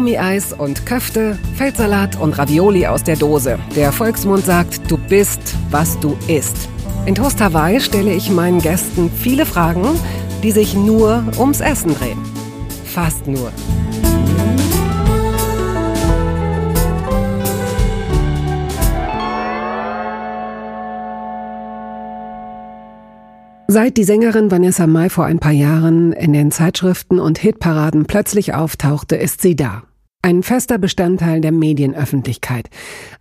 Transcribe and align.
Gummieis 0.00 0.54
und 0.54 0.86
Köfte, 0.86 1.36
Feldsalat 1.56 2.18
und 2.18 2.38
Ravioli 2.38 2.86
aus 2.86 3.04
der 3.04 3.16
Dose. 3.16 3.58
Der 3.76 3.92
Volksmund 3.92 4.46
sagt, 4.46 4.90
du 4.90 4.96
bist, 4.96 5.42
was 5.70 6.00
du 6.00 6.16
isst. 6.26 6.70
In 7.04 7.14
Toast 7.14 7.38
Hawaii 7.38 7.80
stelle 7.80 8.14
ich 8.14 8.30
meinen 8.30 8.62
Gästen 8.62 9.10
viele 9.10 9.44
Fragen, 9.44 9.84
die 10.42 10.52
sich 10.52 10.72
nur 10.74 11.22
ums 11.38 11.60
Essen 11.60 11.94
drehen. 11.94 12.18
Fast 12.86 13.26
nur. 13.26 13.52
Seit 23.66 23.98
die 23.98 24.04
Sängerin 24.04 24.50
Vanessa 24.50 24.86
Mai 24.86 25.10
vor 25.10 25.26
ein 25.26 25.40
paar 25.40 25.52
Jahren 25.52 26.14
in 26.14 26.32
den 26.32 26.50
Zeitschriften 26.50 27.20
und 27.20 27.38
Hitparaden 27.38 28.06
plötzlich 28.06 28.54
auftauchte, 28.54 29.16
ist 29.16 29.42
sie 29.42 29.56
da. 29.56 29.82
Ein 30.22 30.42
fester 30.42 30.76
Bestandteil 30.76 31.40
der 31.40 31.50
Medienöffentlichkeit. 31.50 32.68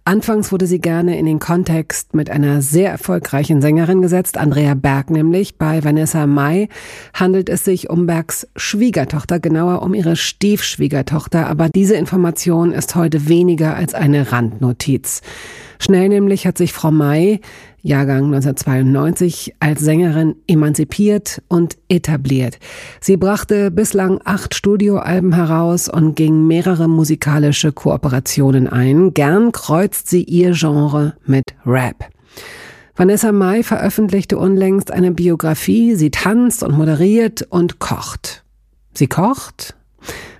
Anfangs 0.04 0.52
wurde 0.52 0.68
sie 0.68 0.82
gerne 0.82 1.18
in 1.18 1.26
den 1.26 1.40
Kontext 1.40 2.14
mit 2.14 2.30
einer 2.30 2.62
sehr 2.62 2.92
erfolgreichen 2.92 3.62
Sängerin 3.62 4.02
gesetzt, 4.02 4.38
Andrea 4.38 4.74
Berg 4.74 5.10
nämlich. 5.10 5.58
Bei 5.58 5.82
Vanessa 5.82 6.28
Mai 6.28 6.68
handelt 7.14 7.48
es 7.48 7.64
sich 7.64 7.90
um 7.90 8.06
Bergs 8.06 8.50
Schwiegertochter, 8.58 9.40
genauer 9.40 9.82
um 9.82 9.94
ihre 9.94 10.18
Stiefschwiegertochter, 10.18 11.48
aber 11.48 11.70
diese 11.70 11.96
Information 11.96 12.74
ist 12.74 12.96
heute 12.96 13.30
weniger 13.30 13.78
als 13.78 13.94
eine 13.94 14.34
Randnotiz. 14.34 15.22
Schnell 15.82 16.10
nämlich 16.10 16.46
hat 16.46 16.58
sich 16.58 16.74
Frau 16.74 16.92
May 16.92 17.40
Jahrgang 17.82 18.26
1992, 18.26 19.56
als 19.60 19.80
Sängerin 19.80 20.36
emanzipiert 20.48 21.42
und 21.48 21.78
etabliert. 21.88 22.60
Sie 23.00 23.16
brachte 23.16 23.72
bislang 23.72 24.20
acht 24.26 24.54
Studioalben 24.54 25.34
heraus 25.34 25.88
und 25.88 26.16
ging 26.16 26.46
mehrere 26.46 26.90
musikalische 26.90 27.72
Kooperationen 27.72 28.68
ein. 28.68 29.14
Gern 29.14 29.52
kreuzt 29.52 30.10
sie 30.10 30.24
ihr 30.24 30.52
Genre 30.52 31.16
mit 31.26 31.46
Rap. 31.66 32.10
Vanessa 32.96 33.32
Mai 33.32 33.64
veröffentlichte 33.64 34.38
unlängst 34.38 34.92
eine 34.92 35.12
Biografie. 35.12 35.96
Sie 35.96 36.12
tanzt 36.12 36.64
und 36.64 36.78
moderiert 36.78 37.48
und 37.50 37.80
kocht. 37.80 38.44
Sie 38.94 39.08
kocht? 39.08 39.76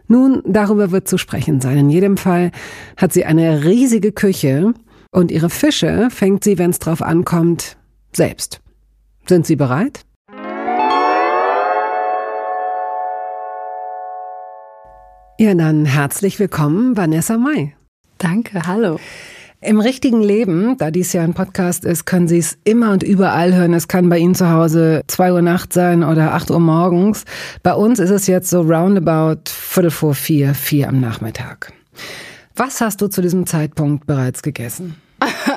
Nun, 0.10 0.42
darüber 0.46 0.92
wird 0.92 1.08
zu 1.08 1.18
sprechen 1.18 1.62
sein. 1.62 1.78
In 1.78 1.90
jedem 1.90 2.18
Fall 2.18 2.52
hat 2.98 3.14
sie 3.14 3.24
eine 3.24 3.64
riesige 3.64 4.12
Küche, 4.12 4.74
und 5.12 5.32
ihre 5.32 5.50
Fische 5.50 6.10
fängt 6.10 6.44
sie, 6.44 6.58
wenn 6.58 6.70
es 6.70 6.80
drauf 6.80 7.02
ankommt, 7.02 7.78
selbst. 8.14 8.62
Sind 9.28 9.46
Sie 9.46 9.56
bereit? 9.56 10.02
Ja, 15.40 15.54
dann 15.54 15.86
herzlich 15.86 16.40
willkommen, 16.40 16.98
Vanessa 16.98 17.38
May. 17.38 17.74
Danke, 18.18 18.68
hallo. 18.68 19.00
Im 19.62 19.80
richtigen 19.80 20.22
Leben, 20.22 20.78
da 20.78 20.90
dies 20.90 21.12
ja 21.12 21.22
ein 21.22 21.34
Podcast 21.34 21.84
ist, 21.84 22.06
können 22.06 22.28
Sie 22.28 22.38
es 22.38 22.58
immer 22.64 22.92
und 22.92 23.04
überall 23.04 23.54
hören. 23.54 23.74
Es 23.74 23.90
kann 23.90 24.10
bei 24.10 24.18
Ihnen 24.18 24.36
zu 24.36 24.50
Hause 24.50 25.02
zwei 25.08 25.34
Uhr 25.34 25.42
nachts 25.42 25.76
sein 25.76 26.04
oder 26.04 26.34
acht 26.34 26.50
Uhr 26.50 26.60
morgens. 26.60 27.26
Bei 27.62 27.74
uns 27.74 28.00
ist 28.00 28.10
es 28.10 28.28
jetzt 28.28 28.50
so 28.50 28.62
roundabout 28.62 29.50
Viertel 29.50 29.92
vor 29.92 30.14
vier, 30.14 30.54
vier 30.54 30.88
am 30.88 31.02
Nachmittag. 31.02 31.74
Was 32.60 32.82
hast 32.82 33.00
du 33.00 33.08
zu 33.08 33.22
diesem 33.22 33.46
Zeitpunkt 33.46 34.06
bereits 34.06 34.42
gegessen? 34.42 34.98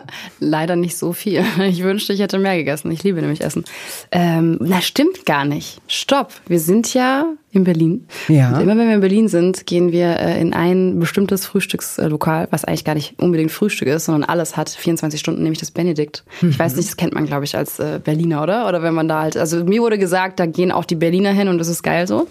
Leider 0.40 0.76
nicht 0.76 0.96
so 0.96 1.12
viel. 1.12 1.44
Ich 1.62 1.82
wünschte, 1.82 2.12
ich 2.12 2.20
hätte 2.20 2.38
mehr 2.38 2.56
gegessen. 2.56 2.90
Ich 2.90 3.02
liebe 3.02 3.20
nämlich 3.20 3.40
Essen. 3.40 3.64
Ähm, 4.10 4.58
na, 4.60 4.80
stimmt 4.80 5.26
gar 5.26 5.44
nicht. 5.44 5.80
Stopp. 5.86 6.32
Wir 6.46 6.60
sind 6.60 6.92
ja 6.94 7.26
in 7.52 7.64
Berlin. 7.64 8.06
Ja. 8.28 8.54
Und 8.54 8.62
immer 8.62 8.76
wenn 8.76 8.88
wir 8.88 8.94
in 8.94 9.00
Berlin 9.00 9.28
sind, 9.28 9.66
gehen 9.66 9.92
wir 9.92 10.18
äh, 10.18 10.40
in 10.40 10.54
ein 10.54 10.98
bestimmtes 10.98 11.44
Frühstückslokal, 11.44 12.48
was 12.50 12.64
eigentlich 12.64 12.84
gar 12.84 12.94
nicht 12.94 13.18
unbedingt 13.20 13.52
Frühstück 13.52 13.88
ist, 13.88 14.06
sondern 14.06 14.28
alles 14.28 14.56
hat 14.56 14.70
24 14.70 15.20
Stunden, 15.20 15.42
nämlich 15.42 15.60
das 15.60 15.70
Benedikt. 15.70 16.24
Mhm. 16.40 16.50
Ich 16.50 16.58
weiß 16.58 16.76
nicht, 16.76 16.88
das 16.88 16.96
kennt 16.96 17.14
man, 17.14 17.26
glaube 17.26 17.44
ich, 17.44 17.56
als 17.56 17.78
äh, 17.78 18.00
Berliner, 18.02 18.42
oder? 18.42 18.68
Oder 18.68 18.82
wenn 18.82 18.94
man 18.94 19.06
da 19.06 19.20
halt, 19.20 19.36
also 19.36 19.64
mir 19.64 19.82
wurde 19.82 19.98
gesagt, 19.98 20.40
da 20.40 20.46
gehen 20.46 20.72
auch 20.72 20.86
die 20.86 20.94
Berliner 20.94 21.32
hin 21.32 21.48
und 21.48 21.58
das 21.58 21.68
ist 21.68 21.82
geil 21.82 22.06
so. 22.06 22.26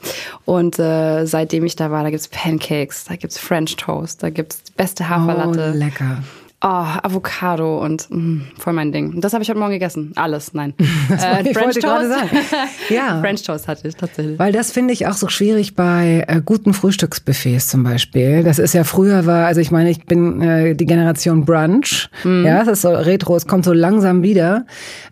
Und 0.45 0.79
äh, 0.79 1.25
seitdem 1.25 1.65
ich 1.65 1.75
da 1.75 1.91
war, 1.91 2.03
da 2.03 2.09
gibt's 2.09 2.27
Pancakes, 2.27 3.05
da 3.05 3.15
gibt's 3.15 3.37
French 3.37 3.75
Toast, 3.75 4.23
da 4.23 4.31
gibt's 4.31 4.63
beste 4.75 5.07
Haferlatte. 5.07 5.73
Oh, 5.73 5.77
lecker. 5.77 6.23
Oh, 6.63 6.67
Avocado 6.67 7.83
und 7.83 8.07
mh, 8.11 8.17
mm, 8.17 8.41
voll 8.59 8.73
mein 8.73 8.91
Ding. 8.91 9.19
Das 9.19 9.33
habe 9.33 9.41
ich 9.41 9.49
heute 9.49 9.57
Morgen 9.57 9.71
gegessen. 9.71 10.11
Alles, 10.15 10.53
nein. 10.53 10.75
Das 11.09 11.23
äh, 11.23 11.49
ich 11.49 11.57
French 11.57 11.79
Toast. 11.79 12.09
sagen. 12.09 12.29
Ja. 12.89 13.19
French 13.19 13.41
Toast 13.41 13.67
hatte 13.67 13.87
ich 13.87 13.95
tatsächlich. 13.95 14.37
Weil 14.37 14.51
das 14.51 14.71
finde 14.71 14.93
ich 14.93 15.07
auch 15.07 15.13
so 15.13 15.27
schwierig 15.27 15.75
bei 15.75 16.23
äh, 16.27 16.39
guten 16.43 16.73
Frühstücksbuffets 16.73 17.67
zum 17.67 17.83
Beispiel. 17.83 18.43
Das 18.43 18.59
ist 18.59 18.73
ja 18.73 18.83
früher 18.83 19.25
war, 19.25 19.47
also 19.47 19.59
ich 19.59 19.71
meine, 19.71 19.89
ich 19.89 20.05
bin 20.05 20.41
äh, 20.41 20.75
die 20.75 20.85
Generation 20.85 21.45
Brunch. 21.45 22.09
Mhm. 22.23 22.45
Ja, 22.45 22.61
es 22.61 22.67
ist 22.67 22.81
so 22.81 22.89
Retro, 22.89 23.35
es 23.35 23.47
kommt 23.47 23.65
so 23.65 23.73
langsam 23.73 24.21
wieder. 24.21 24.65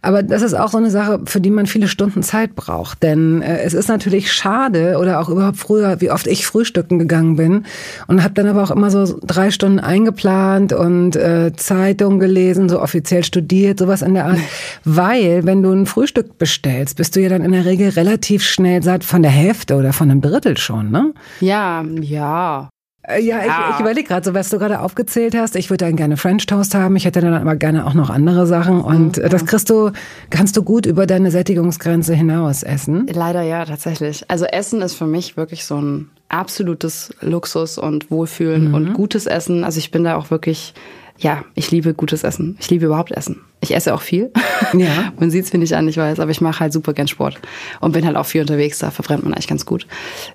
Aber 0.03 0.21
das 0.21 0.43
ist 0.43 0.53
auch 0.53 0.69
so 0.69 0.77
eine 0.77 0.91
Sache, 0.91 1.21
für 1.25 1.41
die 1.41 1.49
man 1.49 1.65
viele 1.65 1.87
Stunden 1.87 2.21
Zeit 2.21 2.55
braucht. 2.55 3.01
Denn 3.01 3.41
äh, 3.41 3.61
es 3.61 3.73
ist 3.73 3.87
natürlich 3.87 4.31
schade 4.31 4.97
oder 4.99 5.19
auch 5.19 5.29
überhaupt 5.29 5.57
früher, 5.57 5.99
wie 5.99 6.11
oft 6.11 6.27
ich 6.27 6.45
frühstücken 6.45 6.99
gegangen 6.99 7.37
bin 7.37 7.65
und 8.05 8.23
habe 8.23 8.35
dann 8.35 8.45
aber 8.45 8.61
auch 8.61 8.71
immer 8.71 8.91
so 8.91 9.19
drei 9.23 9.49
Stunden 9.49 9.79
eingeplant 9.79 10.73
und 10.73 11.15
äh, 11.15 11.38
Zeitung 11.55 12.19
gelesen, 12.19 12.69
so 12.69 12.81
offiziell 12.81 13.23
studiert, 13.23 13.79
sowas 13.79 14.01
in 14.01 14.13
der 14.13 14.25
Art. 14.25 14.37
Weil, 14.83 15.45
wenn 15.45 15.63
du 15.63 15.71
ein 15.71 15.85
Frühstück 15.85 16.37
bestellst, 16.37 16.97
bist 16.97 17.15
du 17.15 17.21
ja 17.21 17.29
dann 17.29 17.43
in 17.43 17.51
der 17.51 17.65
Regel 17.65 17.89
relativ 17.89 18.43
schnell 18.43 18.83
satt 18.83 19.03
von 19.03 19.21
der 19.21 19.31
Hälfte 19.31 19.75
oder 19.75 19.93
von 19.93 20.11
einem 20.11 20.21
Drittel 20.21 20.57
schon, 20.57 20.91
ne? 20.91 21.13
Ja, 21.39 21.83
ja. 22.01 22.69
Äh, 23.09 23.21
ja, 23.21 23.39
ich, 23.39 23.73
ich 23.73 23.79
überlege 23.79 24.07
gerade, 24.07 24.25
so 24.25 24.33
was 24.33 24.49
du 24.49 24.59
gerade 24.59 24.81
aufgezählt 24.81 25.35
hast. 25.35 25.55
Ich 25.55 25.69
würde 25.69 25.85
dann 25.85 25.95
gerne 25.95 26.17
French 26.17 26.45
Toast 26.45 26.75
haben. 26.75 26.95
Ich 26.95 27.05
hätte 27.05 27.21
dann 27.21 27.33
aber 27.33 27.55
gerne 27.55 27.85
auch 27.85 27.93
noch 27.93 28.09
andere 28.09 28.45
Sachen. 28.45 28.81
Und 28.81 29.17
mhm, 29.17 29.29
das 29.29 29.45
kriegst 29.45 29.69
du, 29.69 29.91
kannst 30.29 30.55
du 30.57 30.63
gut 30.63 30.85
über 30.85 31.07
deine 31.07 31.31
Sättigungsgrenze 31.31 32.13
hinaus 32.13 32.63
essen? 32.63 33.07
Leider 33.11 33.41
ja, 33.41 33.65
tatsächlich. 33.65 34.29
Also 34.29 34.45
Essen 34.45 34.81
ist 34.81 34.95
für 34.95 35.07
mich 35.07 35.37
wirklich 35.37 35.65
so 35.65 35.81
ein 35.81 36.09
absolutes 36.29 37.13
Luxus 37.21 37.77
und 37.77 38.11
Wohlfühlen 38.11 38.69
mhm. 38.69 38.73
und 38.73 38.93
gutes 38.93 39.25
Essen. 39.25 39.63
Also 39.63 39.79
ich 39.79 39.91
bin 39.91 40.03
da 40.03 40.15
auch 40.15 40.29
wirklich 40.29 40.73
ja, 41.19 41.43
ich 41.53 41.69
liebe 41.69 41.93
gutes 41.93 42.23
Essen. 42.23 42.57
Ich 42.59 42.69
liebe 42.69 42.85
überhaupt 42.85 43.11
Essen. 43.11 43.41
Ich 43.61 43.75
esse 43.75 43.93
auch 43.93 44.01
viel. 44.01 44.31
Ja. 44.73 45.11
man 45.19 45.29
sieht 45.29 45.45
es 45.45 45.53
mir 45.53 45.59
nicht 45.59 45.73
an, 45.73 45.87
ich 45.87 45.97
weiß, 45.97 46.19
aber 46.19 46.31
ich 46.31 46.41
mache 46.41 46.61
halt 46.61 46.73
super 46.73 46.93
gern 46.93 47.07
Sport 47.07 47.39
und 47.81 47.91
bin 47.91 48.05
halt 48.05 48.15
auch 48.15 48.25
viel 48.25 48.41
unterwegs. 48.41 48.79
Da 48.79 48.89
verbrennt 48.89 49.23
man 49.23 49.33
eigentlich 49.33 49.47
ganz 49.47 49.65
gut. 49.65 49.85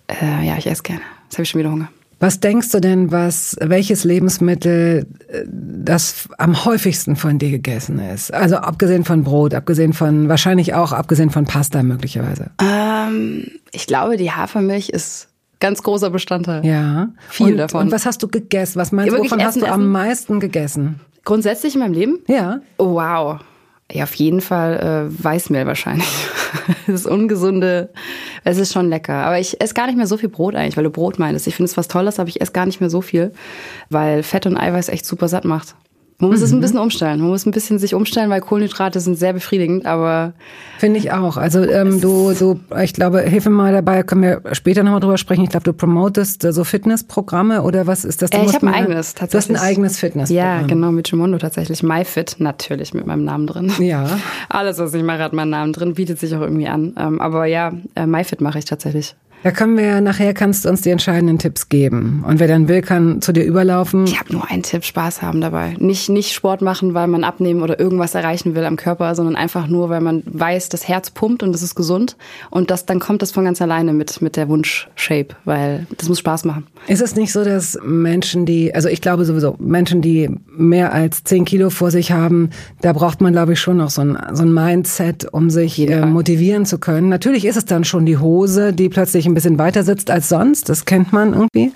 Äh, 0.09 0.47
ja, 0.47 0.57
ich 0.59 0.67
esse 0.67 0.83
gerne. 0.83 1.01
Jetzt 1.25 1.35
habe 1.35 1.43
ich 1.45 1.49
schon 1.49 1.61
wieder 1.61 1.71
Hunger. 1.71 1.89
Was 2.21 2.41
denkst 2.41 2.71
du 2.71 2.81
denn, 2.81 3.11
was, 3.11 3.57
welches 3.61 4.05
Lebensmittel 4.05 5.07
äh, 5.29 5.43
das 5.47 6.29
am 6.39 6.65
häufigsten 6.65 7.17
von 7.17 7.39
dir 7.39 7.51
gegessen 7.51 7.99
ist? 7.99 8.33
Also 8.33 8.57
abgesehen 8.57 9.05
von 9.05 9.25
Brot, 9.25 9.55
abgesehen 9.55 9.93
von, 9.93 10.29
wahrscheinlich 10.29 10.75
auch 10.75 10.93
abgesehen 10.93 11.31
von 11.31 11.45
Pasta 11.45 11.83
möglicherweise. 11.83 12.51
Ähm, 12.63 13.47
ich 13.73 13.87
glaube, 13.87 14.17
die 14.17 14.31
Hafermilch 14.31 14.91
ist 14.91 15.29
Ganz 15.65 15.83
großer 15.83 16.11
Bestandteil. 16.11 16.63
Ja. 16.67 17.09
Viel 17.31 17.53
und, 17.53 17.57
davon. 17.57 17.87
Und 17.87 17.93
was 17.93 18.05
hast 18.05 18.23
du 18.23 18.29
gegessen? 18.29 18.79
Was 18.79 18.93
meinst 18.93 19.15
du, 19.15 19.19
wovon 19.19 19.39
essen, 19.39 19.47
hast 19.47 19.57
du 19.57 19.61
essen? 19.63 19.73
am 19.73 19.91
meisten 19.91 20.39
gegessen? 20.39 21.01
Grundsätzlich 21.25 21.73
in 21.75 21.81
meinem 21.81 21.95
Leben? 21.95 22.19
Ja. 22.29 22.61
Oh, 22.77 22.97
wow. 22.97 23.41
Ja, 23.91 24.05
auf 24.05 24.15
jeden 24.15 24.43
Fall 24.43 25.09
äh, 25.09 25.25
Weißmehl 25.25 25.67
wahrscheinlich. 25.67 26.07
das 26.87 26.97
ist 26.97 27.07
ungesunde, 27.07 27.89
es 28.45 28.59
ist 28.59 28.75
schon 28.75 28.91
lecker. 28.91 29.15
Aber 29.15 29.39
ich 29.39 29.59
esse 29.63 29.73
gar 29.73 29.87
nicht 29.87 29.97
mehr 29.97 30.07
so 30.07 30.19
viel 30.19 30.29
Brot 30.29 30.55
eigentlich, 30.55 30.77
weil 30.77 30.85
du 30.85 30.91
Brot 30.91 31.19
meinst. 31.19 31.47
Ich 31.47 31.55
finde 31.57 31.71
es 31.71 31.79
was 31.79 31.89
Tolles, 31.89 32.19
aber 32.19 32.29
ich 32.29 32.43
esse 32.43 32.53
gar 32.53 32.67
nicht 32.67 32.81
mehr 32.81 32.91
so 32.91 33.01
viel, 33.01 33.33
weil 33.89 34.23
Fett 34.23 34.45
und 34.45 34.59
Eiweiß 34.59 34.91
echt 34.91 35.07
super 35.07 35.29
satt 35.29 35.47
macht. 35.47 35.77
Man 36.19 36.31
muss 36.31 36.39
mhm. 36.39 36.45
es 36.45 36.53
ein 36.53 36.57
mhm. 36.57 36.61
bisschen 36.61 36.79
umstellen. 36.79 37.21
Man 37.21 37.29
muss 37.29 37.45
ein 37.45 37.51
bisschen 37.51 37.79
sich 37.79 37.93
umstellen, 37.93 38.31
weil 38.31 38.41
Kohlenhydrate 38.41 39.01
sind 39.01 39.19
sehr 39.19 39.33
befriedigend, 39.33 39.85
aber. 39.85 40.33
Finde 40.79 40.99
ich 40.99 41.11
auch. 41.11 41.37
Also 41.37 41.63
ähm, 41.63 42.01
du, 42.01 42.33
du, 42.35 42.61
ich 42.83 42.93
glaube, 42.93 43.23
hilf 43.23 43.47
mir 43.47 43.51
mal 43.51 43.73
dabei, 43.73 44.05
können 44.05 44.23
wir 44.23 44.41
später 44.53 44.85
nochmal 44.85 45.01
drüber 45.01 45.19
sprechen. 45.19 45.43
Ich 45.43 45.51
glaube, 45.51 45.65
du 45.65 45.73
promotest 45.73 46.43
so 46.43 46.63
Fitnessprogramme 46.63 47.63
oder 47.63 47.89
was 47.89 48.05
ist 48.05 48.23
das? 48.23 48.31
Du 48.31 48.39
äh, 48.39 48.45
ich 48.45 48.55
habe 48.55 48.69
ein 48.69 48.75
eigenes 48.75 49.15
tatsächlich. 49.15 49.49
Du 49.49 49.55
hast 49.55 49.63
ein 49.63 49.69
eigenes 49.69 49.99
Fitnessprogramm. 49.99 50.61
Ja, 50.61 50.67
genau, 50.67 50.93
mit 50.93 51.11
Gimondo 51.11 51.39
tatsächlich. 51.39 51.83
MyFit, 51.83 52.37
natürlich 52.39 52.95
mit 52.95 53.07
meinem 53.07 53.25
Namen 53.25 53.49
drin. 53.49 53.73
Ja. 53.81 54.07
Alles, 54.49 54.79
was 54.79 54.95
ich 54.95 55.03
mache, 55.03 55.19
hat 55.19 55.33
meinen 55.33 55.51
Namen 55.51 55.73
drin, 55.73 55.95
bietet 55.95 56.21
sich 56.21 56.35
auch 56.37 56.43
irgendwie 56.43 56.69
an. 56.69 56.95
Ähm, 56.97 57.21
aber 57.21 57.47
ja, 57.47 57.73
äh, 57.97 58.07
MyFit 58.07 58.41
mache 58.41 58.59
ich 58.61 58.67
tatsächlich. 58.67 59.17
Da 59.45 59.51
können 59.51 59.77
wir 59.77 60.01
nachher 60.01 60.33
kannst 60.33 60.65
du 60.65 60.71
uns 60.71 60.81
die 60.81 60.89
entscheidenden 60.89 61.39
Tipps 61.39 61.69
geben. 61.69 62.25
Und 62.27 62.41
wer 62.41 62.49
dann 62.49 62.67
will, 62.67 62.81
kann 62.81 63.21
zu 63.21 63.31
dir 63.31 63.45
überlaufen. 63.45 64.07
Ich 64.07 64.19
habe 64.19 64.33
nur 64.33 64.51
einen 64.51 64.63
Tipp, 64.63 64.87
Spaß 64.87 65.21
haben 65.21 65.43
dabei. 65.43 65.77
Nicht, 65.79 66.09
nicht 66.09 66.33
Sport 66.33 66.63
machen, 66.63 66.95
weil 66.95 67.09
man 67.09 67.25
abnehmen 67.25 67.61
oder 67.61 67.79
irgendwas 67.79 68.15
erreichen 68.15 68.55
will 68.55 68.65
am 68.65 68.77
Körper, 68.77 69.15
sondern 69.15 69.37
einfach 69.37 69.67
nur, 69.67 69.91
weil 69.91 70.01
man 70.01 70.23
weiß, 70.25 70.71
das 70.71 70.89
Herz 70.89 71.11
pumpt 71.11 71.43
und 71.43 71.53
das 71.53 71.61
ist 71.61 71.75
gesund. 71.75 72.17
Und 72.49 72.71
das, 72.71 72.87
dann 72.87 73.01
kommt 73.01 73.21
das 73.21 73.33
von 73.33 73.45
ganz 73.45 73.61
alleine 73.61 73.93
mit, 73.93 74.23
mit 74.23 74.37
der 74.37 74.49
Wunsch-Shape, 74.49 75.37
weil 75.45 75.87
das 75.99 76.09
muss 76.09 76.21
Spaß 76.21 76.47
machen. 76.47 76.67
Ist 76.87 77.03
es 77.03 77.15
nicht 77.15 77.31
so, 77.31 77.45
dass 77.45 77.79
Menschen, 77.85 78.47
die, 78.47 78.75
also 78.75 78.89
ich 78.89 79.03
glaube 79.03 79.27
sowieso, 79.27 79.57
Menschen, 79.59 80.01
die 80.01 80.31
mehr 80.57 80.95
als 80.95 81.23
zehn 81.23 81.45
Kilo 81.45 81.69
vor 81.69 81.91
sich 81.91 82.13
haben, 82.13 82.49
da 82.81 82.95
braucht 82.95 83.21
man, 83.21 83.35
glaube 83.35 83.53
ich, 83.53 83.61
schon 83.61 83.77
noch 83.77 83.91
so 83.91 84.01
ein, 84.01 84.17
so 84.33 84.43
ein 84.43 84.55
Mindset, 84.55 85.27
um 85.33 85.51
sich 85.51 85.79
äh, 85.79 86.07
motivieren 86.07 86.65
zu 86.65 86.79
können. 86.79 87.11
Natürlich 87.11 87.45
ist 87.45 87.57
es 87.57 87.67
dann 87.67 87.85
schon 87.85 88.07
die 88.07 88.17
Hose, 88.17 88.73
die 88.73 88.89
plötzlich 88.89 89.27
ein 89.27 89.34
ein 89.35 89.43
bisschen 89.43 89.59
weiter 89.59 89.83
sitzt 89.83 90.11
als 90.11 90.29
sonst. 90.29 90.69
Das 90.69 90.85
kennt 90.85 91.13
man 91.13 91.35
irgendwie. 91.35 91.73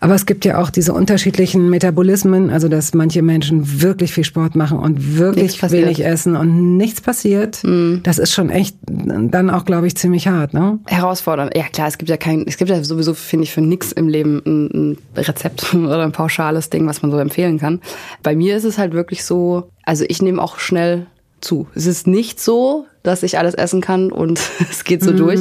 Aber 0.00 0.14
es 0.14 0.26
gibt 0.26 0.44
ja 0.44 0.58
auch 0.58 0.70
diese 0.70 0.92
unterschiedlichen 0.92 1.70
Metabolismen, 1.70 2.50
also 2.50 2.68
dass 2.68 2.92
manche 2.94 3.22
Menschen 3.22 3.80
wirklich 3.80 4.12
viel 4.12 4.24
Sport 4.24 4.54
machen 4.54 4.78
und 4.78 5.16
wirklich 5.16 5.60
wenig 5.62 6.04
essen 6.04 6.36
und 6.36 6.76
nichts 6.76 7.00
passiert. 7.00 7.64
Mhm. 7.64 8.00
Das 8.02 8.18
ist 8.18 8.32
schon 8.32 8.50
echt 8.50 8.76
dann 8.86 9.50
auch, 9.50 9.64
glaube 9.64 9.86
ich, 9.86 9.96
ziemlich 9.96 10.28
hart, 10.28 10.52
ne? 10.54 10.78
Herausfordernd. 10.86 11.56
Ja 11.56 11.64
klar, 11.64 11.88
es 11.88 11.98
gibt 11.98 12.10
ja 12.10 12.16
kein, 12.16 12.44
es 12.46 12.58
gibt 12.58 12.70
ja 12.70 12.84
sowieso, 12.84 13.14
finde 13.14 13.44
ich, 13.44 13.52
für 13.52 13.62
nichts 13.62 13.92
im 13.92 14.08
Leben 14.08 14.42
ein, 14.44 14.66
ein 14.66 14.98
Rezept 15.16 15.74
oder 15.74 16.02
ein 16.02 16.12
pauschales 16.12 16.70
Ding, 16.70 16.86
was 16.86 17.02
man 17.02 17.10
so 17.10 17.18
empfehlen 17.18 17.58
kann. 17.58 17.80
Bei 18.22 18.36
mir 18.36 18.56
ist 18.56 18.64
es 18.64 18.78
halt 18.78 18.92
wirklich 18.92 19.24
so, 19.24 19.70
also 19.84 20.04
ich 20.06 20.20
nehme 20.20 20.42
auch 20.42 20.58
schnell 20.58 21.06
zu. 21.40 21.66
Es 21.74 21.86
ist 21.86 22.06
nicht 22.06 22.40
so, 22.40 22.86
dass 23.02 23.22
ich 23.22 23.38
alles 23.38 23.54
essen 23.54 23.80
kann 23.80 24.12
und 24.12 24.40
es 24.70 24.84
geht 24.84 25.02
so 25.02 25.12
mhm. 25.12 25.16
durch, 25.16 25.40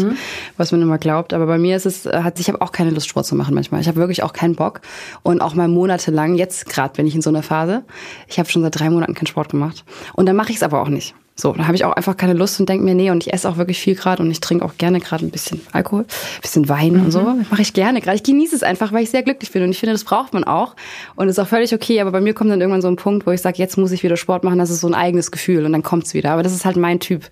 was 0.57 0.71
man 0.71 0.81
immer 0.81 0.97
glaubt. 0.97 1.33
Aber 1.33 1.45
bei 1.45 1.57
mir 1.57 1.75
ist 1.75 1.85
es, 1.85 2.05
hat 2.05 2.39
ich 2.39 2.47
habe 2.47 2.61
auch 2.61 2.71
keine 2.71 2.91
Lust 2.91 3.07
Sport 3.07 3.25
zu 3.25 3.35
machen 3.35 3.53
manchmal. 3.53 3.81
Ich 3.81 3.87
habe 3.87 3.97
wirklich 3.97 4.23
auch 4.23 4.33
keinen 4.33 4.55
Bock 4.55 4.81
und 5.23 5.41
auch 5.41 5.53
mal 5.53 5.67
monatelang. 5.67 6.35
Jetzt 6.35 6.67
gerade 6.67 6.93
bin 6.93 7.07
ich 7.07 7.15
in 7.15 7.21
so 7.21 7.29
einer 7.29 7.43
Phase. 7.43 7.83
Ich 8.27 8.39
habe 8.39 8.49
schon 8.49 8.61
seit 8.61 8.79
drei 8.79 8.89
Monaten 8.89 9.13
keinen 9.13 9.27
Sport 9.27 9.49
gemacht 9.49 9.83
und 10.13 10.25
dann 10.25 10.35
mache 10.35 10.51
ich 10.51 10.57
es 10.57 10.63
aber 10.63 10.81
auch 10.81 10.89
nicht. 10.89 11.15
So, 11.39 11.53
da 11.53 11.67
habe 11.67 11.75
ich 11.75 11.85
auch 11.85 11.93
einfach 11.93 12.17
keine 12.17 12.33
Lust 12.33 12.59
und 12.59 12.67
denke 12.67 12.83
mir, 12.83 12.95
nee, 12.95 13.11
und 13.11 13.25
ich 13.25 13.31
esse 13.31 13.47
auch 13.47 13.57
wirklich 13.57 13.79
viel 13.79 13.93
gerade 13.93 14.23
und 14.23 14.31
ich 14.31 14.39
trinke 14.39 14.65
auch 14.65 14.75
gerne 14.79 14.99
gerade 14.99 15.23
ein 15.23 15.29
bisschen 15.29 15.61
Alkohol, 15.71 16.01
ein 16.01 16.41
bisschen 16.41 16.67
Wein 16.67 16.93
mhm. 16.93 17.05
und 17.05 17.11
so. 17.11 17.19
Das 17.19 17.51
mache 17.51 17.61
ich 17.61 17.73
gerne 17.73 18.01
gerade. 18.01 18.15
Ich 18.15 18.23
genieße 18.23 18.55
es 18.55 18.63
einfach, 18.63 18.91
weil 18.91 19.03
ich 19.03 19.11
sehr 19.11 19.21
glücklich 19.21 19.51
bin 19.51 19.61
und 19.61 19.69
ich 19.69 19.77
finde, 19.77 19.93
das 19.93 20.03
braucht 20.03 20.33
man 20.33 20.43
auch. 20.43 20.75
Und 21.15 21.29
ist 21.29 21.37
auch 21.37 21.47
völlig 21.47 21.75
okay. 21.75 22.01
Aber 22.01 22.11
bei 22.11 22.21
mir 22.21 22.33
kommt 22.33 22.49
dann 22.49 22.59
irgendwann 22.59 22.81
so 22.81 22.87
ein 22.87 22.95
Punkt, 22.95 23.27
wo 23.27 23.31
ich 23.31 23.41
sage, 23.41 23.57
jetzt 23.59 23.77
muss 23.77 23.91
ich 23.91 24.01
wieder 24.01 24.17
Sport 24.17 24.43
machen, 24.43 24.57
das 24.57 24.71
ist 24.71 24.81
so 24.81 24.87
ein 24.87 24.95
eigenes 24.95 25.29
Gefühl 25.29 25.63
und 25.63 25.73
dann 25.73 25.83
kommt's 25.83 26.15
wieder. 26.15 26.31
Aber 26.31 26.41
das 26.41 26.53
ist 26.53 26.65
halt 26.65 26.75
mein 26.75 26.99
Typ. 26.99 27.29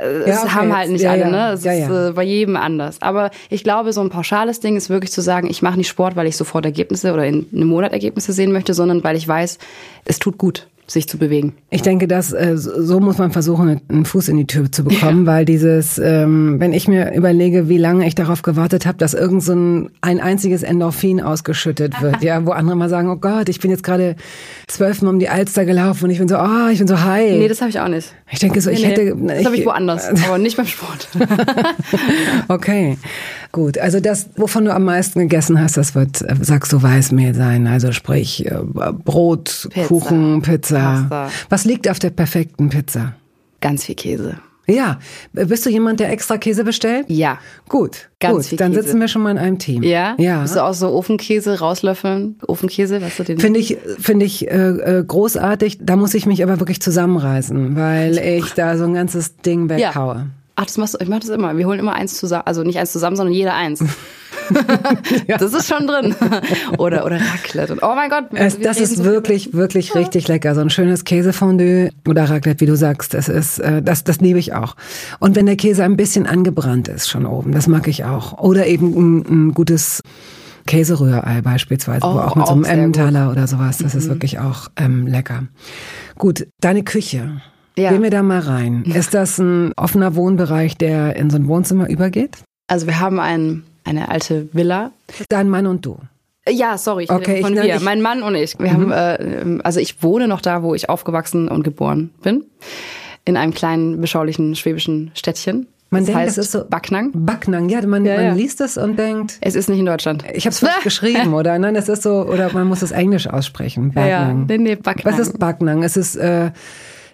Das 0.00 0.26
ja, 0.26 0.42
okay, 0.42 0.50
haben 0.50 0.76
halt 0.76 0.90
nicht 0.90 1.02
ja, 1.02 1.10
alle, 1.12 1.30
ne? 1.30 1.52
Es 1.52 1.62
ja, 1.62 1.72
ist 1.72 1.90
äh, 1.90 2.12
bei 2.12 2.24
jedem 2.24 2.56
anders. 2.56 3.02
Aber 3.02 3.30
ich 3.50 3.62
glaube, 3.62 3.92
so 3.92 4.00
ein 4.00 4.08
pauschales 4.08 4.60
Ding 4.60 4.76
ist 4.76 4.88
wirklich 4.88 5.12
zu 5.12 5.20
sagen, 5.20 5.48
ich 5.48 5.60
mache 5.60 5.76
nicht 5.76 5.88
Sport, 5.88 6.16
weil 6.16 6.26
ich 6.26 6.38
sofort 6.38 6.64
Ergebnisse 6.64 7.12
oder 7.12 7.26
in 7.26 7.46
einem 7.54 7.68
Monat 7.68 7.92
Ergebnisse 7.92 8.32
sehen 8.32 8.50
möchte, 8.50 8.72
sondern 8.72 9.04
weil 9.04 9.14
ich 9.14 9.28
weiß, 9.28 9.58
es 10.06 10.18
tut 10.18 10.38
gut 10.38 10.66
sich 10.86 11.08
zu 11.08 11.18
bewegen. 11.18 11.54
Ich 11.70 11.82
denke, 11.82 12.06
dass 12.06 12.32
äh, 12.32 12.56
so 12.56 13.00
muss 13.00 13.18
man 13.18 13.32
versuchen, 13.32 13.80
einen 13.88 14.04
Fuß 14.04 14.28
in 14.28 14.36
die 14.36 14.46
Tür 14.46 14.70
zu 14.70 14.84
bekommen, 14.84 15.26
ja. 15.26 15.32
weil 15.32 15.44
dieses, 15.44 15.98
ähm, 15.98 16.60
wenn 16.60 16.72
ich 16.72 16.86
mir 16.86 17.12
überlege, 17.14 17.68
wie 17.68 17.78
lange 17.78 18.06
ich 18.06 18.14
darauf 18.14 18.42
gewartet 18.42 18.86
habe, 18.86 18.96
dass 18.98 19.14
irgend 19.14 19.42
so 19.42 19.52
ein, 19.54 19.90
ein 20.00 20.20
einziges 20.20 20.62
Endorphin 20.62 21.20
ausgeschüttet 21.20 22.00
wird, 22.00 22.22
ja, 22.22 22.44
wo 22.46 22.52
andere 22.52 22.76
mal 22.76 22.88
sagen, 22.88 23.10
oh 23.10 23.16
Gott, 23.16 23.48
ich 23.48 23.60
bin 23.60 23.70
jetzt 23.70 23.82
gerade 23.82 24.16
zwölfmal 24.68 25.12
um 25.12 25.18
die 25.18 25.28
Alster 25.28 25.64
gelaufen 25.64 26.04
und 26.04 26.10
ich 26.10 26.18
bin 26.18 26.28
so, 26.28 26.36
oh, 26.38 26.68
ich 26.70 26.78
bin 26.78 26.86
so 26.86 27.02
high. 27.02 27.32
Nee, 27.32 27.48
das 27.48 27.60
habe 27.60 27.70
ich 27.70 27.80
auch 27.80 27.88
nicht. 27.88 28.14
Ich 28.30 28.38
denke 28.38 28.60
so, 28.60 28.70
ich 28.70 28.82
nee, 28.82 28.88
hätte. 28.88 29.16
Das 29.16 29.44
habe 29.44 29.56
ich 29.56 29.66
woanders, 29.66 30.08
aber 30.26 30.38
nicht 30.38 30.56
beim 30.56 30.66
Sport. 30.66 31.08
okay. 32.48 32.96
Gut, 33.56 33.78
also 33.78 34.00
das, 34.00 34.28
wovon 34.36 34.66
du 34.66 34.74
am 34.74 34.84
meisten 34.84 35.18
gegessen 35.18 35.58
hast, 35.58 35.78
das 35.78 35.94
wird, 35.94 36.20
äh, 36.20 36.34
sagst 36.42 36.74
du, 36.74 36.82
Weißmehl 36.82 37.32
sein. 37.32 37.66
Also 37.66 37.90
sprich 37.90 38.44
äh, 38.44 38.58
Brot, 38.62 39.68
Pizza, 39.70 39.88
Kuchen, 39.88 40.42
Pizza. 40.42 41.06
Pasta. 41.08 41.30
Was 41.48 41.64
liegt 41.64 41.88
auf 41.88 41.98
der 41.98 42.10
perfekten 42.10 42.68
Pizza? 42.68 43.14
Ganz 43.62 43.84
viel 43.84 43.94
Käse. 43.94 44.34
Ja. 44.66 44.98
Bist 45.32 45.64
du 45.64 45.70
jemand, 45.70 46.00
der 46.00 46.12
extra 46.12 46.36
Käse 46.36 46.64
bestellt? 46.64 47.06
Ja. 47.08 47.38
Gut. 47.66 48.10
Ganz 48.20 48.36
gut. 48.36 48.44
viel 48.44 48.58
Dann 48.58 48.72
Käse. 48.72 48.82
sitzen 48.82 49.00
wir 49.00 49.08
schon 49.08 49.22
mal 49.22 49.30
in 49.30 49.38
einem 49.38 49.58
Team. 49.58 49.82
Ja? 49.82 50.16
Ja. 50.18 50.42
Bist 50.42 50.56
du 50.56 50.62
auch 50.62 50.74
so 50.74 50.88
Ofenkäse 50.90 51.58
rauslöffeln? 51.58 52.38
Ofenkäse, 52.46 53.00
was 53.00 53.16
du 53.16 53.24
den? 53.24 53.38
Finde 53.38 53.58
ich, 53.58 53.78
finde 53.98 54.26
ich 54.26 54.50
äh, 54.50 54.98
äh, 54.98 55.02
großartig. 55.02 55.78
Da 55.80 55.96
muss 55.96 56.12
ich 56.12 56.26
mich 56.26 56.42
aber 56.42 56.60
wirklich 56.60 56.82
zusammenreißen, 56.82 57.74
weil 57.74 58.18
ich 58.18 58.52
da 58.52 58.76
so 58.76 58.84
ein 58.84 58.92
ganzes 58.92 59.38
Ding 59.38 59.70
weghaue. 59.70 60.14
Ja. 60.14 60.26
Ach, 60.56 60.64
das 60.64 60.78
machst 60.78 60.94
du, 60.94 60.98
ich 61.00 61.08
mach 61.08 61.20
das 61.20 61.28
immer. 61.28 61.56
Wir 61.56 61.66
holen 61.66 61.78
immer 61.78 61.94
eins 61.94 62.16
zusammen, 62.16 62.44
also 62.46 62.62
nicht 62.62 62.78
eins 62.78 62.90
zusammen, 62.90 63.14
sondern 63.14 63.34
jeder 63.34 63.54
eins. 63.54 63.84
ja. 65.26 65.36
Das 65.36 65.52
ist 65.52 65.68
schon 65.68 65.86
drin. 65.86 66.14
oder, 66.78 67.04
oder 67.04 67.20
Raclette. 67.20 67.74
Und, 67.74 67.82
oh 67.82 67.94
mein 67.94 68.08
Gott. 68.08 68.24
Es, 68.32 68.58
das 68.58 68.80
ist 68.80 68.96
so 68.96 69.04
wirklich, 69.04 69.52
wirklich 69.52 69.90
ja. 69.90 70.00
richtig 70.00 70.28
lecker. 70.28 70.54
So 70.54 70.62
ein 70.62 70.70
schönes 70.70 71.04
Käsefondue 71.04 71.90
oder 72.08 72.24
Raclette, 72.30 72.60
wie 72.60 72.66
du 72.66 72.76
sagst. 72.76 73.12
Das 73.12 73.28
ist, 73.28 73.58
äh, 73.58 73.82
das, 73.82 74.04
das 74.04 74.20
liebe 74.20 74.38
ich 74.38 74.54
auch. 74.54 74.76
Und 75.18 75.36
wenn 75.36 75.46
der 75.46 75.56
Käse 75.56 75.84
ein 75.84 75.96
bisschen 75.96 76.26
angebrannt 76.26 76.88
ist 76.88 77.08
schon 77.08 77.26
oben, 77.26 77.52
das 77.52 77.66
mag 77.66 77.86
ich 77.88 78.04
auch. 78.04 78.38
Oder 78.38 78.66
eben 78.66 78.94
ein, 78.94 79.48
ein 79.48 79.54
gutes 79.54 80.00
Käserührei 80.66 81.42
beispielsweise, 81.42 82.04
oh, 82.06 82.14
wo 82.14 82.18
auch 82.18 82.34
mit 82.34 82.46
so 82.46 82.52
einem 82.54 82.64
Emmentaler 82.64 83.30
oder 83.30 83.46
sowas. 83.46 83.78
Das 83.78 83.92
mhm. 83.92 84.00
ist 84.00 84.08
wirklich 84.08 84.38
auch 84.38 84.68
ähm, 84.76 85.06
lecker. 85.06 85.44
Gut, 86.16 86.46
deine 86.60 86.82
Küche. 86.82 87.42
Ja. 87.78 87.90
Gehen 87.90 88.02
wir 88.02 88.10
da 88.10 88.22
mal 88.22 88.40
rein. 88.40 88.84
Ist 88.84 89.12
das 89.12 89.38
ein 89.38 89.72
offener 89.76 90.16
Wohnbereich, 90.16 90.76
der 90.78 91.16
in 91.16 91.28
so 91.28 91.36
ein 91.36 91.46
Wohnzimmer 91.46 91.88
übergeht? 91.90 92.38
Also 92.68 92.86
wir 92.86 93.00
haben 93.00 93.20
ein, 93.20 93.64
eine 93.84 94.08
alte 94.08 94.48
Villa. 94.52 94.92
Dein 95.28 95.48
Mann 95.48 95.66
und 95.66 95.84
du. 95.84 95.98
Ja, 96.48 96.78
sorry, 96.78 97.06
okay, 97.08 97.42
von 97.42 97.54
ich, 97.54 97.62
wir, 97.62 97.76
ich, 97.76 97.82
mein 97.82 98.00
Mann 98.00 98.22
und 98.22 98.34
ich. 98.36 98.58
Wir 98.58 98.72
mhm. 98.72 98.92
haben, 98.92 99.58
äh, 99.58 99.62
also 99.64 99.80
ich 99.80 100.02
wohne 100.02 100.28
noch 100.28 100.40
da, 100.40 100.62
wo 100.62 100.74
ich 100.74 100.88
aufgewachsen 100.88 101.48
und 101.48 101.64
geboren 101.64 102.10
bin, 102.22 102.44
in 103.24 103.36
einem 103.36 103.52
kleinen 103.52 104.00
beschaulichen 104.00 104.54
schwäbischen 104.54 105.10
Städtchen. 105.14 105.66
Man 105.90 106.02
das 106.02 106.06
denkt, 106.06 106.20
heißt 106.20 106.38
das 106.38 106.46
ist 106.46 106.52
so 106.52 106.64
Backnang. 106.64 107.10
Backnang, 107.14 107.68
ja, 107.68 107.84
man, 107.86 108.04
ja, 108.04 108.16
man 108.16 108.36
liest 108.36 108.60
es 108.60 108.76
und 108.76 108.98
denkt. 108.98 109.38
Es 109.40 109.54
ist 109.54 109.68
nicht 109.68 109.78
in 109.78 109.86
Deutschland. 109.86 110.24
Ich 110.34 110.46
habe 110.46 110.52
es 110.52 110.60
falsch 110.60 110.74
geschrieben, 110.84 111.34
oder? 111.34 111.58
Nein, 111.58 111.74
es 111.76 111.88
ist 111.88 112.02
so, 112.02 112.22
oder 112.22 112.52
man 112.52 112.66
muss 112.66 112.82
es 112.82 112.92
Englisch 112.92 113.28
aussprechen. 113.28 113.92
Backnang. 113.92 114.08
Ja, 114.48 114.56
nee, 114.56 114.58
nee, 114.58 114.74
Backnang. 114.76 115.12
Was 115.12 115.20
ist 115.20 115.38
Backnang? 115.38 115.82
Es 115.82 115.96
ist 115.96 116.16
äh, 116.16 116.50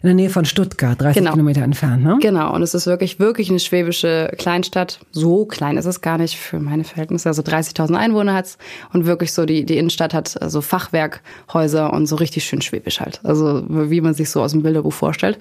in 0.02 0.08
der 0.08 0.14
Nähe 0.14 0.31
von 0.31 0.44
Stuttgart, 0.44 1.00
30 1.00 1.22
genau. 1.22 1.32
Kilometer 1.32 1.62
entfernt, 1.62 2.02
ne? 2.02 2.19
Genau, 2.20 2.52
und 2.52 2.62
es 2.62 2.75
ist 2.75 2.87
wirklich, 2.87 3.20
wirklich 3.20 3.50
eine 3.50 3.60
schwäbische 3.60 4.32
Kleinstadt. 4.37 4.99
So 5.12 5.44
klein 5.44 5.76
ist 5.76 5.84
es 5.84 6.00
gar 6.00 6.19
nicht 6.19 6.37
für 6.37 6.58
meine 6.58 6.82
Verhältnisse. 6.82 7.28
Also 7.28 7.43
30.000 7.43 7.94
Einwohner 7.94 8.34
hat's 8.34 8.58
und 8.93 9.06
wirklich 9.06 9.32
so, 9.32 9.46
die, 9.46 9.64
die 9.64 9.78
Innenstadt 9.78 10.12
hat 10.12 10.28
so 10.28 10.40
also 10.40 10.60
Fachwerkhäuser 10.60 11.93
und 11.93 12.06
so 12.06 12.16
richtig 12.16 12.44
schön 12.44 12.62
schwäbisch 12.62 13.00
halt. 13.00 13.20
Also 13.22 13.62
wie 13.69 14.00
man 14.00 14.14
sich 14.14 14.28
so 14.31 14.43
aus 14.43 14.52
dem 14.52 14.62
Bilderbuch 14.62 14.93
vorstellt. 14.93 15.38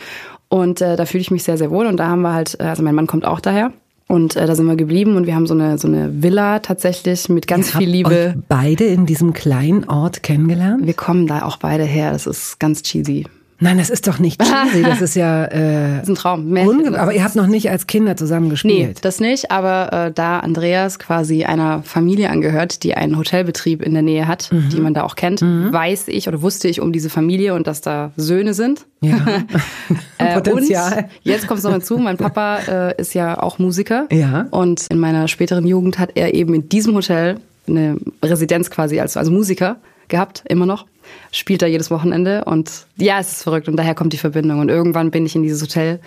Und 0.47 0.79
äh, 0.81 0.95
da 0.95 1.05
fühle 1.05 1.21
ich 1.21 1.31
mich 1.31 1.43
sehr, 1.43 1.57
sehr 1.57 1.71
wohl. 1.71 1.87
Und 1.87 1.97
da 1.97 2.07
haben 2.07 2.21
wir 2.21 2.33
halt, 2.33 2.59
äh, 2.59 2.63
also 2.65 2.83
mein 2.83 2.93
Mann 2.93 3.07
kommt 3.07 3.25
auch 3.25 3.39
daher. 3.39 3.73
Und 4.07 4.35
äh, 4.35 4.45
da 4.45 4.53
sind 4.53 4.67
wir 4.67 4.75
geblieben 4.75 5.15
und 5.15 5.25
wir 5.25 5.33
haben 5.33 5.47
so 5.47 5.53
eine 5.53 5.77
so 5.77 5.87
eine 5.87 6.21
Villa 6.21 6.59
tatsächlich 6.59 7.29
mit 7.29 7.47
ganz 7.47 7.73
Ihr 7.73 7.79
viel 7.79 7.89
Liebe. 7.89 8.35
Beide 8.49 8.83
in 8.83 9.05
diesem 9.05 9.33
kleinen 9.33 9.87
Ort 9.87 10.21
kennengelernt? 10.21 10.85
Wir 10.85 10.93
kommen 10.93 11.25
da 11.27 11.43
auch 11.43 11.57
beide 11.57 11.85
her. 11.85 12.11
Das 12.11 12.27
ist 12.27 12.59
ganz 12.59 12.83
cheesy. 12.83 13.25
Nein, 13.61 13.77
das 13.77 13.89
ist 13.91 14.07
doch 14.07 14.17
nicht 14.19 14.41
cheesy. 14.43 14.81
Das 14.81 15.01
ist 15.01 15.15
ja 15.15 15.45
äh, 15.45 15.99
das 15.99 16.03
ist 16.03 16.09
ein 16.09 16.15
Traum. 16.15 16.57
aber 16.57 17.13
ihr 17.13 17.23
habt 17.23 17.35
noch 17.35 17.47
nicht 17.47 17.69
als 17.69 17.87
Kinder 17.87 18.17
zusammen 18.17 18.49
gespielt. 18.49 18.87
Nee, 18.87 18.93
das 19.01 19.19
nicht. 19.19 19.51
Aber 19.51 20.07
äh, 20.07 20.11
da 20.11 20.39
Andreas 20.39 20.97
quasi 20.97 21.43
einer 21.45 21.83
Familie 21.83 22.31
angehört, 22.31 22.83
die 22.83 22.95
einen 22.95 23.17
Hotelbetrieb 23.17 23.83
in 23.83 23.93
der 23.93 24.01
Nähe 24.01 24.27
hat, 24.27 24.51
mhm. 24.51 24.69
die 24.69 24.81
man 24.81 24.95
da 24.95 25.03
auch 25.03 25.15
kennt, 25.15 25.41
mhm. 25.41 25.71
weiß 25.71 26.07
ich 26.07 26.27
oder 26.27 26.41
wusste 26.41 26.67
ich 26.67 26.81
um 26.81 26.91
diese 26.91 27.09
Familie 27.09 27.53
und 27.53 27.67
dass 27.67 27.81
da 27.81 28.11
Söhne 28.17 28.55
sind. 28.55 28.87
Ja. 29.01 29.17
äh, 30.17 30.33
Potenzial. 30.41 30.97
Und 30.97 31.05
jetzt 31.21 31.47
kommt 31.47 31.59
es 31.59 31.63
noch 31.63 31.71
hinzu. 31.71 31.99
Mein 31.99 32.17
Papa 32.17 32.57
äh, 32.67 32.99
ist 32.99 33.13
ja 33.13 33.41
auch 33.41 33.59
Musiker. 33.59 34.07
Ja. 34.11 34.47
Und 34.49 34.87
in 34.89 34.97
meiner 34.97 35.27
späteren 35.27 35.67
Jugend 35.67 35.99
hat 35.99 36.11
er 36.15 36.33
eben 36.33 36.55
in 36.55 36.67
diesem 36.67 36.95
Hotel 36.95 37.37
eine 37.67 37.97
Residenz 38.23 38.71
quasi 38.71 38.99
als 38.99 39.17
also 39.17 39.31
Musiker 39.31 39.77
gehabt, 40.11 40.43
immer 40.47 40.67
noch 40.67 40.85
spielt 41.31 41.61
da 41.61 41.65
jedes 41.65 41.91
Wochenende 41.91 42.45
und 42.45 42.85
ja, 42.97 43.19
es 43.19 43.31
ist 43.31 43.43
verrückt 43.43 43.67
und 43.67 43.77
daher 43.77 43.95
kommt 43.95 44.13
die 44.13 44.17
Verbindung. 44.17 44.59
Und 44.59 44.69
irgendwann 44.69 45.11
bin 45.11 45.25
ich 45.25 45.35
in 45.35 45.43
dieses 45.43 45.61
Hotel 45.61 45.99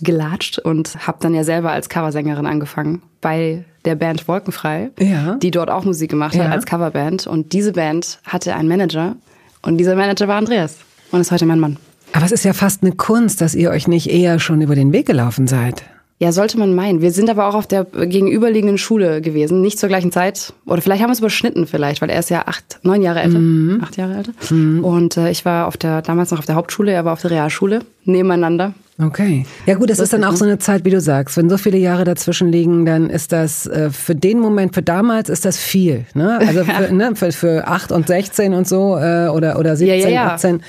gelatscht 0.00 0.58
und 0.58 1.06
habe 1.06 1.18
dann 1.20 1.34
ja 1.34 1.44
selber 1.44 1.72
als 1.72 1.88
Coversängerin 1.88 2.46
angefangen 2.46 3.02
bei 3.20 3.64
der 3.84 3.94
Band 3.94 4.26
Wolkenfrei, 4.28 4.90
ja. 4.98 5.36
die 5.36 5.50
dort 5.50 5.70
auch 5.70 5.84
Musik 5.84 6.10
gemacht 6.10 6.34
hat 6.34 6.46
ja. 6.46 6.50
als 6.50 6.66
Coverband. 6.66 7.26
Und 7.26 7.52
diese 7.52 7.72
Band 7.72 8.20
hatte 8.24 8.54
einen 8.54 8.68
Manager 8.68 9.16
und 9.62 9.78
dieser 9.78 9.96
Manager 9.96 10.28
war 10.28 10.36
Andreas 10.36 10.76
und 11.10 11.20
ist 11.20 11.32
heute 11.32 11.46
mein 11.46 11.60
Mann. 11.60 11.76
Aber 12.12 12.24
es 12.24 12.32
ist 12.32 12.44
ja 12.44 12.52
fast 12.52 12.82
eine 12.82 12.92
Kunst, 12.92 13.40
dass 13.40 13.54
ihr 13.54 13.70
euch 13.70 13.86
nicht 13.86 14.10
eher 14.10 14.38
schon 14.38 14.60
über 14.62 14.74
den 14.74 14.92
Weg 14.92 15.06
gelaufen 15.06 15.46
seid. 15.46 15.84
Ja, 16.20 16.32
sollte 16.32 16.58
man 16.58 16.74
meinen. 16.74 17.00
Wir 17.00 17.12
sind 17.12 17.30
aber 17.30 17.46
auch 17.46 17.54
auf 17.54 17.68
der 17.68 17.84
gegenüberliegenden 17.84 18.76
Schule 18.76 19.20
gewesen, 19.20 19.60
nicht 19.60 19.78
zur 19.78 19.88
gleichen 19.88 20.10
Zeit. 20.10 20.52
Oder 20.66 20.82
vielleicht 20.82 21.00
haben 21.00 21.10
wir 21.10 21.12
es 21.12 21.20
überschnitten 21.20 21.66
vielleicht, 21.66 22.02
weil 22.02 22.10
er 22.10 22.18
ist 22.18 22.28
ja 22.28 22.46
acht, 22.46 22.80
neun 22.82 23.02
Jahre 23.02 23.20
älter, 23.20 23.38
mhm. 23.38 23.80
acht 23.82 23.96
Jahre 23.96 24.16
älter. 24.16 24.32
Mhm. 24.50 24.82
Und 24.82 25.16
äh, 25.16 25.30
ich 25.30 25.44
war 25.44 25.68
auf 25.68 25.76
der, 25.76 26.02
damals 26.02 26.32
noch 26.32 26.40
auf 26.40 26.46
der 26.46 26.56
Hauptschule, 26.56 26.90
er 26.90 27.04
war 27.04 27.12
auf 27.12 27.22
der 27.22 27.30
Realschule, 27.30 27.80
nebeneinander. 28.04 28.74
Okay. 29.00 29.46
Ja 29.66 29.76
gut, 29.76 29.90
das, 29.90 29.98
das 29.98 30.04
ist 30.06 30.12
dann 30.12 30.24
auch 30.24 30.34
so 30.34 30.44
eine 30.44 30.58
Zeit, 30.58 30.84
wie 30.84 30.90
du 30.90 31.00
sagst. 31.00 31.36
Wenn 31.36 31.48
so 31.48 31.56
viele 31.56 31.78
Jahre 31.78 32.02
dazwischen 32.02 32.50
liegen, 32.50 32.84
dann 32.84 33.10
ist 33.10 33.30
das 33.30 33.66
äh, 33.66 33.90
für 33.90 34.16
den 34.16 34.40
Moment, 34.40 34.74
für 34.74 34.82
damals 34.82 35.28
ist 35.28 35.44
das 35.44 35.56
viel. 35.56 36.04
Ne? 36.14 36.38
Also 36.38 36.64
für, 36.64 36.92
ne, 36.92 37.14
für, 37.14 37.30
für 37.30 37.68
8 37.68 37.92
und 37.92 38.08
16 38.08 38.54
und 38.54 38.66
so 38.66 38.98
äh, 38.98 39.28
oder, 39.28 39.58
oder 39.58 39.76
17, 39.76 40.00
ja, 40.00 40.08
ja, 40.08 40.14
ja. 40.14 40.34
18, 40.34 40.62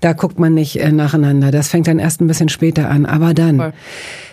da 0.00 0.14
guckt 0.14 0.38
man 0.38 0.54
nicht 0.54 0.80
äh, 0.80 0.90
nacheinander. 0.92 1.50
Das 1.50 1.68
fängt 1.68 1.86
dann 1.86 1.98
erst 1.98 2.22
ein 2.22 2.26
bisschen 2.26 2.48
später 2.48 2.88
an. 2.88 3.04
Aber 3.04 3.34
dann. 3.34 3.58
Voll. 3.58 3.72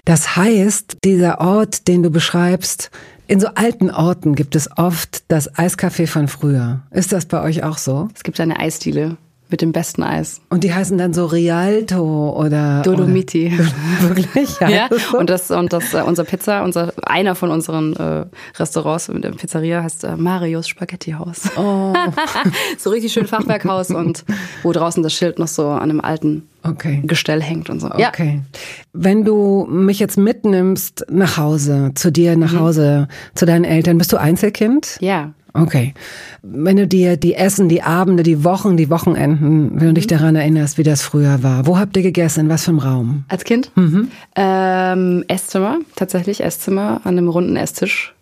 Das 0.06 0.38
heißt, 0.38 0.98
dieser 1.04 1.42
Ort, 1.42 1.88
den 1.90 2.04
du 2.04 2.10
beschreibst, 2.10 2.90
in 3.28 3.40
so 3.40 3.48
alten 3.56 3.92
Orten 3.92 4.34
gibt 4.34 4.56
es 4.56 4.70
oft 4.78 5.24
das 5.28 5.54
Eiscafé 5.56 6.08
von 6.08 6.28
früher. 6.28 6.82
Ist 6.92 7.12
das 7.12 7.26
bei 7.26 7.42
euch 7.42 7.64
auch 7.64 7.78
so? 7.78 8.08
Es 8.16 8.24
gibt 8.24 8.40
eine 8.40 8.60
Eisdiele 8.60 9.18
mit 9.52 9.62
dem 9.62 9.72
besten 9.72 10.04
Eis. 10.04 10.42
Und 10.50 10.64
die 10.64 10.74
heißen 10.74 10.98
dann 10.98 11.14
so 11.14 11.26
Rialto 11.26 12.32
oder 12.32 12.82
Dolomiti. 12.82 13.52
Oder, 13.54 14.16
wirklich? 14.16 14.60
Ja. 14.60 14.70
ja. 14.70 14.90
Und 15.18 15.30
das 15.30 15.52
und 15.52 15.74
das 15.74 15.94
äh, 15.94 16.02
unser 16.02 16.24
Pizza, 16.24 16.64
unser 16.64 16.94
einer 17.04 17.36
von 17.36 17.52
unseren 17.52 17.96
äh, 17.96 18.26
Restaurants 18.58 19.10
mit 19.10 19.24
der 19.24 19.32
Pizzeria 19.32 19.84
heißt 19.84 20.06
äh, 20.06 20.16
Marios 20.16 20.68
Spaghetti 20.68 21.12
Haus. 21.12 21.44
Oh. 21.58 21.94
so 22.78 22.90
richtig 22.90 23.14
schön 23.14 23.28
Fachwerkhaus 23.28 23.92
und 23.92 24.24
wo 24.64 24.72
draußen 24.72 25.04
das 25.04 25.14
Schild 25.14 25.38
noch 25.38 25.48
so 25.48 25.68
an 25.68 25.90
einem 25.90 26.02
alten 26.02 26.48
okay. 26.64 27.02
Gestell 27.04 27.42
hängt 27.42 27.70
und 27.70 27.80
so. 27.80 27.88
Okay. 27.88 28.42
Ja. 28.42 28.60
Wenn 28.94 29.26
du 29.26 29.68
mich 29.70 30.00
jetzt 30.00 30.18
mitnimmst 30.18 31.06
nach 31.10 31.38
Hause, 31.38 31.92
zu 31.96 32.12
dir 32.12 32.36
nach 32.38 32.54
mhm. 32.54 32.60
Hause, 32.60 33.08
zu 33.36 33.46
deinen 33.46 33.66
Eltern, 33.66 33.98
bist 33.98 34.12
du 34.14 34.18
Einzelkind? 34.18 34.98
Ja. 35.02 35.34
Okay. 35.54 35.94
Wenn 36.42 36.78
du 36.78 36.88
dir 36.88 37.18
die 37.18 37.36
Essen, 37.36 37.68
die 37.68 37.84
Abende, 37.84 38.24
die 38.24 38.44
Wochen, 38.44 38.78
die 38.78 38.90
Wochenenden, 38.90 39.72
wenn 39.80 39.88
du 39.88 39.94
dich 39.94 40.06
mhm. 40.06 40.10
daran 40.10 40.36
erinnerst, 40.36 40.78
wie 40.78 40.84
das 40.84 41.02
früher 41.02 41.44
war, 41.44 41.68
wo 41.68 41.78
habt 41.78 41.98
ihr 41.98 42.04
gegessen? 42.04 42.42
In 42.42 42.50
was 42.50 42.64
für 42.64 42.72
einem 42.72 42.80
Raum? 42.80 43.24
Als 43.28 43.44
Kind? 43.44 43.72
Mhm. 43.76 44.10
Ähm, 44.36 45.26
Esszimmer, 45.28 45.80
tatsächlich 45.96 46.44
Esszimmer 46.44 47.02
an 47.04 47.18
einem 47.18 47.28
runden 47.28 47.56
Esstisch. 47.56 48.14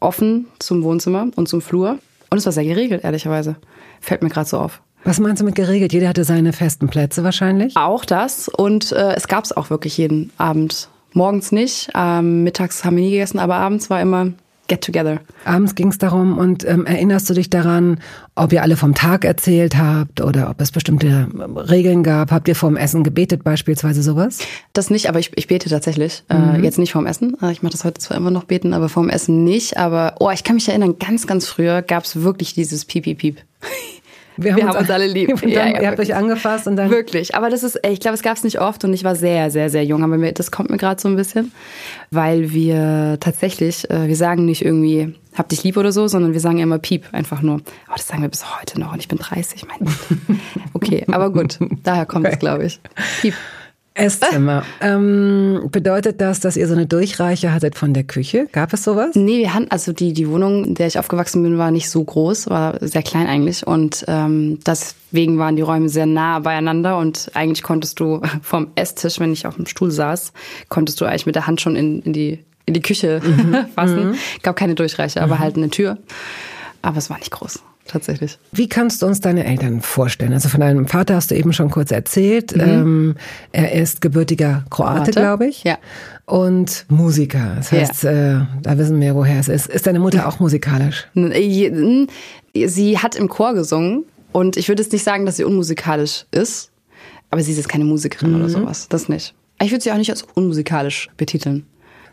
Offen 0.00 0.46
zum 0.58 0.82
Wohnzimmer 0.82 1.28
und 1.36 1.48
zum 1.48 1.60
Flur. 1.60 1.98
Und 2.30 2.38
es 2.38 2.46
war 2.46 2.52
sehr 2.52 2.64
geregelt, 2.64 3.04
ehrlicherweise. 3.04 3.56
Fällt 4.00 4.22
mir 4.22 4.28
gerade 4.28 4.48
so 4.48 4.58
auf. 4.58 4.82
Was 5.04 5.20
meinst 5.20 5.40
du 5.40 5.44
mit 5.44 5.54
geregelt? 5.54 5.92
Jeder 5.92 6.08
hatte 6.08 6.24
seine 6.24 6.52
festen 6.52 6.88
Plätze 6.88 7.24
wahrscheinlich? 7.24 7.76
Auch 7.76 8.04
das. 8.04 8.48
Und 8.48 8.92
äh, 8.92 9.14
es 9.14 9.28
gab 9.28 9.44
es 9.44 9.52
auch 9.52 9.70
wirklich 9.70 9.96
jeden 9.96 10.30
Abend. 10.36 10.88
Morgens 11.12 11.52
nicht, 11.52 11.90
ähm, 11.94 12.42
mittags 12.42 12.84
haben 12.84 12.96
wir 12.96 13.04
nie 13.04 13.12
gegessen, 13.12 13.38
aber 13.38 13.54
abends 13.54 13.88
war 13.88 14.00
immer 14.00 14.32
Get 14.66 14.82
Together. 14.82 15.20
Abends 15.44 15.74
ging 15.74 15.88
es 15.88 15.98
darum 15.98 16.38
und 16.38 16.66
ähm, 16.66 16.86
erinnerst 16.86 17.28
du 17.28 17.34
dich 17.34 17.50
daran, 17.50 18.00
ob 18.34 18.52
ihr 18.52 18.62
alle 18.62 18.76
vom 18.76 18.94
Tag 18.94 19.24
erzählt 19.24 19.76
habt 19.76 20.22
oder 20.22 20.48
ob 20.48 20.60
es 20.60 20.72
bestimmte 20.72 21.06
ähm, 21.06 21.56
Regeln 21.56 22.02
gab? 22.02 22.30
Habt 22.30 22.48
ihr 22.48 22.56
vorm 22.56 22.76
Essen 22.76 23.04
gebetet 23.04 23.44
beispielsweise 23.44 24.02
sowas? 24.02 24.38
Das 24.72 24.88
nicht, 24.88 25.08
aber 25.08 25.18
ich, 25.18 25.36
ich 25.36 25.48
bete 25.48 25.68
tatsächlich. 25.68 26.22
Äh, 26.30 26.38
mhm. 26.38 26.54
Äh, 26.54 26.64
jetzt 26.64 26.78
nicht 26.78 26.92
vorm 26.92 27.06
Essen. 27.06 27.36
Äh, 27.42 27.52
ich 27.52 27.62
mache 27.62 27.72
das 27.72 27.84
heute 27.84 28.00
zwar 28.00 28.16
immer 28.16 28.30
noch 28.30 28.44
beten, 28.44 28.72
aber 28.72 28.88
vorm 28.88 29.10
Essen 29.10 29.44
nicht. 29.44 29.76
Aber 29.76 30.14
oh, 30.20 30.30
ich 30.30 30.44
kann 30.44 30.54
mich 30.54 30.68
erinnern, 30.68 30.98
ganz, 30.98 31.26
ganz 31.26 31.46
früher 31.46 31.82
gab 31.82 32.04
es 32.04 32.22
wirklich 32.22 32.54
dieses 32.54 32.86
Piep, 32.86 33.04
Piep, 33.04 33.18
Piep. 33.18 33.40
Wir 34.36 34.52
haben, 34.52 34.58
wir 34.58 34.64
uns, 34.66 34.74
haben 34.74 34.82
uns 34.82 34.90
alle 34.90 35.06
lieb. 35.06 35.28
Dann, 35.40 35.48
ja, 35.50 35.66
ja, 35.66 35.82
ihr 35.82 35.88
habt 35.88 36.00
euch 36.00 36.14
angefasst 36.14 36.66
und 36.66 36.76
dann. 36.76 36.90
Wirklich. 36.90 37.34
Aber 37.34 37.50
das 37.50 37.62
ist, 37.62 37.78
ich 37.88 38.00
glaube, 38.00 38.14
es 38.14 38.22
gab 38.22 38.36
es 38.36 38.44
nicht 38.44 38.60
oft 38.60 38.84
und 38.84 38.92
ich 38.92 39.04
war 39.04 39.14
sehr, 39.14 39.50
sehr, 39.50 39.70
sehr 39.70 39.84
jung. 39.84 40.02
Aber 40.02 40.16
mir, 40.16 40.32
das 40.32 40.50
kommt 40.50 40.70
mir 40.70 40.76
gerade 40.76 41.00
so 41.00 41.08
ein 41.08 41.16
bisschen, 41.16 41.52
weil 42.10 42.52
wir 42.52 43.18
tatsächlich, 43.20 43.88
äh, 43.90 44.08
wir 44.08 44.16
sagen 44.16 44.44
nicht 44.44 44.64
irgendwie, 44.64 45.14
hab 45.34 45.48
dich 45.48 45.64
lieb 45.64 45.76
oder 45.76 45.92
so, 45.92 46.06
sondern 46.06 46.32
wir 46.32 46.40
sagen 46.40 46.58
immer 46.58 46.78
Piep, 46.78 47.06
einfach 47.12 47.42
nur. 47.42 47.56
Oh, 47.88 47.92
das 47.96 48.06
sagen 48.06 48.22
wir 48.22 48.28
bis 48.28 48.44
heute 48.60 48.78
noch 48.80 48.92
und 48.92 49.00
ich 49.00 49.08
bin 49.08 49.18
30. 49.18 49.66
Mein 49.66 49.94
okay, 50.72 51.04
aber 51.10 51.30
gut, 51.30 51.58
daher 51.82 52.06
kommt 52.06 52.26
okay. 52.26 52.34
es, 52.34 52.38
glaube 52.40 52.64
ich. 52.66 52.80
Piep. 53.20 53.34
Esszimmer. 53.94 54.64
ähm, 54.80 55.68
bedeutet 55.70 56.20
das, 56.20 56.40
dass 56.40 56.56
ihr 56.56 56.66
so 56.66 56.74
eine 56.74 56.86
Durchreiche 56.86 57.52
hattet 57.52 57.76
von 57.76 57.94
der 57.94 58.02
Küche? 58.02 58.48
Gab 58.50 58.72
es 58.72 58.82
sowas? 58.82 59.14
Nee, 59.14 59.38
wir 59.38 59.54
hatten, 59.54 59.70
also 59.70 59.92
die, 59.92 60.12
die 60.12 60.28
Wohnung, 60.28 60.64
in 60.64 60.74
der 60.74 60.88
ich 60.88 60.98
aufgewachsen 60.98 61.42
bin, 61.44 61.58
war 61.58 61.70
nicht 61.70 61.88
so 61.88 62.02
groß, 62.02 62.50
war 62.50 62.76
sehr 62.80 63.04
klein 63.04 63.28
eigentlich. 63.28 63.64
Und 63.64 64.04
ähm, 64.08 64.58
deswegen 64.66 65.38
waren 65.38 65.54
die 65.54 65.62
Räume 65.62 65.88
sehr 65.88 66.06
nah 66.06 66.40
beieinander 66.40 66.98
und 66.98 67.30
eigentlich 67.34 67.62
konntest 67.62 68.00
du 68.00 68.20
vom 68.42 68.72
Esstisch, 68.74 69.20
wenn 69.20 69.32
ich 69.32 69.46
auf 69.46 69.56
dem 69.56 69.66
Stuhl 69.66 69.92
saß, 69.92 70.32
konntest 70.68 71.00
du 71.00 71.04
eigentlich 71.04 71.26
mit 71.26 71.36
der 71.36 71.46
Hand 71.46 71.60
schon 71.60 71.76
in, 71.76 72.02
in 72.02 72.12
die 72.12 72.40
in 72.66 72.72
die 72.72 72.80
Küche 72.80 73.20
mhm. 73.22 73.66
fassen. 73.74 74.10
Mhm. 74.10 74.14
Gab 74.42 74.56
keine 74.56 74.74
Durchreiche, 74.74 75.22
aber 75.22 75.36
mhm. 75.36 75.38
halt 75.38 75.56
eine 75.56 75.68
Tür. 75.68 75.98
Aber 76.82 76.96
es 76.96 77.10
war 77.10 77.18
nicht 77.18 77.30
groß 77.30 77.62
tatsächlich. 77.86 78.38
Wie 78.52 78.68
kannst 78.68 79.02
du 79.02 79.06
uns 79.06 79.20
deine 79.20 79.44
Eltern 79.44 79.80
vorstellen? 79.80 80.32
Also 80.32 80.48
von 80.48 80.60
deinem 80.60 80.86
Vater 80.86 81.16
hast 81.16 81.30
du 81.30 81.34
eben 81.34 81.52
schon 81.52 81.70
kurz 81.70 81.90
erzählt. 81.90 82.56
Mhm. 82.56 82.62
Ähm, 82.62 83.14
er 83.52 83.72
ist 83.72 84.00
gebürtiger 84.00 84.64
Kroate, 84.70 85.10
glaube 85.10 85.46
ich. 85.46 85.64
Ja. 85.64 85.78
Und 86.26 86.86
Musiker. 86.88 87.54
Das 87.56 87.72
heißt, 87.72 88.04
ja. 88.04 88.42
äh, 88.42 88.46
da 88.62 88.78
wissen 88.78 89.00
wir, 89.00 89.14
woher 89.14 89.38
es 89.38 89.48
ist. 89.48 89.66
Ist 89.66 89.86
deine 89.86 90.00
Mutter 90.00 90.26
auch 90.28 90.40
musikalisch? 90.40 91.06
Sie 91.14 92.98
hat 92.98 93.16
im 93.16 93.28
Chor 93.28 93.54
gesungen 93.54 94.04
und 94.32 94.56
ich 94.56 94.68
würde 94.68 94.82
jetzt 94.82 94.92
nicht 94.92 95.04
sagen, 95.04 95.26
dass 95.26 95.36
sie 95.36 95.44
unmusikalisch 95.44 96.24
ist, 96.30 96.70
aber 97.30 97.42
sie 97.42 97.52
ist 97.52 97.58
jetzt 97.58 97.68
keine 97.68 97.84
Musikerin 97.84 98.30
mhm. 98.30 98.36
oder 98.36 98.48
sowas. 98.48 98.88
Das 98.88 99.08
nicht. 99.08 99.34
Ich 99.62 99.70
würde 99.70 99.82
sie 99.82 99.92
auch 99.92 99.96
nicht 99.96 100.10
als 100.10 100.22
unmusikalisch 100.34 101.10
betiteln. 101.16 101.66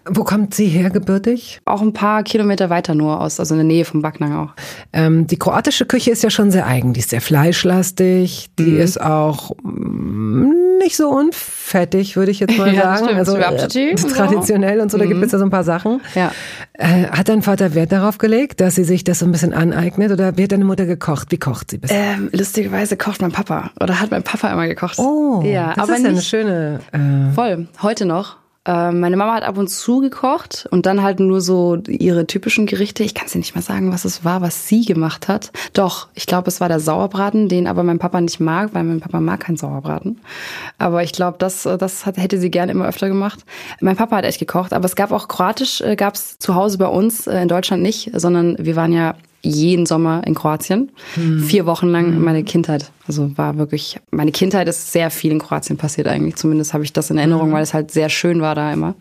Wo 0.06 0.24
kommt 0.24 0.54
sie 0.56 0.68
her 0.68 0.90
gebürtig? 0.90 1.62
Auch 1.66 1.82
ein 1.82 1.94
paar 1.94 2.24
Kilometer 2.24 2.70
weiter 2.70 2.96
nur 2.96 3.22
aus, 3.22 3.40
also 3.40 3.54
in 3.54 3.60
der 3.60 3.66
Nähe 3.66 3.86
von 3.86 4.02
Backnang 4.02 4.34
auch. 4.34 4.50
Ähm, 4.94 5.28
die 5.28 5.38
kroatische 5.38 5.86
Küche 5.86 6.12
ist 6.12 6.24
ja 6.24 6.30
schon 6.30 6.50
sehr 6.50 6.66
eigen. 6.66 6.94
Die 6.94 7.00
ist 7.02 7.12
sehr 7.12 7.22
fleischlastig. 7.22 8.50
Die 8.58 8.64
mhm. 8.64 8.80
ist 8.80 9.00
auch 9.00 9.52
mm, 9.64 10.80
nicht 10.80 10.98
so 10.98 11.10
unfettig, 11.10 12.16
würde 12.16 12.32
ich 12.32 12.40
jetzt 12.40 12.58
mal 12.58 12.74
ja, 12.74 12.98
sagen. 12.98 13.16
Also 13.16 13.36
äh, 13.38 13.96
traditionell 13.96 14.82
und 14.82 14.90
so, 14.90 14.98
da 14.98 15.06
mhm. 15.06 15.10
gibt 15.10 15.26
es 15.26 15.32
ja 15.32 15.38
so 15.38 15.46
ein 15.46 15.52
paar 15.52 15.64
Sachen. 15.64 16.02
Ja. 16.16 16.32
Äh, 16.74 17.06
hat 17.06 17.30
dein 17.30 17.44
Vater 17.44 17.76
Wert 17.76 17.92
darauf 17.92 18.18
gelegt, 18.18 18.60
dass 18.60 18.76
sie 18.76 18.84
sich 18.84 19.04
das 19.04 19.20
so 19.20 19.26
ein 19.26 19.32
bisschen 19.32 19.54
aneignet 19.54 20.12
oder 20.12 20.36
wird 20.38 20.52
deine 20.52 20.66
Mutter 20.66 20.88
gekocht? 20.88 21.32
Wie 21.32 21.38
kocht 21.38 21.72
sie 21.72 21.78
bisher? 21.78 22.16
Ähm, 22.16 22.30
lustigerweise 22.34 22.98
kocht 22.98 23.22
mein 23.22 23.32
Papa 23.32 23.70
oder 23.80 24.00
hat 24.00 24.10
mein 24.10 24.24
Papa 24.24 24.52
immer 24.52 24.68
gekocht. 24.68 24.98
Oh, 24.98 25.44
ja, 25.46 25.74
das 25.76 25.84
aber 25.84 25.98
ist 25.98 26.04
ja 26.04 26.10
eine 26.10 26.22
schöne. 26.22 26.80
Äh 26.92 27.34
voll. 27.36 27.68
Heute 27.82 28.06
noch. 28.06 28.41
Ähm, 28.64 29.00
meine 29.00 29.18
Mama 29.18 29.34
hat 29.34 29.44
ab 29.44 29.58
und 29.58 29.70
zu 29.70 30.02
gekocht 30.02 30.68
und 30.70 30.86
dann 30.86 31.02
halt 31.02 31.20
nur 31.20 31.42
so 31.42 31.78
ihre 31.88 32.28
typischen 32.28 32.68
Gerichte. 32.68 33.04
Ich 33.04 33.16
kann 33.16 33.28
dir 33.28 33.40
nicht 33.40 33.56
mal 33.56 33.64
sagen, 33.64 33.92
was 33.92 34.06
es 34.06 34.24
war, 34.24 34.42
was 34.42 34.68
sie 34.68 34.86
gemacht 34.86 35.28
hat. 35.28 35.52
Doch, 35.74 36.10
ich 36.14 36.28
glaube, 36.28 36.48
es 36.48 36.62
war 36.62 36.68
der 36.68 36.80
Sauerbraten, 36.80 37.50
den 37.50 37.66
aber 37.66 37.82
mein 37.82 37.98
Papa 37.98 38.22
nicht 38.22 38.40
mag, 38.40 38.76
weil 38.76 38.84
mein 38.84 39.00
Papa 39.00 39.20
mag 39.20 39.40
keinen 39.40 39.58
Sauerbraten. 39.58 40.22
Aber 40.78 41.02
ich 41.02 41.12
glaube, 41.12 41.38
das, 41.40 41.64
das 41.64 42.06
hat, 42.06 42.18
hätte 42.18 42.40
sie 42.40 42.52
gerne 42.52 42.72
immer 42.72 42.88
öfter 42.88 43.08
gemacht. 43.08 43.46
Mein 43.80 43.96
Papa 43.96 44.18
hat 44.18 44.26
echt 44.26 44.40
gekocht, 44.40 44.74
aber 44.74 44.86
es 44.86 44.96
gab 44.96 45.12
auch 45.12 45.28
Kroatisch, 45.28 45.82
äh, 45.82 45.96
gab 45.96 46.14
es 46.14 46.38
zu 46.38 46.54
Hause 46.54 46.78
bei 46.78 46.88
uns, 46.88 47.26
äh, 47.26 47.42
in 47.42 47.48
Deutschland 47.48 47.82
nicht, 47.82 48.12
sondern 48.14 48.58
wir 48.60 48.76
waren 48.76 48.94
ja 48.94 49.16
jeden 49.44 49.86
Sommer 49.86 50.22
in 50.26 50.36
Kroatien. 50.36 50.92
Mhm. 51.16 51.44
Vier 51.44 51.66
Wochen 51.66 51.88
lang 51.88 52.16
mhm. 52.16 52.24
meine 52.24 52.44
Kindheit. 52.44 52.92
Also 53.08 53.38
war 53.38 53.58
wirklich, 53.58 54.00
meine 54.12 54.32
Kindheit 54.32 54.68
ist 54.68 54.92
sehr 54.92 55.10
viel 55.10 55.32
in 55.32 55.40
Kroatien 55.40 55.78
passiert 55.78 56.08
eigentlich. 56.08 56.36
Zumindest 56.36 56.74
habe 56.74 56.84
ich 56.84 56.94
das 56.94 57.10
in 57.10 57.18
Erinnerung, 57.18 57.50
mhm. 57.50 57.54
weil 57.54 57.64
es 57.64 57.74
halt 57.74 57.92
sehr 57.92 58.10
schön 58.10 58.42
war 58.42 58.56
da 58.56 58.72
immer. 58.72 58.96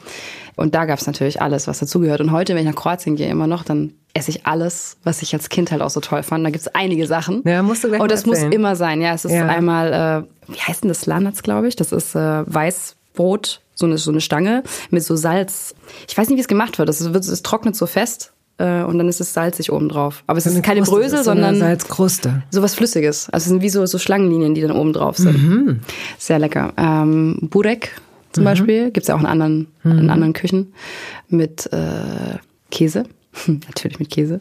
Und 0.56 0.74
da 0.74 0.84
gab 0.84 0.98
es 0.98 1.06
natürlich 1.06 1.40
alles, 1.40 1.66
was 1.66 1.78
dazugehört. 1.78 2.20
Und 2.20 2.32
heute, 2.32 2.54
wenn 2.54 2.66
ich 2.66 2.72
nach 2.72 2.80
Kroatien 2.80 3.16
gehe, 3.16 3.28
immer 3.28 3.46
noch, 3.46 3.64
dann 3.64 3.92
esse 4.12 4.30
ich 4.30 4.46
alles, 4.46 4.96
was 5.04 5.22
ich 5.22 5.32
als 5.34 5.48
Kind 5.48 5.70
halt 5.70 5.82
auch 5.82 5.90
so 5.90 6.00
toll 6.00 6.22
fand. 6.22 6.44
Da 6.44 6.50
gibt 6.50 6.62
es 6.62 6.74
einige 6.74 7.06
Sachen. 7.06 7.42
Ja, 7.44 7.62
musst 7.62 7.84
du 7.84 7.88
gleich 7.88 8.00
Und 8.00 8.10
das 8.10 8.26
muss 8.26 8.42
immer 8.42 8.76
sein. 8.76 9.00
Ja, 9.00 9.14
es 9.14 9.24
ist 9.24 9.32
ja. 9.32 9.46
einmal, 9.46 10.26
äh, 10.48 10.52
wie 10.52 10.60
heißt 10.60 10.82
denn 10.82 10.88
das? 10.88 11.06
Lanatz, 11.06 11.42
glaube 11.42 11.68
ich. 11.68 11.76
Das 11.76 11.92
ist 11.92 12.14
äh, 12.14 12.52
Weißbrot, 12.52 13.60
so 13.74 13.86
eine, 13.86 13.98
so 13.98 14.10
eine 14.10 14.20
Stange 14.20 14.62
mit 14.90 15.04
so 15.04 15.16
Salz. 15.16 15.74
Ich 16.08 16.18
weiß 16.18 16.28
nicht, 16.28 16.36
wie 16.36 16.42
es 16.42 16.48
gemacht 16.48 16.78
wird. 16.78 16.88
Das 16.88 17.12
wird, 17.12 17.24
es 17.24 17.42
trocknet 17.42 17.76
so 17.76 17.86
fest 17.86 18.32
äh, 18.60 18.82
und 18.84 18.98
dann 18.98 19.08
ist 19.08 19.20
es 19.20 19.32
salzig 19.32 19.72
oben 19.72 19.88
drauf. 19.88 20.22
Aber 20.26 20.38
es 20.38 20.46
ist 20.46 20.62
keine 20.62 20.82
Kruste, 20.82 20.94
Brösel, 20.94 21.18
ist 21.18 21.24
so 21.24 21.30
sondern 21.30 21.56
Salzkruste. 21.58 22.42
Sowas 22.50 22.74
Flüssiges. 22.74 23.28
Also 23.30 23.44
es 23.44 23.48
sind 23.48 23.62
wie 23.62 23.70
so, 23.70 23.84
so 23.86 23.98
Schlangenlinien, 23.98 24.54
die 24.54 24.60
dann 24.60 24.72
oben 24.72 24.92
drauf 24.92 25.16
sind. 25.16 25.42
Mhm. 25.42 25.80
Sehr 26.18 26.38
lecker. 26.38 26.72
Ähm, 26.76 27.38
Burek 27.42 28.00
zum 28.32 28.44
mhm. 28.44 28.46
Beispiel 28.46 28.90
gibt's 28.90 29.08
ja 29.08 29.16
auch 29.16 29.20
in 29.20 29.26
anderen, 29.26 29.68
mhm. 29.82 29.98
in 29.98 30.10
anderen 30.10 30.32
Küchen 30.34 30.74
mit 31.28 31.72
äh, 31.72 32.38
Käse. 32.70 33.04
Natürlich 33.46 33.98
mit 33.98 34.10
Käse. 34.10 34.40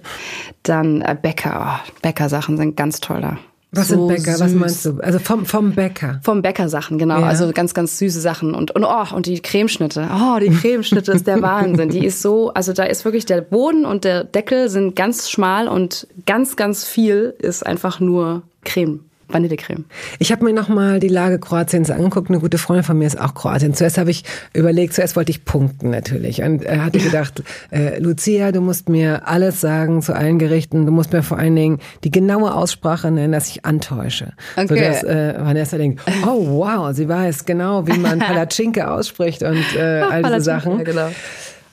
Dann 0.64 1.02
äh, 1.02 1.16
Bäcker. 1.20 1.82
Oh, 1.86 1.92
Bäckersachen 2.02 2.58
sind 2.58 2.76
ganz 2.76 3.00
toll 3.00 3.22
da. 3.22 3.38
Was 3.72 3.90
so 3.90 3.96
sind 3.96 4.08
Bäcker? 4.08 4.32
Süß. 4.32 4.42
Was 4.42 4.54
meinst 4.54 4.86
du? 4.86 5.00
Also 5.02 5.20
vom, 5.20 5.46
vom 5.46 5.74
Bäcker. 5.74 6.20
Vom 6.24 6.42
Bäckersachen, 6.42 6.98
genau. 6.98 7.20
Ja. 7.20 7.28
Also 7.28 7.52
ganz, 7.52 7.74
ganz 7.74 8.00
süße 8.00 8.20
Sachen. 8.20 8.56
Und, 8.56 8.72
und, 8.72 8.84
oh, 8.84 9.16
und 9.16 9.28
die 9.28 9.40
Cremeschnitte. 9.40 10.10
Oh, 10.12 10.40
die 10.40 10.50
Cremeschnitte 10.50 11.12
ist 11.12 11.28
der 11.28 11.42
Wahnsinn. 11.42 11.90
Die 11.90 12.06
ist 12.06 12.22
so, 12.22 12.52
also 12.54 12.74
da 12.74 12.84
ist 12.84 13.06
wirklich 13.06 13.26
der 13.26 13.42
Boden 13.42 13.86
und 13.86 14.06
der 14.06 14.24
Deckel 14.24 14.70
sind 14.70 14.96
ganz 14.96 15.30
schmal 15.30 15.68
und 15.68 16.08
ganz, 16.26 16.56
ganz 16.56 16.84
viel 16.84 17.36
ist 17.38 17.66
einfach 17.66 18.00
nur 18.00 18.42
Creme. 18.64 19.09
Vanillecreme. 19.30 19.86
Ich 20.18 20.32
habe 20.32 20.44
mir 20.44 20.54
nochmal 20.54 21.00
die 21.00 21.08
Lage 21.08 21.40
Kroatiens 21.40 21.92
angeguckt. 21.92 22.30
Eine 22.30 22.40
gute 22.40 22.58
Freundin 22.58 22.84
von 22.84 22.98
mir 22.98 23.06
ist 23.06 23.20
auch 23.20 23.34
Kroatien. 23.36 23.74
Zuerst 23.74 23.98
habe 23.98 24.12
ich 24.12 24.24
überlegt, 24.54 24.94
zuerst 24.94 25.16
wollte 25.16 25.32
ich 25.32 25.46
punkten 25.46 25.92
natürlich 25.92 26.42
und 26.42 26.66
äh, 26.66 26.80
hatte 26.80 27.00
gedacht, 27.00 27.44
äh, 27.72 28.00
Lucia, 28.00 28.52
du 28.52 28.62
musst 28.62 28.90
mir 28.90 29.28
alles 29.28 29.62
sagen 29.62 30.02
zu 30.02 30.14
allen 30.14 30.40
Gerichten. 30.40 30.86
Du 30.86 30.92
musst 30.92 31.14
mir 31.14 31.24
vor 31.24 31.38
allen 31.38 31.56
Dingen 31.56 31.80
die 32.04 32.12
genaue 32.12 32.54
Aussprache 32.54 33.12
nennen, 33.12 33.32
dass 33.32 33.48
ich 33.50 33.66
antäusche. 33.66 34.34
Okay. 34.58 34.68
Sodass 34.68 35.04
äh, 35.04 35.36
Vanessa 35.40 35.78
denkt, 35.78 36.02
oh 36.26 36.60
wow, 36.60 36.94
sie 36.94 37.08
weiß 37.08 37.46
genau, 37.46 37.88
wie 37.88 37.98
man 37.98 38.20
Palatschinke 38.20 38.90
ausspricht 38.90 39.44
und 39.44 39.64
äh, 39.76 40.02
all 40.02 40.24
diese 40.24 40.42
Sachen. 40.42 40.84
Genau. 40.84 41.10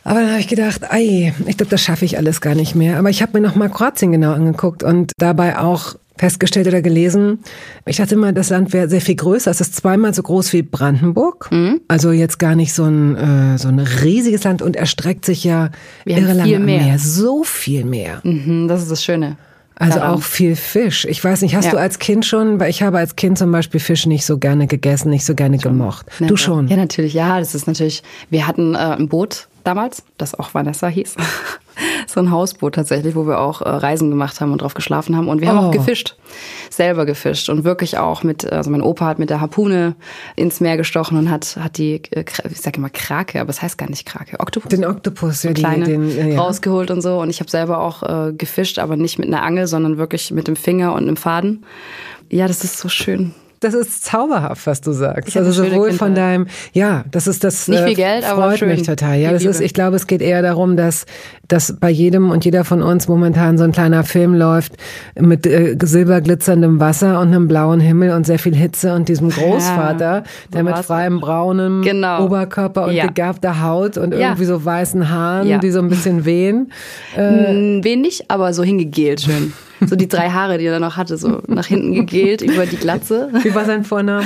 Aber 0.04 0.20
dann 0.20 0.30
habe 0.30 0.40
ich 0.40 0.46
gedacht, 0.46 0.82
ei, 0.92 1.34
ich 1.46 1.56
glaube, 1.56 1.70
das 1.70 1.82
schaffe 1.82 2.04
ich 2.04 2.16
alles 2.16 2.40
gar 2.40 2.54
nicht 2.54 2.76
mehr. 2.76 2.98
Aber 2.98 3.10
ich 3.10 3.22
habe 3.22 3.32
mir 3.40 3.46
noch 3.46 3.56
mal 3.56 3.68
Kroatien 3.68 4.12
genau 4.12 4.32
angeguckt 4.34 4.84
und 4.84 5.10
dabei 5.18 5.58
auch 5.58 5.96
festgestellt 6.16 6.66
oder 6.66 6.82
gelesen. 6.82 7.40
Ich 7.84 7.96
dachte 7.96 8.14
immer, 8.14 8.32
das 8.32 8.50
Land 8.50 8.72
wäre 8.72 8.88
sehr 8.88 9.00
viel 9.00 9.16
größer. 9.16 9.50
Es 9.50 9.60
ist 9.60 9.76
zweimal 9.76 10.14
so 10.14 10.22
groß 10.22 10.52
wie 10.52 10.62
Brandenburg. 10.62 11.48
Mhm. 11.50 11.80
Also 11.88 12.12
jetzt 12.12 12.38
gar 12.38 12.54
nicht 12.54 12.72
so 12.72 12.84
ein, 12.84 13.16
äh, 13.16 13.58
so 13.58 13.68
ein 13.68 13.78
riesiges 13.78 14.44
Land 14.44 14.62
und 14.62 14.76
erstreckt 14.76 15.24
sich 15.24 15.44
ja 15.44 15.70
Wir 16.04 16.18
irre 16.18 16.32
lange 16.32 16.58
mehr. 16.58 16.82
mehr. 16.82 16.98
So 16.98 17.44
viel 17.44 17.84
mehr. 17.84 18.20
Mhm, 18.24 18.68
das 18.68 18.82
ist 18.82 18.90
das 18.90 19.04
Schöne. 19.04 19.36
Also 19.78 19.98
daran. 19.98 20.14
auch 20.14 20.22
viel 20.22 20.56
Fisch. 20.56 21.04
Ich 21.04 21.22
weiß 21.22 21.42
nicht, 21.42 21.54
hast 21.54 21.66
ja. 21.66 21.72
du 21.72 21.78
als 21.78 21.98
Kind 21.98 22.24
schon, 22.24 22.58
weil 22.58 22.70
ich 22.70 22.82
habe 22.82 22.96
als 22.96 23.14
Kind 23.14 23.36
zum 23.36 23.52
Beispiel 23.52 23.78
Fisch 23.78 24.06
nicht 24.06 24.24
so 24.24 24.38
gerne 24.38 24.66
gegessen, 24.66 25.10
nicht 25.10 25.26
so 25.26 25.34
gerne 25.34 25.60
schon. 25.60 25.72
gemocht. 25.72 26.06
Ja, 26.18 26.26
du 26.28 26.36
schon? 26.36 26.68
Ja, 26.68 26.76
natürlich. 26.76 27.12
Ja, 27.12 27.38
das 27.38 27.54
ist 27.54 27.66
natürlich, 27.66 28.02
wir 28.30 28.46
hatten 28.46 28.74
äh, 28.74 28.78
ein 28.78 29.08
Boot 29.08 29.48
damals, 29.66 30.04
das 30.18 30.34
auch 30.34 30.54
Vanessa 30.54 30.88
hieß. 30.88 31.16
so 32.06 32.20
ein 32.20 32.30
Hausboot 32.30 32.74
tatsächlich, 32.74 33.14
wo 33.14 33.26
wir 33.26 33.38
auch 33.38 33.60
äh, 33.60 33.68
Reisen 33.68 34.10
gemacht 34.10 34.40
haben 34.40 34.52
und 34.52 34.62
drauf 34.62 34.74
geschlafen 34.74 35.16
haben. 35.16 35.28
Und 35.28 35.40
wir 35.40 35.48
haben 35.48 35.58
oh. 35.58 35.68
auch 35.68 35.70
gefischt, 35.70 36.16
selber 36.70 37.04
gefischt 37.04 37.48
und 37.48 37.64
wirklich 37.64 37.98
auch 37.98 38.22
mit, 38.22 38.50
also 38.50 38.70
mein 38.70 38.82
Opa 38.82 39.06
hat 39.06 39.18
mit 39.18 39.30
der 39.30 39.40
Harpune 39.40 39.94
ins 40.36 40.60
Meer 40.60 40.76
gestochen 40.76 41.18
und 41.18 41.30
hat, 41.30 41.56
hat 41.56 41.78
die, 41.78 42.02
äh, 42.10 42.24
ich 42.50 42.60
sage 42.60 42.78
immer 42.78 42.90
Krake, 42.90 43.40
aber 43.40 43.50
es 43.50 43.60
heißt 43.60 43.76
gar 43.76 43.90
nicht 43.90 44.06
Krake, 44.06 44.40
Oktopus. 44.40 44.70
Den 44.70 44.84
Oktopus, 44.84 45.42
ja, 45.42 45.52
die, 45.52 45.60
kleine, 45.60 45.84
den, 45.84 46.32
ja. 46.32 46.40
rausgeholt 46.40 46.90
und 46.90 47.02
so. 47.02 47.20
Und 47.20 47.30
ich 47.30 47.40
habe 47.40 47.50
selber 47.50 47.80
auch 47.80 48.02
äh, 48.02 48.32
gefischt, 48.32 48.78
aber 48.78 48.96
nicht 48.96 49.18
mit 49.18 49.28
einer 49.28 49.42
Angel, 49.42 49.66
sondern 49.66 49.98
wirklich 49.98 50.30
mit 50.30 50.48
dem 50.48 50.56
Finger 50.56 50.94
und 50.94 51.02
einem 51.02 51.16
Faden. 51.16 51.64
Ja, 52.30 52.48
das 52.48 52.64
ist 52.64 52.78
so 52.78 52.88
schön 52.88 53.34
das 53.60 53.74
ist 53.74 54.04
zauberhaft, 54.04 54.66
was 54.66 54.80
du 54.80 54.92
sagst. 54.92 55.36
Also 55.36 55.50
sowohl 55.50 55.92
von 55.92 56.14
deinem, 56.14 56.46
ja, 56.72 57.04
das 57.10 57.26
ist 57.26 57.44
das 57.44 57.68
nicht 57.68 57.82
viel 57.82 57.92
äh, 57.92 57.94
Geld, 57.94 58.24
freut 58.24 58.38
aber 58.38 58.56
schön. 58.56 58.68
mich 58.68 58.82
total. 58.82 59.18
Ja, 59.18 59.32
das 59.32 59.44
ist, 59.44 59.60
ich 59.60 59.74
glaube, 59.74 59.96
es 59.96 60.06
geht 60.06 60.20
eher 60.20 60.42
darum, 60.42 60.76
dass, 60.76 61.06
dass 61.48 61.74
bei 61.78 61.90
jedem 61.90 62.30
und 62.30 62.44
jeder 62.44 62.64
von 62.64 62.82
uns 62.82 63.08
momentan 63.08 63.56
so 63.58 63.64
ein 63.64 63.72
kleiner 63.72 64.04
Film 64.04 64.34
läuft 64.34 64.74
mit 65.18 65.46
äh, 65.46 65.76
silberglitzerndem 65.80 66.80
Wasser 66.80 67.20
und 67.20 67.28
einem 67.28 67.48
blauen 67.48 67.80
Himmel 67.80 68.10
und 68.10 68.26
sehr 68.26 68.38
viel 68.38 68.54
Hitze 68.54 68.94
und 68.94 69.08
diesem 69.08 69.28
Großvater, 69.36 70.04
ja, 70.04 70.24
der 70.52 70.62
mit 70.62 70.76
freiem 70.78 71.20
braunem 71.20 71.82
genau. 71.82 72.24
Oberkörper 72.24 72.86
und 72.86 72.94
ja. 72.94 73.06
gegerbter 73.06 73.62
Haut 73.62 73.96
und 73.96 74.12
irgendwie 74.12 74.44
so 74.44 74.64
weißen 74.64 75.08
Haaren, 75.08 75.60
die 75.60 75.70
so 75.70 75.78
ein 75.78 75.88
bisschen 75.88 76.24
wehen. 76.24 76.72
Äh, 77.16 77.82
wehen 77.82 78.00
nicht, 78.02 78.30
aber 78.30 78.52
so 78.52 78.62
hingegelt 78.62 79.22
schön. 79.22 79.52
So 79.84 79.96
die 79.96 80.08
drei 80.08 80.30
Haare, 80.30 80.58
die 80.58 80.66
er 80.66 80.80
noch 80.80 80.96
hatte, 80.96 81.16
so 81.16 81.42
nach 81.46 81.66
hinten 81.66 81.92
gegelt 81.92 82.42
über 82.42 82.66
die 82.66 82.76
Glatze. 82.76 83.30
Wie 83.42 83.54
war 83.54 83.64
sein 83.64 83.84
Vorname? 83.84 84.24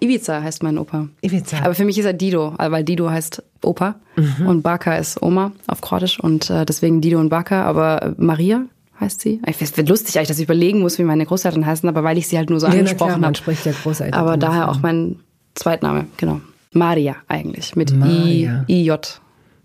Ibiza 0.00 0.42
heißt 0.42 0.62
mein 0.62 0.78
Opa. 0.78 1.08
Ibiza. 1.22 1.58
Aber 1.58 1.74
für 1.74 1.84
mich 1.84 1.98
ist 1.98 2.04
er 2.04 2.12
Dido, 2.12 2.54
weil 2.58 2.84
Dido 2.84 3.10
heißt 3.10 3.42
Opa 3.62 3.96
mhm. 4.16 4.46
und 4.46 4.62
Baka 4.62 4.96
ist 4.96 5.22
Oma 5.22 5.52
auf 5.66 5.80
Kroatisch 5.80 6.20
und 6.20 6.50
äh, 6.50 6.64
deswegen 6.64 7.00
Dido 7.00 7.18
und 7.18 7.28
Baka. 7.28 7.64
Aber 7.64 8.14
Maria 8.16 8.64
heißt 9.00 9.20
sie. 9.20 9.40
Es 9.44 9.76
wird 9.76 9.88
lustig 9.88 10.16
eigentlich, 10.16 10.28
dass 10.28 10.38
ich 10.38 10.44
überlegen 10.44 10.80
muss, 10.80 10.98
wie 10.98 11.04
meine 11.04 11.26
Großeltern 11.26 11.66
heißen, 11.66 11.88
aber 11.88 12.04
weil 12.04 12.18
ich 12.18 12.28
sie 12.28 12.38
halt 12.38 12.50
nur 12.50 12.60
so 12.60 12.66
ja, 12.66 12.72
angesprochen 12.72 13.24
habe. 13.24 13.36
spricht 13.36 13.66
ja 13.66 13.72
Großeltern. 13.72 14.18
Aber 14.18 14.36
daher 14.36 14.70
auch 14.70 14.80
mein 14.80 15.16
Zweitname, 15.54 16.06
genau. 16.16 16.40
Maria 16.72 17.16
eigentlich 17.28 17.76
mit 17.76 17.94
Maria. 17.94 18.64
I, 18.68 18.88
IJ. 18.88 18.92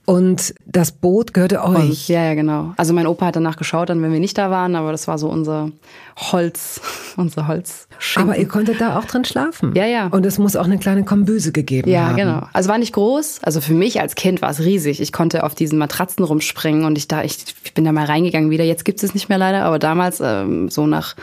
Und 0.10 0.56
das 0.66 0.94
Boot 0.94 1.34
gehörte 1.34 1.62
euch. 1.62 1.76
Und, 1.76 2.08
ja, 2.08 2.24
ja, 2.24 2.34
genau. 2.34 2.74
Also 2.78 2.94
mein 2.94 3.08
Opa 3.08 3.26
hat 3.26 3.36
danach 3.36 3.58
geschaut, 3.58 3.90
dann 3.90 4.02
wenn 4.02 4.14
wir 4.14 4.22
nicht 4.22 4.38
da 4.38 4.50
waren, 4.50 4.78
aber 4.78 4.94
das 4.94 5.06
war 5.10 5.18
so 5.18 5.28
unser 5.28 5.70
Holz, 6.16 6.80
unser 7.18 7.50
Holz. 7.50 7.90
Aber 8.16 8.38
ihr 8.38 8.48
konntet 8.48 8.80
da 8.80 8.98
auch 8.98 9.04
drin 9.04 9.26
schlafen. 9.26 9.76
Ja, 9.76 9.86
ja. 9.86 10.08
Und 10.08 10.26
es 10.26 10.38
muss 10.38 10.56
auch 10.56 10.64
eine 10.64 10.78
kleine 10.78 11.04
Kombüse 11.04 11.52
gegeben 11.52 11.90
ja, 11.90 12.08
haben. 12.08 12.18
Ja, 12.18 12.24
genau. 12.24 12.48
Also 12.54 12.70
war 12.70 12.78
nicht 12.78 12.94
groß. 12.94 13.40
Also 13.44 13.60
für 13.60 13.74
mich 13.74 14.00
als 14.00 14.16
Kind 14.16 14.42
war 14.42 14.50
es 14.50 14.62
riesig. 14.62 15.02
Ich 15.02 15.12
konnte 15.12 15.44
auf 15.44 15.56
diesen 15.56 15.78
Matratzen 15.78 16.24
rumspringen 16.24 16.86
und 16.86 16.98
ich 16.98 17.10
da, 17.10 17.24
ich, 17.24 17.40
ich 17.66 17.74
bin 17.74 17.84
da 17.84 17.92
mal 17.92 18.06
reingegangen 18.06 18.50
wieder. 18.50 18.64
Jetzt 18.64 18.86
gibt 18.86 19.04
es 19.04 19.14
nicht 19.14 19.28
mehr 19.28 19.38
leider, 19.38 19.64
aber 19.64 19.78
damals 19.78 20.22
ähm, 20.24 20.70
so 20.70 20.88
nach 20.88 21.18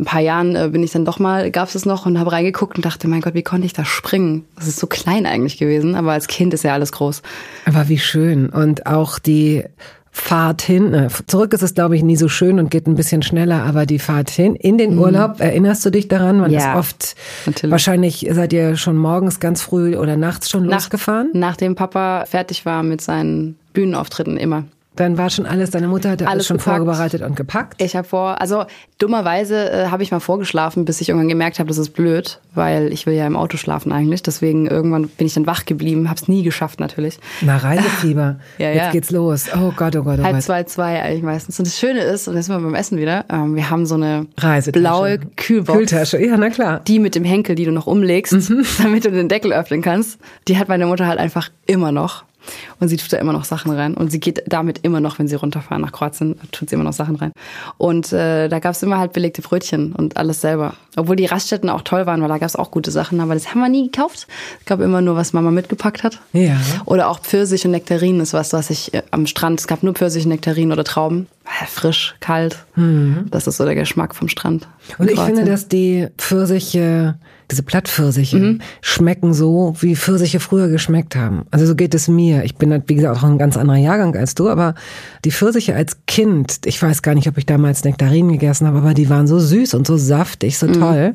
ein 0.00 0.04
paar 0.04 0.20
Jahren 0.20 0.56
äh, 0.56 0.68
bin 0.72 0.82
ich 0.82 0.90
dann 0.90 1.04
doch 1.04 1.18
mal, 1.18 1.50
gab 1.50 1.68
es 1.68 1.74
es 1.74 1.86
noch 1.86 2.06
und 2.06 2.18
habe 2.18 2.32
reingeguckt 2.32 2.76
und 2.76 2.84
dachte, 2.84 3.06
mein 3.06 3.20
Gott, 3.20 3.34
wie 3.34 3.42
konnte 3.42 3.66
ich 3.66 3.72
da 3.72 3.84
springen? 3.84 4.44
Das 4.56 4.66
ist 4.66 4.80
so 4.80 4.86
klein 4.86 5.26
eigentlich 5.26 5.58
gewesen, 5.58 5.94
aber 5.94 6.12
als 6.12 6.26
Kind 6.26 6.54
ist 6.54 6.64
ja 6.64 6.72
alles 6.72 6.92
groß. 6.92 7.22
Aber 7.66 7.88
wie 7.88 7.98
schön. 7.98 8.48
Und 8.48 8.86
auch 8.86 9.18
die 9.18 9.64
Fahrt 10.12 10.62
hin, 10.62 10.92
äh, 10.92 11.08
zurück 11.26 11.52
ist 11.52 11.62
es 11.62 11.74
glaube 11.74 11.96
ich 11.96 12.02
nie 12.02 12.16
so 12.16 12.28
schön 12.28 12.58
und 12.58 12.70
geht 12.70 12.88
ein 12.88 12.96
bisschen 12.96 13.22
schneller, 13.22 13.62
aber 13.62 13.86
die 13.86 14.00
Fahrt 14.00 14.28
hin 14.30 14.56
in 14.56 14.76
den 14.76 14.94
mhm. 14.94 15.00
Urlaub, 15.00 15.40
erinnerst 15.40 15.84
du 15.86 15.90
dich 15.90 16.08
daran? 16.08 16.40
Man 16.40 16.50
ja, 16.50 16.72
ist 16.72 16.78
oft, 16.78 17.16
natürlich. 17.46 17.70
wahrscheinlich 17.70 18.26
seid 18.30 18.52
ihr 18.52 18.76
schon 18.76 18.96
morgens 18.96 19.38
ganz 19.38 19.62
früh 19.62 19.96
oder 19.96 20.16
nachts 20.16 20.50
schon 20.50 20.66
nach, 20.66 20.74
losgefahren? 20.74 21.30
Nachdem 21.34 21.76
Papa 21.76 22.24
fertig 22.26 22.66
war 22.66 22.82
mit 22.82 23.00
seinen 23.00 23.56
Bühnenauftritten 23.72 24.36
immer. 24.36 24.64
Dann 24.96 25.16
war 25.16 25.30
schon 25.30 25.46
alles, 25.46 25.70
deine 25.70 25.86
Mutter 25.86 26.10
hat 26.10 26.22
alles, 26.26 26.46
schon 26.46 26.56
gepackt. 26.56 26.76
vorbereitet 26.78 27.22
und 27.22 27.36
gepackt? 27.36 27.80
Ich 27.80 27.94
habe 27.94 28.06
vor, 28.06 28.40
also 28.40 28.64
dummerweise 28.98 29.70
äh, 29.70 29.86
habe 29.86 30.02
ich 30.02 30.10
mal 30.10 30.18
vorgeschlafen, 30.18 30.84
bis 30.84 31.00
ich 31.00 31.08
irgendwann 31.08 31.28
gemerkt 31.28 31.60
habe, 31.60 31.68
das 31.68 31.78
ist 31.78 31.90
blöd, 31.90 32.40
weil 32.54 32.92
ich 32.92 33.06
will 33.06 33.14
ja 33.14 33.26
im 33.26 33.36
Auto 33.36 33.56
schlafen 33.56 33.92
eigentlich. 33.92 34.22
Deswegen 34.22 34.66
irgendwann 34.66 35.08
bin 35.08 35.28
ich 35.28 35.34
dann 35.34 35.46
wach 35.46 35.64
geblieben, 35.64 36.08
habe 36.08 36.20
es 36.20 36.26
nie 36.26 36.42
geschafft 36.42 36.80
natürlich. 36.80 37.20
Na, 37.40 37.56
Reisefieber. 37.56 38.40
ja, 38.58 38.68
Jetzt 38.68 38.76
ja. 38.76 38.90
geht's 38.90 39.10
los. 39.12 39.46
Oh 39.54 39.72
Gott, 39.76 39.94
oh 39.94 40.02
Gott, 40.02 40.18
oh 40.18 40.24
Halb 40.24 40.34
Gott. 40.34 40.42
zwei, 40.42 40.64
zwei 40.64 41.00
eigentlich 41.02 41.22
meistens. 41.22 41.58
Und 41.60 41.68
das 41.68 41.78
Schöne 41.78 42.00
ist, 42.00 42.26
und 42.26 42.34
jetzt 42.34 42.46
sind 42.46 42.56
wir 42.56 42.60
beim 42.60 42.74
Essen 42.74 42.98
wieder, 42.98 43.24
ähm, 43.30 43.54
wir 43.54 43.70
haben 43.70 43.86
so 43.86 43.94
eine 43.94 44.26
blaue 44.72 45.18
Kühlbox. 45.36 45.78
Kühltasche, 45.78 46.20
ja, 46.20 46.36
na 46.36 46.50
klar. 46.50 46.80
Die 46.80 46.98
mit 46.98 47.14
dem 47.14 47.24
Henkel, 47.24 47.54
die 47.54 47.64
du 47.64 47.70
noch 47.70 47.86
umlegst, 47.86 48.32
mhm. 48.32 48.66
damit 48.82 49.04
du 49.04 49.12
den 49.12 49.28
Deckel 49.28 49.52
öffnen 49.52 49.82
kannst. 49.82 50.18
Die 50.48 50.58
hat 50.58 50.68
meine 50.68 50.86
Mutter 50.86 51.06
halt 51.06 51.20
einfach 51.20 51.48
immer 51.66 51.92
noch. 51.92 52.24
Und 52.78 52.88
sie 52.88 52.96
tut 52.96 53.12
da 53.12 53.18
immer 53.18 53.32
noch 53.32 53.44
Sachen 53.44 53.72
rein. 53.72 53.94
Und 53.94 54.10
sie 54.10 54.20
geht 54.20 54.42
damit 54.46 54.80
immer 54.82 55.00
noch, 55.00 55.18
wenn 55.18 55.28
sie 55.28 55.34
runterfahren 55.34 55.82
nach 55.82 55.92
Kroatien, 55.92 56.38
tut 56.52 56.70
sie 56.70 56.74
immer 56.74 56.84
noch 56.84 56.92
Sachen 56.92 57.16
rein. 57.16 57.32
Und 57.78 58.12
äh, 58.12 58.48
da 58.48 58.58
gab 58.58 58.74
es 58.74 58.82
immer 58.82 58.98
halt 58.98 59.12
belegte 59.12 59.42
Brötchen 59.42 59.92
und 59.92 60.16
alles 60.16 60.40
selber. 60.40 60.74
Obwohl 60.96 61.16
die 61.16 61.26
Raststätten 61.26 61.70
auch 61.70 61.82
toll 61.82 62.06
waren, 62.06 62.20
weil 62.22 62.28
da 62.28 62.38
gab 62.38 62.48
es 62.48 62.56
auch 62.56 62.70
gute 62.70 62.90
Sachen. 62.90 63.20
Aber 63.20 63.34
das 63.34 63.50
haben 63.50 63.60
wir 63.60 63.68
nie 63.68 63.90
gekauft. 63.90 64.26
Es 64.60 64.66
gab 64.66 64.80
immer 64.80 65.00
nur, 65.00 65.16
was 65.16 65.32
Mama 65.32 65.50
mitgepackt 65.50 66.02
hat. 66.02 66.20
Ja. 66.32 66.56
Oder 66.84 67.08
auch 67.08 67.20
Pfirsich 67.20 67.64
und 67.64 67.72
Nektarinen 67.72 68.20
ist 68.20 68.32
was, 68.32 68.52
was 68.52 68.70
ich 68.70 68.94
äh, 68.94 69.02
am 69.10 69.26
Strand, 69.26 69.60
es 69.60 69.66
gab 69.66 69.82
nur 69.82 69.94
Pfirsich, 69.94 70.26
Nektarinen 70.26 70.72
oder 70.72 70.84
Trauben. 70.84 71.26
Frisch, 71.68 72.14
kalt. 72.20 72.64
Mhm. 72.76 73.26
Das 73.30 73.46
ist 73.46 73.56
so 73.56 73.64
der 73.64 73.74
Geschmack 73.74 74.14
vom 74.14 74.28
Strand. 74.28 74.68
Und 74.98 75.10
ich 75.10 75.20
finde, 75.20 75.44
dass 75.44 75.68
die 75.68 76.08
Pfirsiche 76.18 77.16
diese 77.50 77.62
Plattpfirsiche 77.62 78.38
mhm. 78.38 78.60
schmecken 78.80 79.34
so, 79.34 79.74
wie 79.80 79.96
Pfirsiche 79.96 80.40
früher 80.40 80.68
geschmeckt 80.68 81.16
haben. 81.16 81.46
Also 81.50 81.66
so 81.66 81.74
geht 81.74 81.94
es 81.94 82.08
mir. 82.08 82.44
Ich 82.44 82.56
bin, 82.56 82.82
wie 82.86 82.94
gesagt, 82.94 83.18
auch 83.18 83.24
ein 83.24 83.38
ganz 83.38 83.56
anderer 83.56 83.78
Jahrgang 83.78 84.14
als 84.16 84.34
du, 84.34 84.48
aber 84.48 84.74
die 85.24 85.32
Pfirsiche 85.32 85.74
als 85.74 85.98
Kind, 86.06 86.60
ich 86.64 86.80
weiß 86.80 87.02
gar 87.02 87.14
nicht, 87.14 87.28
ob 87.28 87.38
ich 87.38 87.46
damals 87.46 87.84
Nektarinen 87.84 88.32
gegessen 88.32 88.66
habe, 88.66 88.78
aber 88.78 88.94
die 88.94 89.10
waren 89.10 89.26
so 89.26 89.38
süß 89.38 89.74
und 89.74 89.86
so 89.86 89.96
saftig, 89.96 90.58
so 90.58 90.68
mhm. 90.68 91.14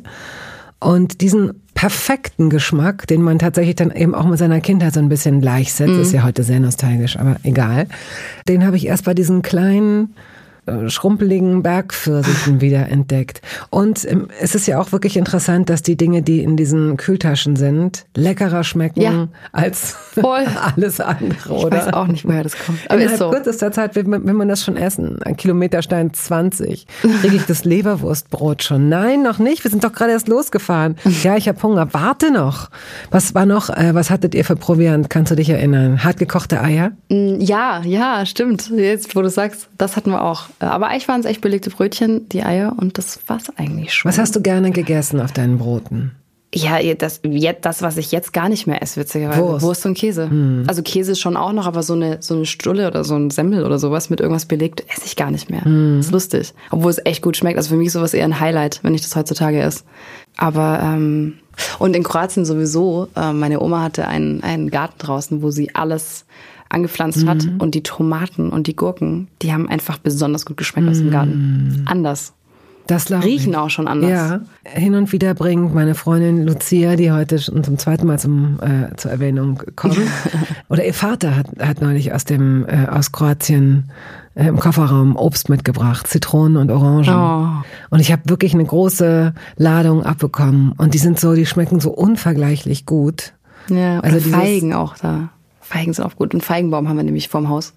Und 0.85 1.21
diesen 1.21 1.63
perfekten 1.73 2.51
Geschmack, 2.51 3.07
den 3.07 3.23
man 3.23 3.39
tatsächlich 3.39 3.75
dann 3.75 3.89
eben 3.89 4.13
auch 4.13 4.27
mit 4.27 4.37
seiner 4.37 4.61
Kindheit 4.61 4.93
so 4.93 4.99
ein 4.99 5.09
bisschen 5.09 5.41
gleichsetzt, 5.41 5.93
mhm. 5.93 6.01
ist 6.01 6.13
ja 6.13 6.21
heute 6.21 6.43
sehr 6.43 6.59
nostalgisch, 6.59 7.17
aber 7.17 7.37
egal. 7.41 7.87
Den 8.47 8.63
habe 8.63 8.77
ich 8.77 8.85
erst 8.85 9.05
bei 9.05 9.15
diesen 9.15 9.41
kleinen 9.41 10.13
schrumpeligen 10.87 11.61
Bergpfirsichen 11.63 12.61
wieder 12.61 12.89
entdeckt. 12.89 13.41
Und 13.69 14.09
ähm, 14.09 14.27
es 14.39 14.55
ist 14.55 14.67
ja 14.67 14.79
auch 14.79 14.91
wirklich 14.91 15.17
interessant, 15.17 15.69
dass 15.69 15.81
die 15.81 15.95
Dinge, 15.95 16.21
die 16.21 16.41
in 16.41 16.57
diesen 16.57 16.97
Kühltaschen 16.97 17.55
sind, 17.55 18.05
leckerer 18.15 18.63
schmecken 18.63 19.01
ja. 19.01 19.27
als 19.51 19.91
Voll. 19.91 20.45
alles 20.75 20.99
andere, 20.99 21.53
oder? 21.53 21.77
Ich 21.77 21.85
weiß 21.85 21.93
auch 21.93 22.07
nicht, 22.07 22.25
woher 22.25 22.43
das 22.43 22.57
kommt. 22.57 22.79
Aber 22.87 22.95
Innerhalb 22.95 23.13
ist 23.13 23.19
so. 23.19 23.29
kürzester 23.29 23.71
Zeit 23.71 23.95
will 23.95 24.05
man, 24.05 24.25
will 24.25 24.33
man 24.33 24.47
das 24.47 24.63
schon 24.63 24.77
essen. 24.77 25.21
Ein 25.23 25.37
Kilometerstein 25.37 26.13
20. 26.13 26.87
Kriege 27.21 27.35
ich 27.35 27.45
das 27.45 27.65
Leberwurstbrot 27.65 28.63
schon? 28.63 28.89
Nein, 28.89 29.23
noch 29.23 29.39
nicht. 29.39 29.63
Wir 29.63 29.71
sind 29.71 29.83
doch 29.83 29.93
gerade 29.93 30.11
erst 30.11 30.27
losgefahren. 30.27 30.95
Ja, 31.23 31.37
ich 31.37 31.47
habe 31.47 31.61
Hunger. 31.61 31.93
Warte 31.93 32.31
noch. 32.31 32.69
Was 33.11 33.35
war 33.35 33.45
noch? 33.45 33.69
Äh, 33.69 33.93
was 33.93 34.09
hattet 34.09 34.33
ihr 34.33 34.45
für 34.45 34.55
Proviant? 34.55 35.09
Kannst 35.09 35.31
du 35.31 35.35
dich 35.35 35.49
erinnern? 35.49 36.03
Hartgekochte 36.03 36.61
Eier? 36.61 36.91
Mm, 37.09 37.39
ja, 37.39 37.81
ja, 37.83 38.25
stimmt. 38.25 38.69
Jetzt, 38.69 39.15
wo 39.15 39.21
du 39.21 39.29
sagst, 39.29 39.67
das 39.77 39.95
hatten 39.95 40.11
wir 40.11 40.23
auch. 40.23 40.45
Aber 40.59 40.87
eigentlich 40.87 41.07
waren 41.07 41.19
es 41.19 41.25
echt 41.25 41.41
belegte 41.41 41.69
Brötchen, 41.69 42.29
die 42.29 42.43
Eier 42.43 42.75
und 42.77 42.97
das 42.97 43.19
war 43.27 43.37
es 43.37 43.49
eigentlich 43.57 43.93
schon. 43.93 44.09
Was 44.09 44.17
hast 44.17 44.35
du 44.35 44.41
gerne 44.41 44.71
gegessen 44.71 45.19
auf 45.19 45.31
deinen 45.31 45.57
Broten? 45.57 46.11
Ja, 46.57 46.79
das, 46.95 47.19
das, 47.61 47.81
was 47.81 47.97
ich 47.97 48.13
jetzt 48.13 48.31
gar 48.31 48.47
nicht 48.47 48.65
mehr 48.65 48.81
esse, 48.81 49.01
witzigerweise. 49.01 49.41
Wurst, 49.41 49.65
Wurst 49.65 49.85
und 49.85 49.97
Käse. 49.97 50.29
Hm. 50.29 50.63
Also 50.67 50.83
Käse 50.83 51.11
ist 51.11 51.19
schon 51.19 51.35
auch 51.35 51.51
noch, 51.51 51.67
aber 51.67 51.83
so 51.83 51.93
eine, 51.93 52.19
so 52.21 52.33
eine 52.33 52.45
Stulle 52.45 52.87
oder 52.87 53.03
so 53.03 53.13
ein 53.15 53.29
Semmel 53.29 53.65
oder 53.65 53.77
sowas 53.77 54.09
mit 54.09 54.21
irgendwas 54.21 54.45
belegt, 54.45 54.81
esse 54.87 55.05
ich 55.05 55.17
gar 55.17 55.31
nicht 55.31 55.49
mehr. 55.49 55.65
Hm. 55.65 55.99
ist 55.99 56.11
lustig. 56.11 56.53
Obwohl 56.71 56.91
es 56.91 57.01
echt 57.03 57.21
gut 57.21 57.35
schmeckt. 57.35 57.57
Also 57.57 57.69
für 57.69 57.75
mich 57.75 57.87
ist 57.87 57.93
sowas 57.93 58.13
eher 58.13 58.23
ein 58.23 58.39
Highlight, 58.39 58.79
wenn 58.83 58.95
ich 58.95 59.01
das 59.01 59.17
heutzutage 59.17 59.59
esse. 59.59 59.83
Aber, 60.37 60.79
ähm, 60.81 61.33
und 61.79 61.93
in 61.93 62.03
Kroatien 62.03 62.45
sowieso, 62.45 63.09
äh, 63.17 63.33
meine 63.33 63.59
Oma 63.59 63.81
hatte 63.81 64.07
einen, 64.07 64.41
einen 64.41 64.69
Garten 64.69 64.97
draußen, 64.99 65.41
wo 65.41 65.51
sie 65.51 65.75
alles 65.75 66.25
angepflanzt 66.69 67.23
mhm. 67.23 67.29
hat. 67.29 67.47
Und 67.59 67.75
die 67.75 67.83
Tomaten 67.83 68.49
und 68.49 68.67
die 68.67 68.75
Gurken, 68.75 69.27
die 69.41 69.53
haben 69.53 69.69
einfach 69.69 69.97
besonders 69.97 70.45
gut 70.45 70.57
geschmeckt 70.57 70.87
aus 70.87 70.97
dem 70.97 71.11
Garten. 71.11 71.79
Mhm. 71.81 71.87
Anders. 71.87 72.33
Das 72.87 73.11
Riechen 73.11 73.53
ich. 73.53 73.57
auch 73.57 73.69
schon 73.69 73.87
anders. 73.87 74.11
Ja, 74.11 74.41
hin 74.63 74.93
und 74.93 75.11
wieder 75.11 75.33
bringt 75.33 75.73
meine 75.73 75.95
Freundin 75.95 76.45
Lucia, 76.45 76.95
die 76.95 77.11
heute 77.11 77.39
schon 77.39 77.63
zum 77.63 77.79
zweiten 77.79 78.05
Mal 78.05 78.19
zum, 78.19 78.59
äh, 78.61 78.95
zur 78.95 79.09
Erwähnung 79.09 79.61
kommt, 79.75 79.97
oder 80.69 80.85
ihr 80.85 80.93
Vater 80.93 81.35
hat, 81.35 81.47
hat 81.59 81.81
neulich 81.81 82.13
aus 82.13 82.25
dem 82.25 82.65
äh, 82.67 82.85
aus 82.87 83.11
Kroatien 83.11 83.89
äh, 84.35 84.47
im 84.47 84.59
Kofferraum 84.59 85.15
Obst 85.15 85.49
mitgebracht, 85.49 86.05
Zitronen 86.07 86.57
und 86.57 86.69
Orangen. 86.69 87.09
Oh. 87.09 87.63
Und 87.89 88.01
ich 88.01 88.11
habe 88.11 88.23
wirklich 88.25 88.53
eine 88.53 88.65
große 88.65 89.33
Ladung 89.57 90.03
abbekommen. 90.03 90.73
Und 90.77 90.93
die 90.93 90.99
sind 90.99 91.19
so, 91.19 91.33
die 91.33 91.47
schmecken 91.47 91.79
so 91.79 91.89
unvergleichlich 91.89 92.85
gut. 92.85 93.33
Ja, 93.69 93.99
also 94.01 94.19
Feigen 94.19 94.73
auch 94.73 94.95
da. 94.95 95.29
Feigen 95.65 95.93
sind 95.93 96.05
auch 96.05 96.15
gut. 96.15 96.33
Und 96.33 96.43
Feigenbaum 96.43 96.87
haben 96.87 96.97
wir 96.97 97.03
nämlich 97.03 97.27
vorm 97.27 97.49
Haus. 97.49 97.73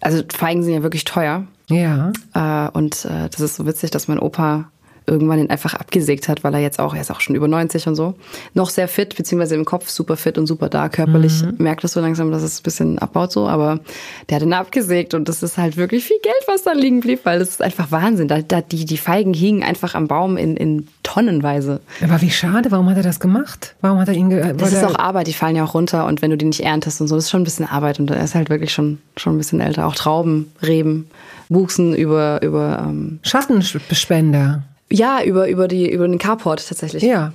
Also 0.00 0.22
Feigen 0.28 0.62
sind 0.62 0.74
ja 0.74 0.82
wirklich 0.82 1.04
teuer. 1.04 1.44
Ja. 1.68 2.12
Äh, 2.34 2.70
und 2.70 3.04
äh, 3.04 3.28
das 3.30 3.40
ist 3.40 3.56
so 3.56 3.66
witzig, 3.66 3.90
dass 3.90 4.08
mein 4.08 4.18
Opa 4.18 4.70
irgendwann 5.10 5.40
ihn 5.40 5.50
einfach 5.50 5.74
abgesägt 5.74 6.28
hat, 6.28 6.44
weil 6.44 6.54
er 6.54 6.60
jetzt 6.60 6.78
auch, 6.78 6.94
er 6.94 7.00
ist 7.00 7.10
auch 7.10 7.20
schon 7.20 7.34
über 7.34 7.48
90 7.48 7.86
und 7.88 7.96
so, 7.96 8.14
noch 8.54 8.70
sehr 8.70 8.88
fit, 8.88 9.16
beziehungsweise 9.16 9.56
im 9.56 9.64
Kopf 9.64 9.90
super 9.90 10.16
fit 10.16 10.38
und 10.38 10.46
super 10.46 10.68
da. 10.68 10.88
Körperlich 10.88 11.42
mhm. 11.42 11.56
merkt 11.58 11.84
es 11.84 11.92
so 11.92 12.00
langsam, 12.00 12.30
dass 12.30 12.42
es 12.42 12.60
ein 12.60 12.62
bisschen 12.62 12.98
abbaut 12.98 13.32
so, 13.32 13.48
aber 13.48 13.80
der 14.28 14.36
hat 14.36 14.42
ihn 14.42 14.52
abgesägt 14.52 15.14
und 15.14 15.28
das 15.28 15.42
ist 15.42 15.58
halt 15.58 15.76
wirklich 15.76 16.04
viel 16.04 16.18
Geld, 16.22 16.42
was 16.46 16.62
da 16.62 16.72
liegen 16.72 17.00
blieb, 17.00 17.20
weil 17.24 17.38
das 17.38 17.50
ist 17.50 17.62
einfach 17.62 17.90
Wahnsinn. 17.90 18.28
Da, 18.28 18.40
da, 18.40 18.60
die, 18.60 18.84
die 18.84 18.96
Feigen 18.96 19.34
hingen 19.34 19.62
einfach 19.62 19.94
am 19.94 20.08
Baum 20.08 20.36
in, 20.36 20.56
in 20.56 20.88
tonnenweise. 21.02 21.80
Aber 22.02 22.20
wie 22.22 22.30
schade, 22.30 22.70
warum 22.70 22.88
hat 22.88 22.96
er 22.96 23.02
das 23.02 23.20
gemacht? 23.20 23.74
Warum 23.80 23.98
hat 23.98 24.08
er 24.08 24.14
ihn 24.14 24.30
ge 24.30 24.54
Das 24.56 24.72
ist 24.72 24.84
auch 24.84 24.98
Arbeit, 24.98 25.26
die 25.26 25.32
fallen 25.32 25.56
ja 25.56 25.64
auch 25.64 25.74
runter 25.74 26.06
und 26.06 26.22
wenn 26.22 26.30
du 26.30 26.36
die 26.36 26.46
nicht 26.46 26.60
erntest 26.60 27.00
und 27.00 27.08
so, 27.08 27.16
das 27.16 27.24
ist 27.24 27.30
schon 27.30 27.42
ein 27.42 27.44
bisschen 27.44 27.66
Arbeit 27.66 27.98
und 27.98 28.10
er 28.10 28.22
ist 28.22 28.34
halt 28.34 28.50
wirklich 28.50 28.72
schon, 28.72 28.98
schon 29.16 29.34
ein 29.34 29.38
bisschen 29.38 29.60
älter. 29.60 29.86
Auch 29.86 29.94
Trauben, 29.94 30.52
Reben 30.62 31.10
wuchsen 31.48 31.94
über, 31.94 32.40
über 32.42 32.84
ähm 32.86 33.18
Schattenspender. 33.22 34.62
Ja, 34.92 35.22
über, 35.22 35.48
über, 35.48 35.68
die, 35.68 35.90
über 35.90 36.06
den 36.06 36.18
Carport 36.18 36.66
tatsächlich. 36.66 37.02
Ja. 37.02 37.32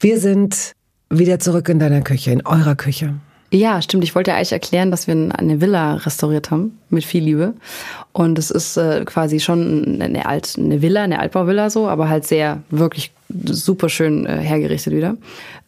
Wir 0.00 0.18
sind 0.18 0.72
wieder 1.10 1.38
zurück 1.38 1.68
in 1.68 1.78
deiner 1.78 2.02
Küche, 2.02 2.30
in 2.30 2.46
eurer 2.46 2.74
Küche. 2.74 3.14
Ja, 3.50 3.80
stimmt. 3.80 4.04
Ich 4.04 4.14
wollte 4.14 4.30
ja 4.30 4.36
eigentlich 4.36 4.52
erklären, 4.52 4.90
dass 4.90 5.06
wir 5.06 5.14
eine 5.14 5.60
Villa 5.60 5.94
restauriert 5.94 6.50
haben 6.50 6.78
mit 6.90 7.04
viel 7.04 7.24
Liebe. 7.24 7.54
Und 8.12 8.38
es 8.38 8.50
ist 8.50 8.76
äh, 8.76 9.04
quasi 9.06 9.40
schon 9.40 10.02
eine, 10.02 10.26
Alt, 10.26 10.54
eine 10.58 10.82
Villa, 10.82 11.02
eine 11.02 11.18
Altbauvilla 11.18 11.70
so, 11.70 11.88
aber 11.88 12.10
halt 12.10 12.26
sehr, 12.26 12.62
wirklich 12.68 13.10
super 13.30 13.88
schön 13.88 14.26
äh, 14.26 14.36
hergerichtet 14.36 14.92
wieder. 14.94 15.16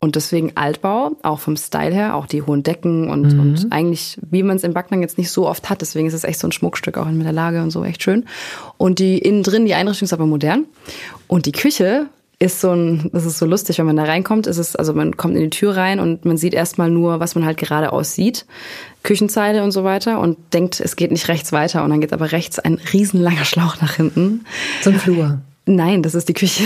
Und 0.02 0.16
deswegen 0.16 0.52
Altbau, 0.56 1.12
auch 1.22 1.40
vom 1.40 1.56
Style 1.56 1.94
her, 1.94 2.16
auch 2.16 2.24
die 2.24 2.40
hohen 2.40 2.62
Decken 2.62 3.10
und, 3.10 3.34
mhm. 3.34 3.40
und 3.40 3.66
eigentlich, 3.70 4.18
wie 4.30 4.42
man 4.42 4.56
es 4.56 4.64
in 4.64 4.72
Backnang 4.72 5.02
jetzt 5.02 5.18
nicht 5.18 5.30
so 5.30 5.46
oft 5.46 5.68
hat. 5.68 5.82
Deswegen 5.82 6.08
ist 6.08 6.14
es 6.14 6.24
echt 6.24 6.38
so 6.38 6.48
ein 6.48 6.52
Schmuckstück, 6.52 6.96
auch 6.96 7.04
mit 7.04 7.26
der 7.26 7.34
Lage 7.34 7.62
und 7.62 7.70
so, 7.70 7.84
echt 7.84 8.02
schön. 8.02 8.24
Und 8.78 8.98
die 8.98 9.18
innen 9.18 9.42
drin, 9.42 9.66
die 9.66 9.74
Einrichtung 9.74 10.06
ist 10.06 10.14
aber 10.14 10.24
modern. 10.24 10.64
Und 11.26 11.44
die 11.44 11.52
Küche 11.52 12.06
ist 12.38 12.62
so 12.62 12.70
ein, 12.70 13.10
das 13.12 13.26
ist 13.26 13.38
so 13.38 13.44
lustig, 13.44 13.78
wenn 13.78 13.84
man 13.84 13.96
da 13.96 14.04
reinkommt, 14.04 14.46
ist 14.46 14.56
es, 14.56 14.74
also 14.74 14.94
man 14.94 15.18
kommt 15.18 15.36
in 15.36 15.42
die 15.42 15.50
Tür 15.50 15.76
rein 15.76 16.00
und 16.00 16.24
man 16.24 16.38
sieht 16.38 16.54
erstmal 16.54 16.90
nur, 16.90 17.20
was 17.20 17.34
man 17.34 17.44
halt 17.44 17.58
geradeaus 17.58 18.14
sieht, 18.14 18.46
Küchenzeile 19.02 19.62
und 19.62 19.72
so 19.72 19.84
weiter 19.84 20.18
und 20.18 20.38
denkt, 20.54 20.80
es 20.80 20.96
geht 20.96 21.10
nicht 21.10 21.28
rechts 21.28 21.52
weiter 21.52 21.84
und 21.84 21.90
dann 21.90 22.00
geht 22.00 22.14
aber 22.14 22.32
rechts 22.32 22.58
ein 22.58 22.80
riesenlanger 22.94 23.44
Schlauch 23.44 23.82
nach 23.82 23.96
hinten. 23.96 24.46
So 24.80 24.88
ein 24.88 24.98
Flur. 24.98 25.40
Nein, 25.70 26.02
das 26.02 26.16
ist 26.16 26.28
die 26.28 26.34
Küche. 26.34 26.64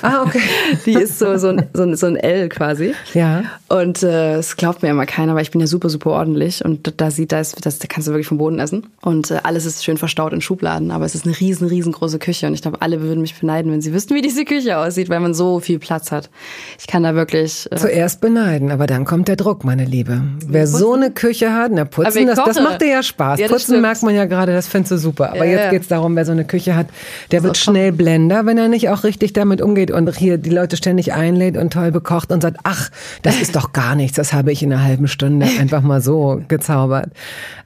Ah, 0.00 0.22
okay. 0.22 0.40
Die 0.86 0.94
ist 0.94 1.18
so, 1.18 1.36
so, 1.36 1.48
ein, 1.48 1.66
so, 1.74 1.82
ein, 1.82 1.96
so 1.96 2.06
ein 2.06 2.16
L 2.16 2.48
quasi. 2.48 2.94
Ja. 3.12 3.42
Und 3.68 4.02
äh, 4.02 4.36
es 4.36 4.56
glaubt 4.56 4.82
mir 4.82 4.88
immer 4.88 5.04
keiner, 5.04 5.34
weil 5.34 5.42
ich 5.42 5.50
bin 5.50 5.60
ja 5.60 5.66
super, 5.66 5.90
super 5.90 6.10
ordentlich. 6.12 6.64
Und 6.64 6.94
da 7.00 7.10
sieht, 7.10 7.32
da, 7.32 7.40
ist, 7.40 7.66
das, 7.66 7.78
da 7.78 7.86
kannst 7.88 8.08
du 8.08 8.12
wirklich 8.12 8.26
vom 8.26 8.38
Boden 8.38 8.58
essen. 8.58 8.86
Und 9.02 9.30
äh, 9.30 9.40
alles 9.42 9.66
ist 9.66 9.84
schön 9.84 9.98
verstaut 9.98 10.32
in 10.32 10.40
Schubladen. 10.40 10.90
Aber 10.92 11.04
es 11.04 11.14
ist 11.14 11.26
eine 11.26 11.38
riesen, 11.38 11.68
riesengroße 11.68 12.18
Küche. 12.18 12.46
Und 12.46 12.54
ich 12.54 12.62
glaube, 12.62 12.80
alle 12.80 13.02
würden 13.02 13.20
mich 13.20 13.38
beneiden, 13.38 13.70
wenn 13.70 13.82
sie 13.82 13.92
wüssten, 13.92 14.14
wie 14.14 14.22
diese 14.22 14.46
Küche 14.46 14.78
aussieht, 14.78 15.10
weil 15.10 15.20
man 15.20 15.34
so 15.34 15.60
viel 15.60 15.78
Platz 15.78 16.10
hat. 16.10 16.30
Ich 16.78 16.86
kann 16.86 17.02
da 17.02 17.14
wirklich... 17.14 17.68
Äh 17.70 17.76
Zuerst 17.76 18.22
beneiden, 18.22 18.70
aber 18.70 18.86
dann 18.86 19.04
kommt 19.04 19.28
der 19.28 19.36
Druck, 19.36 19.64
meine 19.64 19.84
Liebe. 19.84 20.22
Wer 20.46 20.62
putzen. 20.62 20.78
so 20.78 20.94
eine 20.94 21.10
Küche 21.10 21.52
hat, 21.52 21.70
na 21.74 21.84
putzen, 21.84 22.26
das, 22.26 22.42
das 22.42 22.60
macht 22.60 22.80
dir 22.80 22.88
ja 22.88 23.02
Spaß. 23.02 23.40
Ja, 23.40 23.48
putzen 23.48 23.64
stimmt. 23.64 23.82
merkt 23.82 24.02
man 24.02 24.14
ja 24.14 24.24
gerade, 24.24 24.52
das 24.52 24.68
findest 24.68 24.92
du 24.92 24.98
super. 24.98 25.30
Aber 25.30 25.44
ja, 25.44 25.50
jetzt 25.50 25.64
ja. 25.64 25.70
geht's 25.70 25.88
darum, 25.88 26.16
wer 26.16 26.24
so 26.24 26.32
eine 26.32 26.44
Küche 26.44 26.74
hat, 26.74 26.86
der 27.30 27.42
wird 27.42 27.58
schnell 27.58 27.92
Blender, 27.92 28.37
wenn 28.46 28.58
er 28.58 28.68
nicht 28.68 28.88
auch 28.88 29.04
richtig 29.04 29.32
damit 29.32 29.60
umgeht 29.60 29.90
und 29.90 30.16
hier 30.16 30.38
die 30.38 30.50
Leute 30.50 30.76
ständig 30.76 31.12
einlädt 31.12 31.56
und 31.56 31.72
toll 31.72 31.90
bekocht 31.90 32.32
und 32.32 32.42
sagt, 32.42 32.58
ach, 32.64 32.90
das 33.22 33.40
ist 33.40 33.56
doch 33.56 33.72
gar 33.72 33.94
nichts, 33.94 34.16
das 34.16 34.32
habe 34.32 34.52
ich 34.52 34.62
in 34.62 34.72
einer 34.72 34.82
halben 34.82 35.08
Stunde 35.08 35.46
einfach 35.58 35.82
mal 35.82 36.00
so 36.00 36.42
gezaubert. 36.48 37.10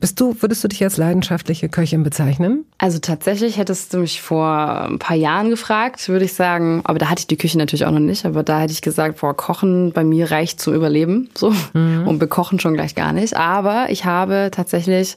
Bist 0.01 0.21
du, 0.21 0.37
würdest 0.41 0.63
du 0.65 0.69
dich 0.69 0.83
als 0.83 0.97
leidenschaftliche 0.97 1.69
Köchin 1.69 2.03
bezeichnen? 2.03 2.65
Also 2.79 2.99
tatsächlich 2.99 3.57
hättest 3.59 3.95
du 3.95 3.99
mich 3.99 4.21
vor 4.21 4.83
ein 4.85 4.99
paar 4.99 5.17
Jahren 5.17 5.51
gefragt, 5.51 6.09
würde 6.09 6.25
ich 6.25 6.35
sagen, 6.35 6.83
aber 6.85 6.99
da 6.99 7.09
hatte 7.09 7.21
ich 7.21 7.27
die 7.27 7.37
Küche 7.37 7.59
natürlich 7.59 7.87
auch 7.87 7.93
noch 7.93 8.01
nicht, 8.01 8.25
aber 8.25 8.43
da 8.43 8.61
hätte 8.61 8.73
ich 8.73 8.83
gesagt, 8.83 9.21
boah, 9.21 9.37
Kochen 9.37 9.93
bei 9.93 10.05
mir 10.05 10.31
reicht 10.31 10.61
zum 10.61 10.75
Überleben, 10.75 11.31
so, 11.37 11.55
mhm. 11.73 12.07
und 12.07 12.19
bekochen 12.19 12.61
schon 12.61 12.75
gleich 12.75 12.95
gar 12.95 13.13
nicht. 13.13 13.37
Aber 13.37 13.87
ich 13.91 14.05
habe 14.05 14.51
tatsächlich 14.53 15.17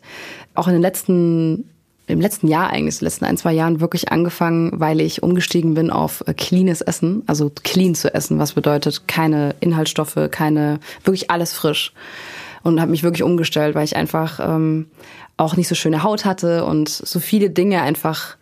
auch 0.54 0.68
in 0.68 0.74
den 0.74 0.82
letzten 0.82 1.66
im 2.08 2.22
letzten 2.22 2.48
Jahr 2.48 2.70
eigentlich, 2.70 3.00
den 3.00 3.06
letzten 3.06 3.26
ein, 3.26 3.38
zwei 3.38 3.54
Jahren 3.54 3.80
wirklich 3.80 4.12
angefangen, 4.12 4.72
weil 4.76 5.02
ich 5.02 5.24
umgestiegen 5.24 5.74
bin 5.74 5.90
auf 5.90 6.24
äh, 6.28 6.34
cleanes 6.34 6.82
Essen, 6.82 7.24
also 7.28 7.52
clean 7.64 7.96
zu 7.96 8.14
essen, 8.14 8.40
was 8.40 8.54
bedeutet 8.54 9.08
keine 9.08 9.56
Inhaltsstoffe, 9.60 10.18
keine, 10.32 10.80
wirklich 11.04 11.32
alles 11.32 11.54
frisch. 11.54 11.94
Und 12.64 12.82
habe 12.82 12.92
mich 12.92 13.04
wirklich 13.04 13.24
umgestellt, 13.24 13.76
weil 13.76 13.86
ich 13.86 13.96
einfach 13.96 14.40
ähm, 14.40 14.88
auch 15.38 15.56
nicht 15.56 15.68
so 15.68 15.76
schöne 15.76 16.02
Haut 16.02 16.26
hatte 16.26 16.66
und 16.66 16.90
so 16.90 17.20
viele 17.20 17.50
Dinge 17.52 17.82
einfach 17.82 18.38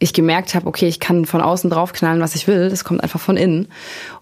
ich 0.00 0.12
gemerkt 0.12 0.54
habe, 0.54 0.66
okay, 0.66 0.86
ich 0.86 1.00
kann 1.00 1.24
von 1.24 1.40
außen 1.40 1.70
draufknallen, 1.70 2.20
was 2.20 2.34
ich 2.34 2.46
will, 2.46 2.70
das 2.70 2.84
kommt 2.84 3.02
einfach 3.02 3.20
von 3.20 3.36
innen. 3.36 3.68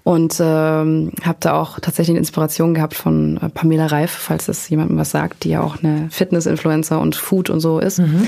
Und 0.04 0.36
ähm, 0.40 1.12
habe 1.22 1.36
da 1.40 1.60
auch 1.60 1.80
tatsächlich 1.80 2.14
eine 2.14 2.20
Inspiration 2.20 2.72
gehabt 2.72 2.94
von 2.94 3.38
äh, 3.42 3.48
Pamela 3.50 3.86
Reif, 3.86 4.10
falls 4.10 4.46
das 4.46 4.68
jemandem 4.68 4.96
was 4.96 5.10
sagt, 5.10 5.44
die 5.44 5.50
ja 5.50 5.60
auch 5.60 5.82
eine 5.82 6.08
Fitness-Influencer 6.10 6.98
und 6.98 7.14
Food 7.14 7.50
und 7.50 7.60
so 7.60 7.78
ist. 7.78 7.98
Mhm. 7.98 8.26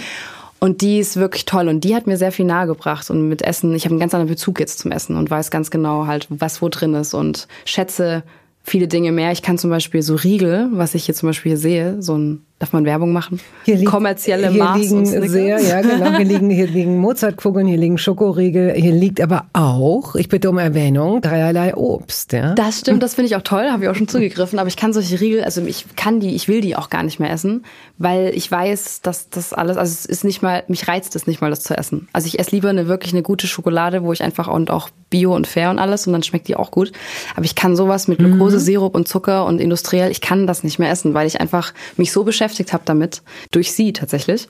Und 0.60 0.80
die 0.80 0.98
ist 0.98 1.16
wirklich 1.16 1.44
toll 1.44 1.68
und 1.68 1.84
die 1.84 1.94
hat 1.94 2.06
mir 2.06 2.16
sehr 2.16 2.32
viel 2.32 2.44
nahegebracht 2.44 3.10
und 3.10 3.28
mit 3.28 3.42
Essen, 3.42 3.74
ich 3.74 3.84
habe 3.84 3.92
einen 3.92 4.00
ganz 4.00 4.14
anderen 4.14 4.34
Bezug 4.34 4.58
jetzt 4.58 4.80
zum 4.80 4.90
Essen 4.90 5.16
und 5.16 5.30
weiß 5.30 5.50
ganz 5.50 5.70
genau 5.70 6.06
halt, 6.06 6.26
was 6.30 6.60
wo 6.60 6.68
drin 6.68 6.94
ist 6.94 7.14
und 7.14 7.46
schätze 7.64 8.24
viele 8.64 8.88
Dinge 8.88 9.12
mehr. 9.12 9.30
Ich 9.30 9.42
kann 9.42 9.56
zum 9.56 9.70
Beispiel 9.70 10.02
so 10.02 10.16
Riegel, 10.16 10.68
was 10.72 10.94
ich 10.94 11.04
hier 11.04 11.14
zum 11.14 11.28
Beispiel 11.28 11.50
hier 11.50 11.58
sehe, 11.58 12.02
so 12.02 12.16
ein 12.16 12.44
Darf 12.58 12.72
man 12.72 12.84
Werbung 12.84 13.12
machen? 13.12 13.38
Hier 13.64 13.76
liegt, 13.76 13.88
Kommerzielle 13.88 14.48
hier 14.48 14.64
Mars 14.64 14.80
liegen 14.80 15.06
sehr, 15.06 15.60
ja 15.60 15.80
genau, 15.80 16.16
hier 16.16 16.24
liegen, 16.24 16.50
hier 16.50 16.66
liegen 16.66 16.98
Mozartkugeln, 16.98 17.68
hier 17.68 17.76
liegen 17.76 17.98
Schokoriegel, 17.98 18.74
hier 18.74 18.90
liegt 18.90 19.20
aber 19.20 19.44
auch, 19.52 20.16
ich 20.16 20.28
bitte 20.28 20.50
um 20.50 20.58
Erwähnung, 20.58 21.20
dreierlei 21.20 21.76
Obst. 21.76 22.32
Ja? 22.32 22.54
Das 22.54 22.80
stimmt, 22.80 23.04
das 23.04 23.14
finde 23.14 23.28
ich 23.28 23.36
auch 23.36 23.42
toll, 23.42 23.68
habe 23.70 23.84
ich 23.84 23.88
auch 23.88 23.94
schon 23.94 24.08
zugegriffen, 24.08 24.58
aber 24.58 24.66
ich 24.66 24.76
kann 24.76 24.92
solche 24.92 25.20
Riegel, 25.20 25.44
also 25.44 25.64
ich 25.64 25.86
kann 25.94 26.18
die, 26.18 26.34
ich 26.34 26.48
will 26.48 26.60
die 26.60 26.74
auch 26.74 26.90
gar 26.90 27.04
nicht 27.04 27.20
mehr 27.20 27.30
essen, 27.30 27.64
weil 27.96 28.32
ich 28.34 28.50
weiß, 28.50 29.02
dass 29.02 29.30
das 29.30 29.52
alles, 29.52 29.76
also 29.76 29.92
es 29.92 30.04
ist 30.04 30.24
nicht 30.24 30.42
mal, 30.42 30.64
mich 30.66 30.88
reizt 30.88 31.14
es 31.14 31.28
nicht 31.28 31.40
mal, 31.40 31.50
das 31.50 31.62
zu 31.62 31.78
essen. 31.78 32.08
Also 32.12 32.26
ich 32.26 32.40
esse 32.40 32.50
lieber 32.50 32.70
eine 32.70 32.88
wirklich 32.88 33.12
eine 33.12 33.22
gute 33.22 33.46
Schokolade, 33.46 34.02
wo 34.02 34.12
ich 34.12 34.24
einfach 34.24 34.48
und 34.48 34.72
auch 34.72 34.90
Bio 35.10 35.34
und 35.34 35.46
fair 35.46 35.70
und 35.70 35.78
alles 35.78 36.06
und 36.06 36.12
dann 36.12 36.24
schmeckt 36.24 36.48
die 36.48 36.56
auch 36.56 36.72
gut. 36.72 36.90
Aber 37.36 37.44
ich 37.44 37.54
kann 37.54 37.76
sowas 37.76 38.08
mit 38.08 38.18
Glucose, 38.18 38.56
mhm. 38.56 38.60
Sirup 38.60 38.94
und 38.94 39.08
Zucker 39.08 39.46
und 39.46 39.60
industriell, 39.60 40.10
ich 40.10 40.20
kann 40.20 40.46
das 40.46 40.64
nicht 40.64 40.78
mehr 40.78 40.90
essen, 40.90 41.14
weil 41.14 41.26
ich 41.26 41.40
einfach 41.40 41.72
mich 41.96 42.12
so 42.12 42.24
beschäftige 42.24 42.47
beschäftigt 42.48 42.72
habe 42.72 42.82
damit, 42.86 43.22
durch 43.50 43.72
sie 43.72 43.92
tatsächlich, 43.92 44.48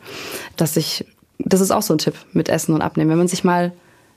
dass 0.57 0.77
ich, 0.77 1.05
das 1.39 1.61
ist 1.61 1.71
auch 1.71 1.83
so 1.83 1.95
ein 1.95 1.99
Tipp 1.99 2.15
mit 2.33 2.49
Essen 2.49 2.75
und 2.75 2.83
Abnehmen. 2.83 3.11
Wenn 3.11 3.19
man 3.19 3.29
sich 3.29 3.45
mal 3.45 3.73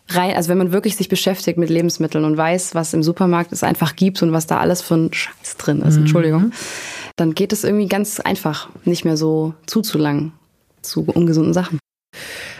rein, 0.09 0.35
also 0.35 0.49
wenn 0.49 0.57
man 0.57 0.71
wirklich 0.71 0.95
sich 0.95 1.09
beschäftigt 1.09 1.57
mit 1.57 1.69
Lebensmitteln 1.69 2.25
und 2.25 2.37
weiß, 2.37 2.75
was 2.75 2.93
im 2.93 3.03
Supermarkt 3.03 3.51
es 3.51 3.63
einfach 3.63 3.95
gibt 3.95 4.21
und 4.21 4.33
was 4.33 4.47
da 4.47 4.59
alles 4.59 4.81
für 4.81 4.95
ein 4.95 5.13
Scheiß 5.13 5.57
drin 5.57 5.81
ist, 5.81 5.95
mhm. 5.95 6.01
Entschuldigung, 6.01 6.51
dann 7.15 7.33
geht 7.33 7.53
es 7.53 7.63
irgendwie 7.63 7.87
ganz 7.87 8.19
einfach, 8.19 8.69
nicht 8.85 9.05
mehr 9.05 9.17
so 9.17 9.53
zuzulangen 9.65 10.33
zu 10.81 11.03
ungesunden 11.05 11.53
Sachen. 11.53 11.79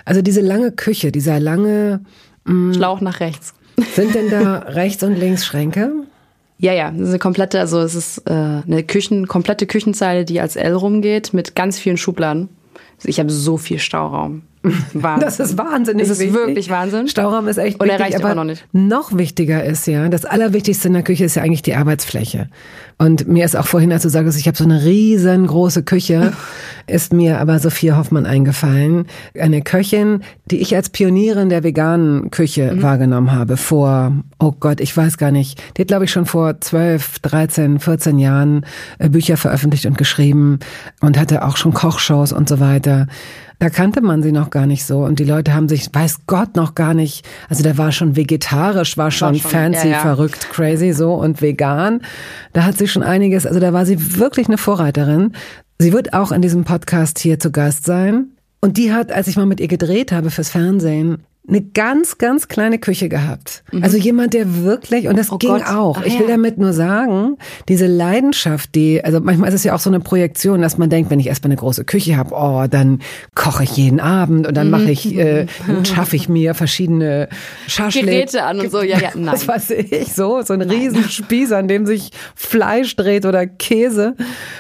Also 0.06 0.22
diese 0.22 0.42
lange 0.42 0.72
Küche, 0.72 1.12
dieser 1.12 1.40
lange 1.40 2.02
mh, 2.46 2.76
Schlauch 2.76 3.02
nach 3.02 3.20
rechts. 3.20 3.54
Sind 3.96 4.16
denn 4.16 4.30
da 4.30 4.58
rechts 4.68 5.04
und 5.04 5.16
links 5.16 5.46
Schränke? 5.46 5.92
Ja, 6.62 6.74
ja, 6.74 6.92
das 6.92 7.02
ist 7.02 7.10
eine 7.10 7.20
komplette, 7.20 7.60
also 7.60 7.80
es 7.80 7.96
ist 7.96 8.20
äh, 8.30 8.34
eine 8.34 8.84
Küchen, 8.84 9.28
komplette 9.28 9.66
Küchenzeile, 9.66 10.26
die 10.26 10.40
als 10.40 10.56
L 10.56 10.76
rumgeht 10.76 11.34
mit 11.34 11.56
ganz 11.56 11.80
vielen 11.80 11.98
Schubladen. 11.98 12.50
Ich 13.04 13.20
habe 13.20 13.32
so 13.32 13.58
viel 13.58 13.80
Stauraum. 13.80 14.44
Wahnsinn. 14.94 15.26
Das 15.26 15.40
ist 15.40 15.58
wahnsinnig. 15.58 16.08
Das 16.08 16.12
ist 16.12 16.20
wichtig. 16.20 16.36
wirklich 16.36 16.70
Wahnsinn. 16.70 17.08
Stauraum 17.08 17.48
ist 17.48 17.58
echt 17.58 17.80
Und 17.80 17.88
wichtig. 17.88 18.00
Und 18.00 18.06
reicht 18.06 18.24
aber 18.24 18.36
noch 18.36 18.44
nicht. 18.44 18.66
Noch 18.72 19.18
wichtiger 19.18 19.64
ist 19.64 19.88
ja, 19.88 20.08
das 20.10 20.26
Allerwichtigste 20.26 20.88
in 20.88 20.94
der 20.94 21.04
Küche 21.04 21.26
ist 21.26 21.36
ja 21.36 21.44
eigentlich 21.44 21.64
die 21.64 21.76
Arbeitsfläche. 21.76 22.48
Und 23.00 23.28
mir 23.28 23.46
ist 23.46 23.56
auch 23.56 23.66
vorhin, 23.66 23.92
als 23.92 24.04
du 24.04 24.10
sagst, 24.10 24.38
ich 24.38 24.46
habe 24.48 24.56
so 24.56 24.64
eine 24.64 24.84
riesengroße 24.84 25.82
Küche, 25.82 26.34
ist 26.88 27.14
mir 27.14 27.40
aber 27.40 27.58
Sophia 27.58 27.98
Hoffmann 27.98 28.28
eingefallen. 28.28 29.08
Eine 29.40 29.64
Köchin, 29.64 30.22
die 30.46 30.58
ich 30.58 30.76
als 30.76 30.90
Pionierin 30.90 31.50
der 31.50 31.64
veganen 31.64 32.30
Küche 32.30 32.74
mhm. 32.74 32.84
wahrgenommen 32.84 33.32
habe 33.32 33.58
vor, 33.58 34.12
oh 34.38 34.52
Gott, 34.60 34.80
ich 34.80 34.96
weiß 34.96 35.18
gar 35.18 35.32
nicht, 35.32 35.60
die 35.76 35.82
hat 35.82 35.88
glaube 35.88 36.06
ich 36.06 36.12
schon 36.12 36.28
vor 36.28 36.62
12, 36.62 37.20
13, 37.20 37.80
14 37.80 38.20
Jahren 38.20 38.66
äh, 39.00 39.10
Bücher 39.10 39.38
veröffentlicht 39.38 39.88
und 39.88 39.98
geschrieben 39.98 40.60
und 41.00 41.18
hatte 41.18 41.44
auch 41.44 41.58
schon 41.58 41.74
Kochshows 41.74 42.32
und 42.32 42.48
so 42.48 42.60
weiter. 42.60 43.08
Da 43.62 43.70
kannte 43.70 44.02
man 44.02 44.24
sie 44.24 44.32
noch 44.32 44.50
gar 44.50 44.66
nicht 44.66 44.86
so 44.86 45.04
und 45.06 45.20
die 45.20 45.24
Leute 45.24 45.54
haben 45.54 45.70
sich, 45.70 45.88
weiß 45.94 46.22
Gott, 46.26 46.56
noch 46.56 46.74
gar 46.74 46.96
nicht, 46.96 47.24
also 47.48 47.62
der 47.62 47.78
war 47.78 47.92
schon 47.92 48.16
vegetarisch, 48.16 48.98
war 48.98 49.12
schon, 49.12 49.36
war 49.36 49.36
schon 49.36 49.52
fancy, 49.52 49.88
ja, 49.88 49.94
ja. 49.94 50.00
verrückt, 50.00 50.50
crazy 50.50 50.94
so 50.94 51.14
und 51.14 51.44
vegan. 51.44 52.02
Da 52.54 52.64
hat 52.64 52.80
sie 52.80 52.88
schon 52.88 53.04
einiges, 53.04 53.46
also 53.46 53.60
da 53.60 53.72
war 53.72 53.86
sie 53.86 54.18
wirklich 54.18 54.48
eine 54.48 54.58
Vorreiterin. 54.58 55.34
Sie 55.78 55.94
wird 55.94 56.16
auch 56.16 56.32
in 56.32 56.42
diesem 56.42 56.64
Podcast 56.64 57.20
hier 57.20 57.40
zu 57.40 57.52
Gast 57.52 57.86
sein. 57.86 58.32
Und 58.62 58.78
die 58.78 58.92
hat, 58.92 59.12
als 59.12 59.28
ich 59.28 59.38
mal 59.38 59.46
mit 59.46 59.60
ihr 59.60 59.68
gedreht 59.68 60.12
habe 60.12 60.32
fürs 60.32 60.50
Fernsehen, 60.50 61.20
eine 61.48 61.62
ganz, 61.62 62.20
ganz 62.20 62.48
kleine 62.48 62.78
Küche 62.78 63.10
gehabt. 63.10 63.64
Mhm. 63.72 63.84
Also 63.84 63.98
jemand, 63.98 64.34
der 64.34 64.64
wirklich, 64.64 65.08
und 65.08 65.18
das 65.18 65.32
oh 65.32 65.38
ging 65.38 65.50
Gott. 65.50 65.68
auch. 65.68 65.98
Ach, 66.00 66.06
ich 66.06 66.14
will 66.14 66.28
ja. 66.28 66.36
damit 66.36 66.60
nur 66.60 66.72
sagen, 66.72 67.38
diese 67.68 67.88
Leidenschaft, 67.88 68.76
die, 68.76 69.04
also 69.04 69.20
manchmal 69.20 69.50
ist 69.50 69.56
es 69.56 69.64
ja 69.64 69.74
auch 69.74 69.80
so 69.80 69.90
eine 69.90 70.00
Projektion, 70.00 70.62
dass 70.62 70.78
man 70.78 70.92
denkt, 70.92 71.10
wenn 71.10 71.20
ich 71.20 71.28
erstmal 71.28 71.50
eine 71.50 71.60
große 71.60 71.84
Küche 71.84 72.16
habe, 72.16 72.36
oh, 72.36 72.68
dann 72.70 73.00
koche 73.34 73.64
ich 73.64 73.76
jeden 73.76 74.00
Abend 74.00 74.46
und 74.48 74.56
dann 74.56 74.68
mhm. 74.68 74.72
mache 74.72 74.92
ich, 74.92 75.18
äh, 75.18 75.48
schaffe 75.84 76.16
ich 76.16 76.30
mir 76.30 76.54
verschiedene 76.54 77.28
Schaschlik. 77.68 78.06
Geräte 78.06 78.44
an 78.44 78.60
und 78.60 78.72
so, 78.72 78.84
ja, 78.84 79.00
ja, 79.00 79.10
nein. 79.16 79.34
Was 79.34 79.48
weiß 79.48 79.72
ich, 79.72 80.14
so, 80.14 80.44
so 80.44 80.54
ein 80.54 80.62
Riesenspieß, 80.62 81.54
an 81.54 81.68
dem 81.68 81.88
sich 81.88 82.12
Fleisch 82.36 82.96
dreht 82.96 83.26
oder 83.26 83.48
Käse. 83.48 84.16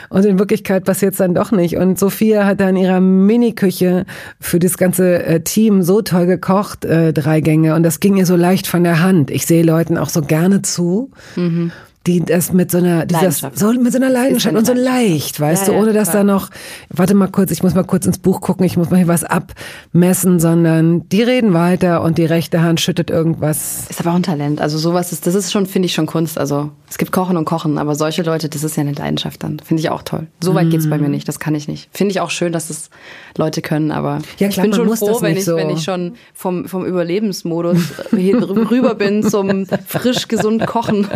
Und 0.09 0.25
in 0.25 0.39
Wirklichkeit 0.39 0.83
passiert 0.83 1.11
es 1.11 1.19
dann 1.19 1.35
doch 1.35 1.51
nicht. 1.51 1.77
Und 1.77 1.99
Sophia 1.99 2.45
hat 2.45 2.59
da 2.59 2.69
in 2.69 2.75
ihrer 2.75 2.99
Mini-Küche 2.99 4.05
für 4.39 4.57
das 4.57 4.77
ganze 4.77 5.23
äh, 5.23 5.41
Team 5.41 5.83
so 5.83 6.01
toll 6.01 6.25
gekocht, 6.25 6.70
gemacht, 6.79 6.85
äh, 6.85 7.13
drei 7.13 7.41
Gänge, 7.41 7.75
und 7.75 7.83
das 7.83 7.99
ging 7.99 8.17
ihr 8.17 8.25
so 8.25 8.35
leicht 8.35 8.67
von 8.67 8.83
der 8.83 9.01
Hand. 9.01 9.31
Ich 9.31 9.45
sehe 9.45 9.63
Leuten 9.63 9.97
auch 9.97 10.09
so 10.09 10.21
gerne 10.21 10.61
zu. 10.61 11.11
Mhm 11.35 11.71
die 12.07 12.19
das 12.19 12.51
mit 12.51 12.71
so 12.71 12.79
einer 12.79 13.05
dieses, 13.05 13.45
so 13.53 13.71
mit 13.73 13.91
so 13.91 13.99
einer 13.99 14.09
Leidenschaft 14.09 14.55
und 14.55 14.65
so 14.65 14.73
leicht, 14.73 15.39
weißt 15.39 15.67
ja, 15.67 15.73
du, 15.73 15.79
ohne 15.79 15.93
dass 15.93 16.09
klar. 16.09 16.23
da 16.23 16.33
noch 16.33 16.49
warte 16.89 17.13
mal 17.13 17.27
kurz, 17.27 17.51
ich 17.51 17.61
muss 17.61 17.75
mal 17.75 17.83
kurz 17.83 18.07
ins 18.07 18.17
Buch 18.17 18.41
gucken, 18.41 18.65
ich 18.65 18.75
muss 18.75 18.89
mal 18.89 18.97
hier 18.97 19.07
was 19.07 19.23
abmessen, 19.23 20.39
sondern 20.39 21.07
die 21.09 21.21
reden 21.21 21.53
weiter 21.53 22.01
und 22.01 22.17
die 22.17 22.25
rechte 22.25 22.63
Hand 22.63 22.81
schüttet 22.81 23.11
irgendwas. 23.11 23.85
Ist 23.89 23.99
aber 23.99 24.11
auch 24.11 24.15
ein 24.15 24.23
Talent. 24.23 24.61
Also 24.61 24.79
sowas 24.79 25.11
ist 25.11 25.27
das 25.27 25.35
ist 25.35 25.51
schon 25.51 25.67
finde 25.67 25.85
ich 25.85 25.93
schon 25.93 26.07
Kunst, 26.07 26.39
also 26.39 26.71
es 26.89 26.97
gibt 26.97 27.11
Kochen 27.11 27.37
und 27.37 27.45
Kochen, 27.45 27.77
aber 27.77 27.93
solche 27.93 28.23
Leute, 28.23 28.49
das 28.49 28.63
ist 28.63 28.77
ja 28.77 28.81
eine 28.81 28.93
Leidenschaft 28.93 29.43
dann. 29.43 29.59
Finde 29.59 29.81
ich 29.81 29.89
auch 29.89 30.01
toll. 30.01 30.27
So 30.43 30.55
weit 30.55 30.67
mm. 30.67 30.69
geht's 30.71 30.89
bei 30.89 30.97
mir 30.97 31.07
nicht, 31.07 31.27
das 31.27 31.39
kann 31.39 31.53
ich 31.53 31.67
nicht. 31.67 31.89
Finde 31.93 32.11
ich 32.11 32.19
auch 32.19 32.31
schön, 32.31 32.51
dass 32.51 32.67
das 32.69 32.89
Leute 33.37 33.61
können, 33.61 33.91
aber 33.91 34.19
ja, 34.39 34.49
klar, 34.49 34.65
ich 34.65 34.71
bin 34.71 34.73
schon 34.73 34.97
froh, 34.97 35.21
wenn 35.21 35.37
ich 35.37 35.45
so. 35.45 35.55
wenn 35.55 35.69
ich 35.69 35.83
schon 35.83 36.15
vom 36.33 36.67
vom 36.67 36.83
Überlebensmodus 36.83 37.93
rüber 38.11 38.95
bin 38.95 39.23
zum 39.23 39.67
frisch 39.87 40.27
gesund 40.27 40.65
kochen. 40.65 41.07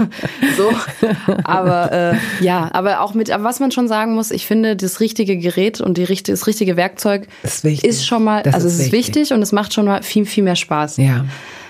So 0.58 0.75
aber 1.44 1.92
äh, 1.92 2.16
ja, 2.42 2.70
aber 2.74 3.02
auch 3.02 3.14
mit, 3.14 3.32
aber 3.32 3.44
was 3.44 3.60
man 3.60 3.72
schon 3.72 3.88
sagen 3.88 4.16
muss, 4.16 4.32
ich 4.32 4.46
finde, 4.46 4.76
das 4.76 5.00
richtige 5.00 5.38
Gerät 5.38 5.82
und 5.82 5.98
die 5.98 6.04
richtige, 6.04 6.34
das 6.34 6.48
richtige 6.48 6.78
Werkzeug 6.78 7.28
ist, 7.44 7.66
ist 7.66 8.06
schon 8.06 8.24
mal, 8.24 8.44
das 8.44 8.56
also 8.56 8.68
ist 8.68 8.74
es 8.74 8.80
ist 8.80 8.92
wichtig. 8.92 9.16
wichtig 9.16 9.34
und 9.34 9.42
es 9.42 9.52
macht 9.52 9.74
schon 9.74 9.86
mal 9.86 10.04
viel, 10.04 10.26
viel 10.26 10.44
mehr 10.44 10.56
Spaß. 10.56 10.98
Ja. 10.98 11.26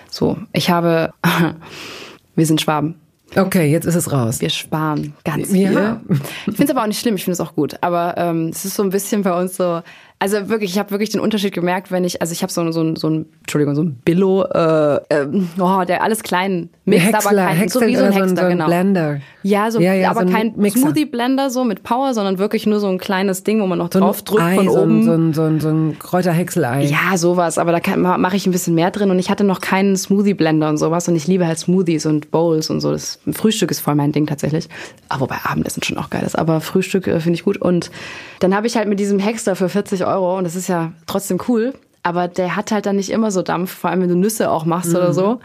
So, 0.09 0.37
ich 0.53 0.69
habe, 0.69 1.11
wir 2.35 2.45
sind 2.45 2.61
Schwaben. 2.61 2.95
Okay, 3.35 3.69
jetzt 3.69 3.85
ist 3.85 3.95
es 3.95 4.11
raus. 4.11 4.39
Wir 4.39 4.49
sparen 4.49 5.13
ganz 5.23 5.51
viel. 5.51 5.73
Ja. 5.73 5.99
Ich 6.09 6.55
finde 6.55 6.63
es 6.63 6.69
aber 6.69 6.83
auch 6.83 6.87
nicht 6.87 7.01
schlimm, 7.01 7.15
ich 7.15 7.23
finde 7.23 7.33
es 7.33 7.41
auch 7.41 7.55
gut. 7.55 7.75
Aber 7.81 8.15
ähm, 8.17 8.49
es 8.49 8.63
ist 8.63 8.75
so 8.75 8.83
ein 8.83 8.91
bisschen 8.91 9.23
bei 9.23 9.37
uns 9.37 9.57
so, 9.57 9.81
also 10.17 10.47
wirklich, 10.49 10.71
ich 10.71 10.79
habe 10.79 10.91
wirklich 10.91 11.09
den 11.09 11.19
Unterschied 11.19 11.53
gemerkt, 11.53 11.91
wenn 11.91 12.05
ich, 12.05 12.21
also 12.21 12.31
ich 12.31 12.41
habe 12.41 12.51
so, 12.51 12.71
so, 12.71 12.95
so 12.95 13.09
ein, 13.09 13.25
Entschuldigung, 13.41 13.75
so 13.75 13.83
ein 13.83 13.95
Billo, 14.05 14.43
äh, 14.43 14.95
äh, 15.09 15.27
oh, 15.59 15.83
der 15.85 16.03
alles 16.03 16.23
klein 16.23 16.69
mixt, 16.85 17.07
Häcksler, 17.07 17.31
aber 17.31 17.47
kein, 17.49 17.57
Häcksler, 17.57 17.81
so 17.81 17.87
wie 17.87 17.95
so 17.95 18.03
ein 18.05 18.11
Häcksler, 18.13 18.35
so 18.35 18.41
ein 18.43 18.49
genau. 18.49 18.65
Blender. 18.65 19.19
Ja, 19.43 19.69
so, 19.71 19.81
ja, 19.81 19.93
ja, 19.93 20.09
aber 20.09 20.25
so 20.25 20.33
kein 20.33 20.53
Smoothie-Blender 20.69 21.49
so 21.49 21.65
mit 21.65 21.83
Power, 21.83 22.13
sondern 22.13 22.37
wirklich 22.37 22.65
nur 22.65 22.79
so 22.79 22.87
ein 22.87 22.97
kleines 22.97 23.43
Ding, 23.43 23.61
wo 23.61 23.67
man 23.67 23.77
noch 23.77 23.89
drauf 23.89 24.21
drückt 24.21 24.41
Ei, 24.41 24.55
von 24.55 24.69
oben. 24.69 25.03
So 25.03 25.11
ein, 25.11 25.33
so 25.33 25.43
ein, 25.43 25.59
so 25.59 25.69
ein 25.69 25.99
Kräuterhäckselei. 25.99 26.85
Ja, 26.85 27.17
sowas, 27.17 27.57
aber 27.57 27.77
da 27.77 27.97
mache 27.97 28.37
ich 28.37 28.47
ein 28.47 28.51
bisschen 28.51 28.73
mehr 28.73 28.91
drin 28.91 29.11
und 29.11 29.19
ich 29.19 29.29
hatte 29.29 29.43
noch 29.43 29.59
keinen 29.59 29.97
Smoothie-Blender 29.97 30.69
und 30.69 30.77
sowas 30.77 31.09
und 31.09 31.15
ich 31.15 31.27
liebe 31.27 31.45
halt 31.45 31.59
Smoothies 31.59 32.05
und 32.05 32.31
Bowls 32.31 32.69
und 32.69 32.79
so. 32.79 32.91
Das 32.91 33.19
Frühstück 33.33 33.69
ist 33.69 33.81
voll 33.81 33.95
mein 33.95 34.13
Ding 34.13 34.27
tatsächlich. 34.27 34.69
Aber 35.09 35.21
wobei 35.21 35.35
Abendessen 35.43 35.83
schon 35.83 35.97
auch 35.97 36.09
geil 36.09 36.23
ist, 36.25 36.37
aber 36.37 36.61
Frühstück 36.61 37.07
äh, 37.07 37.19
finde 37.19 37.35
ich 37.35 37.43
gut 37.43 37.57
und 37.57 37.91
dann 38.39 38.55
habe 38.55 38.67
ich 38.67 38.77
halt 38.77 38.87
mit 38.87 38.99
diesem 38.99 39.19
Häcksler 39.19 39.55
für 39.55 39.69
40 39.69 40.04
Euro 40.05 40.37
und 40.37 40.43
das 40.43 40.55
ist 40.55 40.67
ja 40.67 40.91
trotzdem 41.05 41.39
cool, 41.47 41.73
aber 42.03 42.27
der 42.27 42.55
hat 42.55 42.71
halt 42.71 42.85
dann 42.85 42.95
nicht 42.95 43.09
immer 43.09 43.31
so 43.31 43.41
Dampf, 43.41 43.71
vor 43.71 43.89
allem 43.89 44.01
wenn 44.01 44.09
du 44.09 44.15
Nüsse 44.15 44.49
auch 44.51 44.65
machst 44.65 44.91
mhm. 44.91 44.95
oder 44.97 45.13
so. 45.13 45.39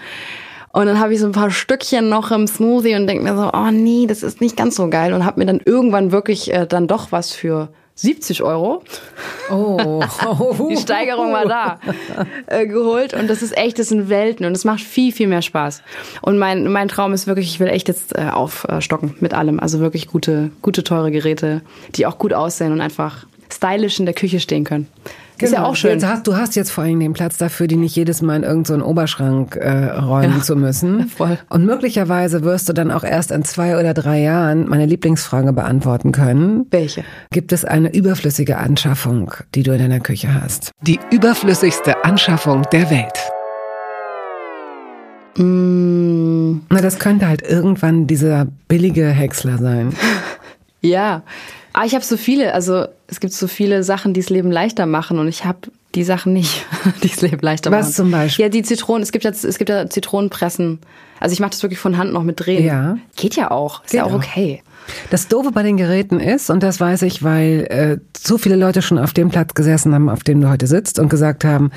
Und 0.73 0.87
dann 0.87 1.01
habe 1.01 1.13
ich 1.13 1.21
so 1.21 1.27
ein 1.27 1.33
paar 1.33 1.51
Stückchen 1.51 2.09
noch 2.09 2.31
im 2.31 2.47
Smoothie 2.47 2.95
und 2.95 3.07
denke 3.07 3.25
mir 3.25 3.37
so, 3.37 3.51
oh 3.53 3.71
nee, 3.73 4.07
das 4.07 4.23
ist 4.23 4.41
nicht 4.41 4.57
ganz 4.57 4.77
so 4.77 4.89
geil. 4.89 5.13
Und 5.13 5.25
habe 5.25 5.41
mir 5.41 5.47
dann 5.47 5.61
irgendwann 5.65 6.13
wirklich 6.13 6.53
äh, 6.53 6.65
dann 6.67 6.87
doch 6.87 7.11
was 7.11 7.33
für 7.33 7.71
70 7.97 8.43
Euro. 8.43 8.83
Oh. 9.51 10.01
Die 10.71 10.77
Steigerung 10.77 11.33
war 11.33 11.47
da. 11.47 11.79
Äh, 12.47 12.67
geholt. 12.67 13.15
Und 13.15 13.29
das 13.29 13.43
ist 13.43 13.57
echt, 13.57 13.79
das 13.79 13.89
sind 13.89 14.09
Welten. 14.09 14.45
Und 14.45 14.53
es 14.53 14.65
macht 14.65 14.81
viel, 14.81 15.13
viel 15.13 15.29
mehr 15.29 15.43
Spaß. 15.43 15.83
Und 16.23 16.39
mein, 16.39 16.71
mein 16.71 16.89
Traum 16.89 17.13
ist 17.13 17.27
wirklich, 17.27 17.47
ich 17.47 17.61
will 17.61 17.69
echt 17.69 17.89
jetzt 17.89 18.17
äh, 18.17 18.29
aufstocken 18.29 19.15
mit 19.21 19.35
allem. 19.35 19.61
Also 19.61 19.81
wirklich 19.81 20.09
gute, 20.09 20.51
gute, 20.63 20.83
teure 20.83 21.11
Geräte, 21.11 21.63
die 21.95 22.07
auch 22.07 22.19
gut 22.19 22.33
aussehen 22.33 22.73
und 22.73 22.81
einfach 22.81 23.27
stylisch 23.55 23.99
in 23.99 24.07
der 24.07 24.15
Küche 24.15 24.41
stehen 24.41 24.65
können. 24.65 24.87
Genau. 25.41 25.49
Ist 25.49 25.53
ja 25.53 25.59
genau. 25.61 25.71
auch 25.71 25.77
schön. 25.77 26.07
Hast, 26.07 26.27
du 26.27 26.37
hast 26.37 26.55
jetzt 26.55 26.71
vor 26.71 26.85
allem 26.85 27.01
den 27.01 27.15
Platz 27.15 27.39
dafür, 27.39 27.67
die 27.67 27.77
nicht 27.77 27.97
jedes 27.97 28.21
Mal 28.21 28.37
in 28.37 28.43
irgendeinen 28.43 28.81
so 28.81 28.87
Oberschrank 28.87 29.57
äh, 29.57 29.87
räumen 29.87 30.37
ja. 30.39 30.43
zu 30.43 30.55
müssen. 30.55 31.09
Voll. 31.17 31.39
Und 31.49 31.65
möglicherweise 31.65 32.43
wirst 32.45 32.69
du 32.69 32.75
dann 32.75 32.91
auch 32.91 33.05
erst 33.05 33.31
in 33.31 33.43
zwei 33.45 33.79
oder 33.79 33.95
drei 33.95 34.21
Jahren 34.21 34.69
meine 34.69 34.85
Lieblingsfrage 34.85 35.55
beantworten 35.55 36.13
können. 36.13 36.67
Welche? 36.71 37.05
Gibt 37.31 37.53
es 37.53 37.65
eine 37.65 37.95
überflüssige 37.95 38.59
Anschaffung, 38.59 39.33
die 39.55 39.63
du 39.63 39.73
in 39.73 39.79
deiner 39.79 40.01
Küche 40.01 40.35
hast? 40.35 40.73
Die 40.83 41.01
überflüssigste 41.11 42.05
Anschaffung 42.05 42.63
der 42.71 42.91
Welt. 42.91 43.19
Mm. 45.39 46.61
Na, 46.69 46.81
das 46.83 46.99
könnte 46.99 47.29
halt 47.29 47.43
irgendwann 47.43 48.07
dieser 48.07 48.47
billige 48.69 49.07
Häcksler 49.09 49.57
sein. 49.57 49.95
ja. 50.83 51.23
Ah, 51.73 51.85
ich 51.85 51.95
habe 51.95 52.05
so 52.05 52.17
viele, 52.17 52.53
also 52.55 52.87
es 53.07 53.21
gibt 53.21 53.33
so 53.33 53.47
viele 53.47 53.83
Sachen, 53.83 54.15
die 54.15 54.21
das 54.21 54.31
Leben 54.31 54.51
leichter 54.51 54.87
machen 54.87 55.19
und 55.19 55.29
ich 55.29 55.45
habe 55.45 55.71
die 55.95 56.05
Sachen 56.05 56.33
nicht, 56.33 56.67
die 57.03 57.09
das 57.09 57.21
Leben 57.21 57.41
leichter 57.41 57.71
machen. 57.71 57.81
Was 57.81 57.95
zum 57.95 58.11
Beispiel? 58.11 58.45
Ja, 58.45 58.49
die 58.49 58.63
Zitronen, 58.63 59.03
es 59.03 59.13
gibt 59.13 59.25
ja, 59.25 59.31
es 59.31 59.59
gibt 59.59 59.71
ja 59.71 59.89
Zitronenpressen. 59.89 60.81
Also 61.21 61.35
ich 61.35 61.41
mache 61.41 61.51
das 61.51 61.63
wirklich 61.63 61.79
von 61.79 61.99
Hand 61.99 62.13
noch 62.13 62.23
mit 62.23 62.41
drehen. 62.41 62.65
Ja. 62.65 62.97
Geht 63.17 63.37
ja 63.37 63.51
auch, 63.51 63.85
ist 63.85 63.91
Geht 63.91 63.99
ja 63.99 64.05
auch 64.05 64.13
okay. 64.13 64.63
Das 65.11 65.29
Doofe 65.29 65.53
bei 65.53 65.63
den 65.63 65.77
Geräten 65.77 66.19
ist, 66.19 66.51
und 66.51 66.63
das 66.63 66.81
weiß 66.81 67.03
ich, 67.03 67.23
weil 67.23 67.67
äh, 67.71 67.99
so 68.17 68.39
viele 68.39 68.57
Leute 68.57 68.83
schon 68.83 68.99
auf 68.99 69.13
dem 69.13 69.29
Platz 69.29 69.55
gesessen 69.55 69.95
haben, 69.95 70.09
auf 70.09 70.25
dem 70.25 70.41
du 70.41 70.49
heute 70.49 70.67
sitzt 70.67 70.99
und 70.99 71.09
gesagt 71.09 71.45
haben, 71.45 71.71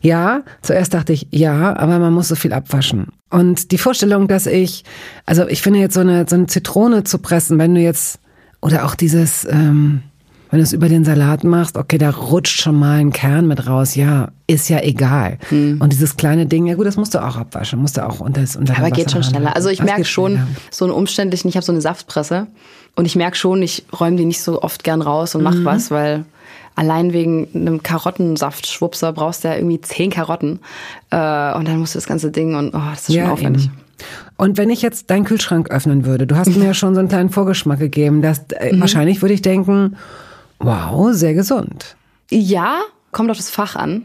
ja, 0.00 0.42
zuerst 0.62 0.94
dachte 0.94 1.12
ich, 1.12 1.26
ja, 1.30 1.76
aber 1.76 1.98
man 1.98 2.12
muss 2.12 2.28
so 2.28 2.34
viel 2.34 2.52
abwaschen. 2.52 3.08
Und 3.30 3.72
die 3.72 3.78
Vorstellung, 3.78 4.28
dass 4.28 4.46
ich, 4.46 4.84
also 5.24 5.48
ich 5.48 5.62
finde 5.62 5.80
jetzt 5.80 5.94
so 5.94 6.00
eine, 6.00 6.26
so 6.28 6.36
eine 6.36 6.46
Zitrone 6.46 7.04
zu 7.04 7.18
pressen, 7.18 7.58
wenn 7.58 7.74
du 7.74 7.80
jetzt 7.80 8.20
oder 8.60 8.84
auch 8.84 8.94
dieses, 8.94 9.44
ähm, 9.44 10.02
wenn 10.50 10.58
du 10.58 10.64
es 10.64 10.72
über 10.72 10.88
den 10.88 11.04
Salat 11.04 11.44
machst, 11.44 11.76
okay, 11.76 11.96
da 11.96 12.10
rutscht 12.10 12.60
schon 12.60 12.76
mal 12.76 12.98
ein 12.98 13.12
Kern 13.12 13.46
mit 13.46 13.66
raus, 13.66 13.94
ja, 13.94 14.28
ist 14.46 14.68
ja 14.68 14.80
egal. 14.80 15.38
Hm. 15.48 15.80
Und 15.80 15.92
dieses 15.92 16.16
kleine 16.16 16.46
Ding, 16.46 16.66
ja 16.66 16.74
gut, 16.74 16.86
das 16.86 16.96
musst 16.96 17.14
du 17.14 17.24
auch 17.24 17.36
abwaschen, 17.36 17.78
musst 17.78 17.96
du 17.96 18.06
auch 18.06 18.20
unter 18.20 18.40
das 18.40 18.56
unter 18.56 18.76
Aber 18.76 18.90
geht 18.90 19.12
schon 19.12 19.22
schneller. 19.22 19.54
Also 19.54 19.68
ich 19.68 19.82
merke 19.82 20.04
schon, 20.04 20.32
schneller. 20.32 20.48
so 20.70 20.84
einen 20.84 20.92
umständlichen, 20.92 21.48
ich 21.48 21.56
habe 21.56 21.64
so 21.64 21.72
eine 21.72 21.80
Saftpresse 21.80 22.48
und 22.96 23.04
ich 23.06 23.14
merke 23.14 23.36
schon, 23.36 23.62
ich 23.62 23.84
räume 23.98 24.16
die 24.16 24.24
nicht 24.24 24.42
so 24.42 24.62
oft 24.62 24.82
gern 24.82 25.02
raus 25.02 25.34
und 25.34 25.42
mach 25.42 25.54
mhm. 25.54 25.64
was, 25.64 25.90
weil 25.90 26.24
allein 26.74 27.12
wegen 27.12 27.48
einem 27.54 27.82
Karottensaftschwupser 27.82 29.12
brauchst 29.12 29.44
du 29.44 29.48
ja 29.48 29.54
irgendwie 29.54 29.80
zehn 29.80 30.10
Karotten 30.10 30.58
äh, 31.10 31.54
und 31.54 31.68
dann 31.68 31.78
musst 31.78 31.94
du 31.94 31.98
das 31.98 32.06
ganze 32.06 32.30
Ding 32.32 32.56
und 32.56 32.74
oh, 32.74 32.80
das 32.90 33.00
ist 33.00 33.14
schon 33.14 33.24
ja, 33.24 33.32
aufwendig. 33.32 33.66
Eben. 33.66 33.89
Und 34.36 34.58
wenn 34.58 34.70
ich 34.70 34.82
jetzt 34.82 35.10
deinen 35.10 35.24
Kühlschrank 35.24 35.70
öffnen 35.70 36.04
würde, 36.04 36.26
du 36.26 36.36
hast 36.36 36.56
mir 36.56 36.64
ja 36.64 36.74
schon 36.74 36.94
so 36.94 37.00
einen 37.00 37.08
kleinen 37.08 37.30
Vorgeschmack 37.30 37.78
gegeben, 37.78 38.22
dass 38.22 38.42
äh, 38.52 38.72
mhm. 38.72 38.80
wahrscheinlich 38.80 39.22
würde 39.22 39.34
ich 39.34 39.42
denken, 39.42 39.96
wow, 40.58 41.12
sehr 41.12 41.34
gesund. 41.34 41.96
Ja, 42.30 42.80
kommt 43.12 43.30
auf 43.30 43.36
das 43.36 43.50
Fach 43.50 43.76
an. 43.76 44.04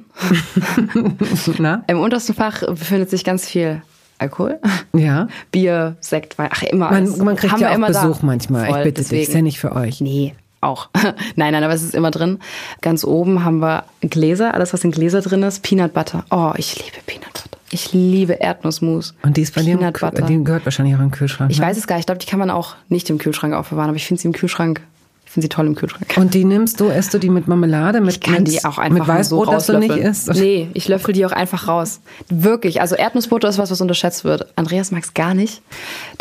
Im 1.87 1.99
untersten 1.99 2.35
Fach 2.35 2.61
befindet 2.61 3.09
sich 3.09 3.23
ganz 3.23 3.47
viel 3.47 3.81
Alkohol. 4.17 4.59
Ja. 4.93 5.27
Bier, 5.51 5.97
Sekt, 5.99 6.37
Wein, 6.37 6.49
ach 6.51 6.63
immer 6.63 6.89
alles. 6.89 7.17
Man, 7.17 7.25
man 7.25 7.35
kriegt 7.35 7.53
Haben 7.53 7.61
ja 7.61 7.71
auch 7.71 7.87
Besuch 7.87 8.19
da. 8.19 8.25
manchmal. 8.25 8.67
Voll, 8.67 8.77
ich 8.77 8.83
bitte 8.85 9.01
deswegen. 9.01 9.19
dich, 9.19 9.29
ist 9.29 9.35
ja 9.35 9.41
nicht 9.41 9.59
für 9.59 9.73
euch. 9.73 9.99
Nee, 10.01 10.33
auch. 10.61 10.89
nein, 11.35 11.51
nein, 11.51 11.63
aber 11.63 11.73
es 11.73 11.83
ist 11.83 11.93
immer 11.93 12.11
drin. 12.11 12.39
Ganz 12.81 13.03
oben 13.03 13.43
haben 13.43 13.59
wir 13.59 13.83
Gläser, 14.01 14.53
alles 14.53 14.73
was 14.73 14.83
in 14.83 14.91
Gläser 14.91 15.21
drin 15.21 15.43
ist. 15.43 15.63
Peanut 15.63 15.93
Butter. 15.93 16.25
Oh, 16.31 16.53
ich 16.57 16.77
liebe 16.77 16.97
Peanut 17.05 17.25
Butter. 17.25 17.34
Ich 17.71 17.93
liebe 17.93 18.33
Erdnussmus. 18.33 19.15
Und 19.23 19.37
die 19.37 19.41
ist 19.41 19.55
bei 19.55 19.63
dir, 19.63 19.77
die 19.77 20.43
gehört 20.43 20.65
wahrscheinlich 20.65 20.95
auch 20.95 20.99
den 20.99 21.11
Kühlschrank. 21.11 21.51
Ich 21.51 21.59
ne? 21.59 21.65
weiß 21.65 21.77
es 21.77 21.87
gar 21.87 21.95
nicht. 21.95 22.03
Ich 22.03 22.05
glaube, 22.05 22.19
die 22.19 22.27
kann 22.27 22.39
man 22.39 22.51
auch 22.51 22.75
nicht 22.89 23.09
im 23.09 23.17
Kühlschrank 23.17 23.53
aufbewahren, 23.53 23.89
aber 23.89 23.97
ich 23.97 24.05
finde 24.05 24.21
sie 24.21 24.27
im 24.27 24.33
Kühlschrank 24.33 24.81
ich 25.25 25.31
finde 25.31 25.45
sie 25.45 25.49
toll 25.49 25.65
im 25.65 25.75
Kühlschrank. 25.75 26.05
Und 26.15 26.33
die 26.33 26.45
nimmst 26.45 26.79
du, 26.79 26.85
isst 26.85 27.13
du 27.13 27.17
die 27.17 27.29
mit 27.29 27.47
Marmelade? 27.47 27.99
Mit, 27.99 28.11
ich 28.11 28.19
kann 28.21 28.45
die 28.45 28.63
auch 28.63 28.77
einfach 28.77 28.99
mit 28.99 29.07
Weißbrot, 29.07 29.47
so 29.47 29.51
das 29.51 29.65
du 29.65 29.79
nicht 29.79 29.97
isst? 29.97 30.33
Nee, 30.33 30.69
ich 30.73 30.87
löffel 30.87 31.13
die 31.13 31.25
auch 31.25 31.31
einfach 31.31 31.67
raus. 31.67 31.99
Wirklich, 32.29 32.79
also 32.79 32.95
Erdnussbutter 32.95 33.49
ist 33.49 33.57
was, 33.57 33.69
was 33.69 33.81
unterschätzt 33.81 34.23
wird. 34.23 34.47
Andreas 34.55 34.91
mag 34.91 35.03
es 35.03 35.13
gar 35.13 35.33
nicht. 35.33 35.61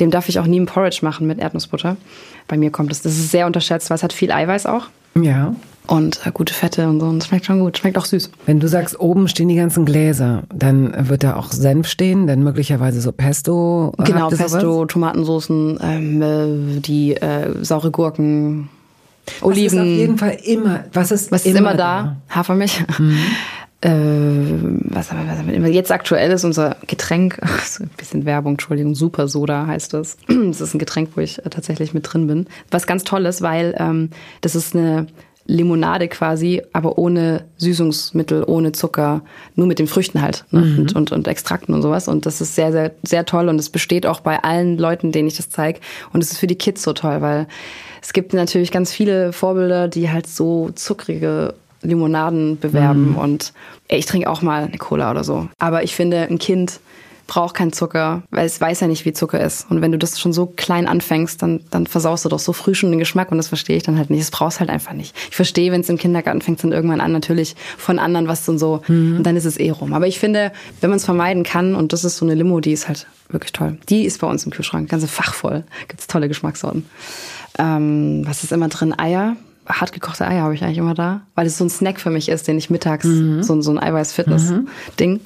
Dem 0.00 0.10
darf 0.10 0.28
ich 0.28 0.40
auch 0.40 0.46
nie 0.46 0.58
ein 0.58 0.66
Porridge 0.66 1.00
machen 1.02 1.28
mit 1.28 1.38
Erdnussbutter. 1.38 1.96
Bei 2.48 2.56
mir 2.56 2.70
kommt 2.70 2.90
es, 2.90 3.02
das 3.02 3.12
ist 3.12 3.30
sehr 3.30 3.46
unterschätzt, 3.46 3.88
weil 3.90 3.96
es 3.96 4.02
hat 4.02 4.12
viel 4.12 4.32
Eiweiß 4.32 4.66
auch. 4.66 4.86
Ja 5.14 5.54
und 5.86 6.26
äh, 6.26 6.30
gute 6.32 6.54
Fette 6.54 6.88
und 6.88 7.00
so. 7.00 7.06
Und 7.06 7.18
es 7.18 7.28
schmeckt 7.28 7.46
schon 7.46 7.60
gut. 7.60 7.76
Schmeckt 7.78 7.98
auch 7.98 8.06
süß. 8.06 8.30
Wenn 8.46 8.60
du 8.60 8.68
sagst, 8.68 8.98
oben 8.98 9.28
stehen 9.28 9.48
die 9.48 9.54
ganzen 9.54 9.84
Gläser, 9.84 10.44
dann 10.52 11.08
wird 11.08 11.22
da 11.22 11.36
auch 11.36 11.52
Senf 11.52 11.88
stehen, 11.88 12.26
dann 12.26 12.42
möglicherweise 12.42 13.00
so 13.00 13.12
Pesto. 13.12 13.92
Genau, 13.98 14.28
Pesto, 14.28 14.58
sowas? 14.60 14.88
Tomatensoßen, 14.88 15.78
ähm, 15.82 16.22
äh, 16.22 16.80
die 16.80 17.16
äh, 17.16 17.62
saure 17.62 17.90
Gurken, 17.90 18.70
Oliven. 19.40 19.64
Was 19.66 19.72
ist 19.72 19.80
auf 19.80 19.86
jeden 19.86 20.18
Fall 20.18 20.38
immer, 20.44 20.84
was 20.92 21.10
ist, 21.10 21.32
was 21.32 21.46
ist 21.46 21.56
immer, 21.56 21.74
da? 21.74 22.16
da? 22.28 22.36
Hafermilch. 22.36 22.82
Mhm. 22.98 23.18
äh, 23.82 23.90
was, 24.94 25.10
was, 25.10 25.62
was 25.62 25.70
jetzt 25.70 25.92
aktuell 25.92 26.30
ist 26.30 26.44
unser 26.44 26.76
Getränk, 26.86 27.38
so 27.64 27.84
ein 27.84 27.90
bisschen 27.96 28.24
Werbung, 28.24 28.52
Entschuldigung, 28.52 28.94
Super 28.94 29.28
Soda 29.28 29.66
heißt 29.66 29.92
das. 29.92 30.16
Das 30.28 30.60
ist 30.60 30.74
ein 30.74 30.78
Getränk, 30.78 31.10
wo 31.14 31.20
ich 31.20 31.44
äh, 31.44 31.50
tatsächlich 31.50 31.94
mit 31.94 32.10
drin 32.10 32.26
bin. 32.26 32.46
Was 32.70 32.86
ganz 32.86 33.04
toll 33.04 33.26
ist, 33.26 33.42
weil 33.42 33.74
ähm, 33.78 34.10
das 34.40 34.54
ist 34.54 34.74
eine 34.74 35.06
Limonade 35.46 36.08
quasi, 36.08 36.62
aber 36.72 36.96
ohne 36.96 37.44
Süßungsmittel, 37.58 38.44
ohne 38.46 38.72
Zucker, 38.72 39.22
nur 39.56 39.66
mit 39.66 39.78
den 39.78 39.86
Früchten 39.86 40.22
halt 40.22 40.44
ne? 40.50 40.60
mhm. 40.60 40.78
und, 40.78 40.96
und, 40.96 41.12
und 41.12 41.28
Extrakten 41.28 41.74
und 41.74 41.82
sowas. 41.82 42.08
Und 42.08 42.24
das 42.24 42.40
ist 42.40 42.54
sehr, 42.54 42.72
sehr, 42.72 42.92
sehr 43.02 43.26
toll 43.26 43.48
und 43.48 43.58
es 43.58 43.68
besteht 43.68 44.06
auch 44.06 44.20
bei 44.20 44.42
allen 44.42 44.78
Leuten, 44.78 45.12
denen 45.12 45.28
ich 45.28 45.36
das 45.36 45.50
zeige. 45.50 45.80
Und 46.12 46.22
es 46.22 46.32
ist 46.32 46.38
für 46.38 46.46
die 46.46 46.56
Kids 46.56 46.82
so 46.82 46.94
toll, 46.94 47.20
weil 47.20 47.46
es 48.00 48.12
gibt 48.12 48.32
natürlich 48.32 48.70
ganz 48.70 48.92
viele 48.92 49.32
Vorbilder, 49.32 49.88
die 49.88 50.10
halt 50.10 50.26
so 50.26 50.70
zuckrige 50.74 51.54
Limonaden 51.82 52.58
bewerben 52.58 53.10
mhm. 53.10 53.16
und 53.16 53.52
ey, 53.88 53.98
ich 53.98 54.06
trinke 54.06 54.30
auch 54.30 54.40
mal 54.40 54.64
eine 54.64 54.78
Cola 54.78 55.10
oder 55.10 55.24
so. 55.24 55.48
Aber 55.58 55.82
ich 55.82 55.94
finde, 55.94 56.22
ein 56.22 56.38
Kind 56.38 56.80
braucht 57.26 57.54
keinen 57.54 57.72
Zucker, 57.72 58.22
weil 58.30 58.46
es 58.46 58.60
weiß 58.60 58.80
ja 58.80 58.86
nicht, 58.86 59.04
wie 59.04 59.12
Zucker 59.12 59.40
ist. 59.40 59.70
Und 59.70 59.80
wenn 59.80 59.92
du 59.92 59.98
das 59.98 60.20
schon 60.20 60.32
so 60.32 60.46
klein 60.46 60.86
anfängst, 60.86 61.40
dann, 61.40 61.60
dann 61.70 61.86
versaust 61.86 62.24
du 62.24 62.28
doch 62.28 62.38
so 62.38 62.52
früh 62.52 62.74
schon 62.74 62.90
den 62.90 62.98
Geschmack 62.98 63.30
und 63.30 63.38
das 63.38 63.48
verstehe 63.48 63.76
ich 63.76 63.82
dann 63.82 63.98
halt 63.98 64.10
nicht. 64.10 64.22
Das 64.22 64.30
brauchst 64.30 64.60
halt 64.60 64.70
einfach 64.70 64.92
nicht. 64.92 65.14
Ich 65.30 65.36
verstehe, 65.36 65.72
wenn 65.72 65.80
es 65.80 65.88
im 65.88 65.98
Kindergarten 65.98 66.42
fängt, 66.42 66.62
dann 66.62 66.72
irgendwann 66.72 67.00
an, 67.00 67.12
natürlich 67.12 67.56
von 67.78 67.98
anderen 67.98 68.28
was 68.28 68.48
und 68.48 68.58
so. 68.58 68.82
Mhm. 68.88 69.18
Und 69.18 69.22
dann 69.24 69.36
ist 69.36 69.44
es 69.44 69.56
eh 69.56 69.70
rum. 69.70 69.94
Aber 69.94 70.06
ich 70.06 70.18
finde, 70.18 70.52
wenn 70.80 70.90
man 70.90 70.98
es 70.98 71.04
vermeiden 71.04 71.42
kann, 71.42 71.74
und 71.74 71.92
das 71.92 72.04
ist 72.04 72.16
so 72.16 72.26
eine 72.26 72.34
Limo, 72.34 72.60
die 72.60 72.72
ist 72.72 72.88
halt 72.88 73.06
wirklich 73.28 73.52
toll. 73.52 73.78
Die 73.88 74.04
ist 74.04 74.20
bei 74.20 74.26
uns 74.26 74.44
im 74.44 74.52
Kühlschrank, 74.52 74.88
ganze 74.88 75.08
Fach 75.08 75.34
voll. 75.34 75.64
Gibt's 75.88 76.06
tolle 76.06 76.28
Geschmackssorten. 76.28 76.86
Ähm, 77.58 78.22
was 78.26 78.42
ist 78.44 78.52
immer 78.52 78.68
drin? 78.68 78.98
Eier 78.98 79.36
hartgekochte 79.66 80.26
Eier 80.26 80.42
habe 80.42 80.54
ich 80.54 80.62
eigentlich 80.62 80.78
immer 80.78 80.94
da, 80.94 81.22
weil 81.34 81.46
es 81.46 81.56
so 81.56 81.64
ein 81.64 81.70
Snack 81.70 82.00
für 82.00 82.10
mich 82.10 82.28
ist, 82.28 82.46
den 82.48 82.58
ich 82.58 82.70
mittags, 82.70 83.06
mhm. 83.06 83.42
so, 83.42 83.60
so 83.62 83.70
ein 83.70 83.78
Eiweiß-Fitness-Ding. 83.78 85.12
Mhm. 85.12 85.20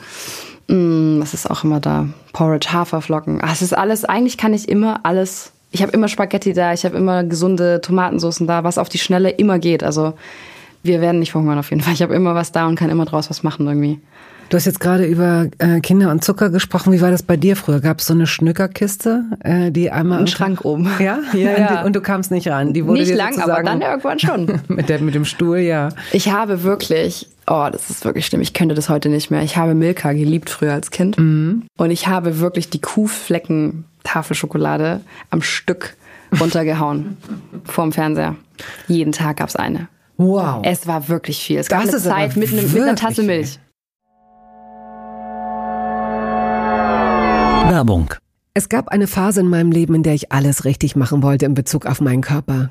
Mm, 0.69 1.21
was 1.21 1.35
ist 1.35 1.51
auch 1.51 1.65
immer 1.65 1.81
da? 1.81 2.07
Porridge, 2.33 2.73
Haferflocken. 2.73 3.41
Ach, 3.43 3.53
es 3.53 3.63
ist 3.63 3.77
alles, 3.77 4.05
eigentlich 4.05 4.39
kann 4.39 4.55
ich 4.55 4.69
immer 4.69 5.01
alles. 5.05 5.53
Ich 5.71 5.83
habe 5.83 5.93
immer 5.93 6.09
Spaghetti 6.09 6.53
da, 6.53 6.73
ich 6.73 6.85
habe 6.85 6.97
immer 6.97 7.25
gesunde 7.25 7.81
Tomatensoßen 7.81 8.47
da, 8.47 8.65
was 8.65 8.79
auf 8.79 8.89
die 8.89 8.99
Schnelle 8.99 9.31
immer 9.31 9.59
geht. 9.59 9.83
Also 9.83 10.15
wir 10.83 11.01
werden 11.01 11.19
nicht 11.19 11.33
verhungern 11.33 11.59
auf 11.59 11.71
jeden 11.71 11.83
Fall. 11.83 11.95
Ich 11.95 12.03
habe 12.03 12.15
immer 12.15 12.35
was 12.35 12.53
da 12.53 12.67
und 12.67 12.77
kann 12.77 12.91
immer 12.91 13.05
draus 13.05 13.29
was 13.29 13.43
machen 13.43 13.67
irgendwie. 13.67 14.01
Du 14.49 14.57
hast 14.57 14.65
jetzt 14.65 14.81
gerade 14.81 15.05
über 15.05 15.49
äh, 15.59 15.81
Kinder 15.81 16.11
und 16.11 16.25
Zucker 16.25 16.49
gesprochen. 16.49 16.91
Wie 16.95 17.03
war 17.03 17.11
das 17.11 17.23
bei 17.23 17.37
dir 17.37 17.55
früher? 17.55 17.81
Gab 17.81 17.99
es 17.99 18.07
so 18.07 18.15
eine 18.15 18.27
Schnückerkiste, 18.27 19.25
äh, 19.45 19.71
die 19.71 19.91
einmal... 19.91 20.21
Ein 20.21 20.27
Schrank 20.27 20.65
oben. 20.65 20.89
Ja? 20.99 21.19
ja, 21.35 21.59
ja. 21.59 21.85
Und 21.85 21.95
du 21.95 22.01
kamst 22.01 22.31
nicht 22.31 22.49
ran. 22.49 22.73
Die 22.73 22.87
wurde 22.87 23.01
nicht 23.01 23.15
lang, 23.15 23.39
aber 23.41 23.63
dann 23.63 23.83
irgendwann 23.83 24.19
schon. 24.19 24.61
mit, 24.69 24.89
der, 24.89 25.01
mit 25.01 25.15
dem 25.15 25.27
Stuhl, 25.27 25.59
ja. 25.59 25.91
Ich 26.13 26.33
habe 26.33 26.63
wirklich... 26.63 27.29
Oh, 27.51 27.69
das 27.73 27.89
ist 27.89 28.05
wirklich 28.05 28.27
schlimm. 28.27 28.43
Ich 28.43 28.53
könnte 28.53 28.75
das 28.75 28.91
heute 28.91 29.09
nicht 29.09 29.31
mehr. 29.31 29.43
Ich 29.43 29.57
habe 29.57 29.75
Milka 29.75 30.13
geliebt 30.13 30.51
früher 30.51 30.75
als 30.75 30.91
Kind. 30.91 31.17
Mhm. 31.19 31.65
Und 31.79 31.91
ich 31.91 32.07
habe 32.07 32.41
wirklich 32.41 32.69
die 32.69 32.81
Kuhflecken 32.81 33.85
Tafelschokolade 34.05 35.01
am 35.31 35.41
Stück 35.41 35.97
runtergehauen. 36.41 37.17
vorm 37.65 37.93
Fernseher. 37.93 38.37
Jeden 38.87 39.13
Tag 39.13 39.39
gab's 39.39 39.57
eine. 39.57 39.89
Wow. 40.19 40.63
Es 40.65 40.87
war 40.87 41.09
wirklich 41.09 41.39
viel. 41.39 41.59
Es 41.59 41.69
gab 41.69 41.85
das 41.85 42.07
eine 42.07 42.15
Zeit 42.15 42.37
mit, 42.37 42.53
mit 42.53 42.83
einer 42.83 42.97
Tasse 42.97 43.23
Milch. 43.23 43.59
Werbung. 47.71 48.13
Es 48.55 48.69
gab 48.69 48.89
eine 48.89 49.07
Phase 49.07 49.41
in 49.41 49.49
meinem 49.49 49.71
Leben, 49.71 49.95
in 49.95 50.03
der 50.03 50.15
ich 50.15 50.33
alles 50.33 50.65
richtig 50.65 50.97
machen 50.97 51.23
wollte 51.23 51.47
in 51.47 51.55
Bezug 51.55 51.87
auf 51.87 52.01
meinen 52.01 52.23
Körper. 52.23 52.71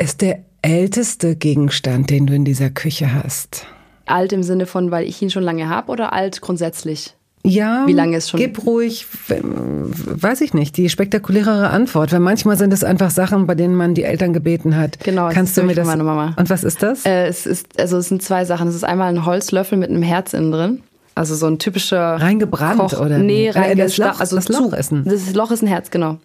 ist 0.00 0.22
der 0.22 0.40
älteste 0.62 1.36
Gegenstand, 1.36 2.10
den 2.10 2.26
du 2.26 2.34
in 2.34 2.44
dieser 2.44 2.70
Küche 2.70 3.12
hast? 3.12 3.66
Alt 4.06 4.32
im 4.32 4.42
Sinne 4.42 4.66
von, 4.66 4.90
weil 4.90 5.06
ich 5.06 5.20
ihn 5.22 5.30
schon 5.30 5.42
lange 5.42 5.68
habe 5.68 5.92
oder 5.92 6.12
alt 6.12 6.40
grundsätzlich? 6.40 7.14
Ja, 7.42 7.84
wie 7.86 7.94
lange 7.94 8.18
ist 8.18 8.28
schon? 8.28 8.38
Gib 8.38 8.66
ruhig, 8.66 9.06
weiß 9.28 10.42
ich 10.42 10.52
nicht, 10.52 10.76
die 10.76 10.90
spektakulärere 10.90 11.70
Antwort. 11.70 12.12
Weil 12.12 12.20
manchmal 12.20 12.58
sind 12.58 12.72
es 12.72 12.84
einfach 12.84 13.10
Sachen, 13.10 13.46
bei 13.46 13.54
denen 13.54 13.76
man 13.76 13.94
die 13.94 14.02
Eltern 14.02 14.34
gebeten 14.34 14.76
hat. 14.76 14.98
Genau. 15.00 15.30
Kannst 15.30 15.56
du 15.56 15.62
mir 15.62 15.74
das? 15.74 15.86
Meine 15.86 16.04
Mama. 16.04 16.34
Und 16.36 16.50
was 16.50 16.64
ist 16.64 16.82
das? 16.82 17.06
Äh, 17.06 17.28
es 17.28 17.46
ist, 17.46 17.80
also 17.80 17.96
es 17.96 18.08
sind 18.08 18.22
zwei 18.22 18.44
Sachen. 18.44 18.68
Es 18.68 18.74
ist 18.74 18.84
einmal 18.84 19.08
ein 19.08 19.24
Holzlöffel 19.24 19.78
mit 19.78 19.88
einem 19.88 20.02
Herz 20.02 20.34
innen 20.34 20.52
drin. 20.52 20.82
Also 21.14 21.34
so 21.34 21.46
ein 21.46 21.58
typischer. 21.58 22.16
Reingebrannt 22.16 22.78
Koch 22.78 23.00
oder? 23.00 23.18
Nee, 23.18 23.50
reingebrannt. 23.50 23.72
Äh, 23.72 23.76
das 23.76 23.96
Loch, 23.96 24.20
also 24.20 24.36
das 24.36 24.48
Loch 24.48 24.72
ist 24.74 24.92
ein. 24.92 25.04
Das 25.04 25.34
Loch 25.34 25.50
ist 25.50 25.62
ein 25.62 25.66
Herz, 25.66 25.90
genau. 25.90 26.18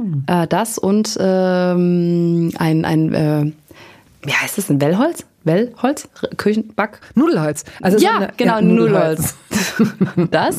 Hm. 0.00 0.24
Äh, 0.26 0.46
das 0.46 0.78
und 0.78 1.16
ähm, 1.20 2.52
ein, 2.58 2.84
ein 2.84 3.14
äh, 3.14 3.52
wie 4.22 4.32
heißt 4.32 4.58
das, 4.58 4.70
ein 4.70 4.80
Wellholz? 4.80 5.24
Wellholz? 5.44 6.08
Küchenback? 6.36 7.00
Nudelholz. 7.14 7.64
Also 7.80 7.98
ja, 7.98 8.10
so 8.10 8.16
eine, 8.16 8.32
genau, 8.36 8.56
ja, 8.56 8.62
Nudelholz. 8.62 9.34
das. 10.30 10.58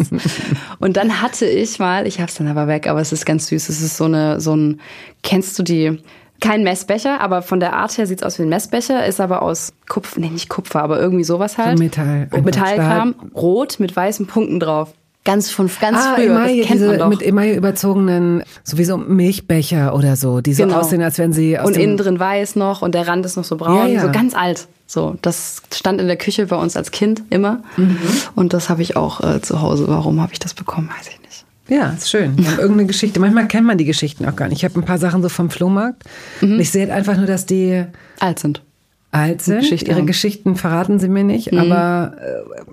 Und 0.79 0.97
dann 0.97 1.21
hatte 1.21 1.45
ich 1.45 1.77
mal, 1.77 2.07
ich 2.07 2.19
hab's 2.19 2.35
dann 2.35 2.47
aber 2.47 2.67
weg, 2.67 2.87
aber 2.87 3.01
es 3.01 3.11
ist 3.11 3.25
ganz 3.25 3.47
süß. 3.47 3.69
Es 3.69 3.81
ist 3.81 3.97
so 3.97 4.05
eine, 4.05 4.39
so 4.41 4.55
ein, 4.55 4.81
kennst 5.21 5.57
du 5.59 5.63
die, 5.63 5.99
kein 6.39 6.63
Messbecher, 6.63 7.21
aber 7.21 7.43
von 7.43 7.59
der 7.59 7.73
Art 7.73 7.97
her 7.97 8.07
sieht's 8.07 8.23
aus 8.23 8.39
wie 8.39 8.43
ein 8.43 8.49
Messbecher, 8.49 9.05
ist 9.05 9.21
aber 9.21 9.43
aus 9.43 9.73
Kupfer, 9.87 10.19
nee, 10.19 10.29
nicht 10.29 10.49
Kupfer, 10.49 10.81
aber 10.81 10.99
irgendwie 10.99 11.23
sowas 11.23 11.59
halt. 11.59 11.77
Metall. 11.77 12.27
Metallkram, 12.43 13.13
rot 13.35 13.79
mit 13.79 13.95
weißen 13.95 14.25
Punkten 14.25 14.59
drauf. 14.59 14.93
Ganz 15.24 15.51
von 15.51 15.69
ganz 15.80 15.97
ah, 15.99 16.15
früher, 16.15 16.32
Emaille, 16.32 16.57
das 16.59 16.67
kennt 16.67 16.80
diese 16.80 16.88
man 16.89 16.99
doch. 16.99 17.09
mit 17.09 17.22
Emaille 17.22 17.55
überzogenen, 17.55 18.43
sowieso 18.63 18.97
Milchbecher 18.97 19.93
oder 19.93 20.15
so, 20.15 20.41
die 20.41 20.53
so 20.53 20.63
Genau. 20.63 20.80
aussehen, 20.80 21.01
als 21.03 21.19
wenn 21.19 21.32
sie 21.32 21.59
aus 21.59 21.67
und 21.67 21.78
innen 21.78 21.95
drin 21.97 22.19
weiß 22.19 22.55
noch 22.55 22.82
und 22.82 22.95
der 22.95 23.07
Rand 23.07 23.24
ist 23.26 23.36
noch 23.38 23.43
so 23.43 23.55
braun, 23.55 23.76
Ja, 23.76 23.86
ja. 23.88 24.01
so 24.01 24.11
ganz 24.11 24.34
alt. 24.36 24.67
So, 24.88 25.15
das 25.22 25.61
stand 25.74 26.01
in 26.01 26.07
der 26.07 26.17
Küche 26.17 26.47
bei 26.47 26.55
uns 26.55 26.76
als 26.76 26.89
Kind 26.91 27.22
immer. 27.30 27.61
Mhm. 27.78 27.97
Und 28.36 28.53
das 28.53 28.67
habe 28.69 28.82
ich 28.82 28.97
auch 28.97 29.22
äh, 29.22 29.41
zu 29.41 29.61
Hause. 29.61 29.86
Warum 29.88 30.19
habe 30.22 30.34
ich 30.34 30.39
das 30.39 30.53
bekommen, 30.55 30.89
weiß 30.97 31.07
ich 31.09 31.22
nicht. 31.22 31.45
Ja, 31.69 31.91
ist 31.91 32.09
schön. 32.09 32.32
Haben 32.45 32.59
irgendeine 32.59 32.88
Geschichte. 32.88 33.19
Manchmal 33.22 33.47
kennt 33.47 33.65
man 33.65 33.78
die 33.78 33.86
Geschichten 33.86 34.26
auch 34.28 34.36
gar 34.36 34.49
nicht. 34.49 34.57
Ich 34.57 34.65
habe 34.65 34.78
ein 34.78 34.84
paar 34.84 34.97
Sachen 34.97 35.22
so 35.22 35.30
vom 35.30 35.49
Flohmarkt. 35.49 36.03
Mhm. 36.41 36.53
Und 36.53 36.59
ich 36.59 36.72
sehe 36.72 36.82
halt 36.82 36.91
einfach 36.91 37.15
nur, 37.15 37.28
dass 37.28 37.45
die 37.45 37.86
Alt 38.19 38.39
sind. 38.39 38.63
Alt 39.12 39.41
sind. 39.41 39.59
Geschichte 39.59 39.88
Ihre 39.88 39.97
haben. 39.97 40.03
Mhm. 40.03 40.07
Geschichten 40.07 40.55
verraten 40.55 40.99
sie 40.99 41.09
mir 41.09 41.24
nicht, 41.24 41.53
aber 41.53 42.16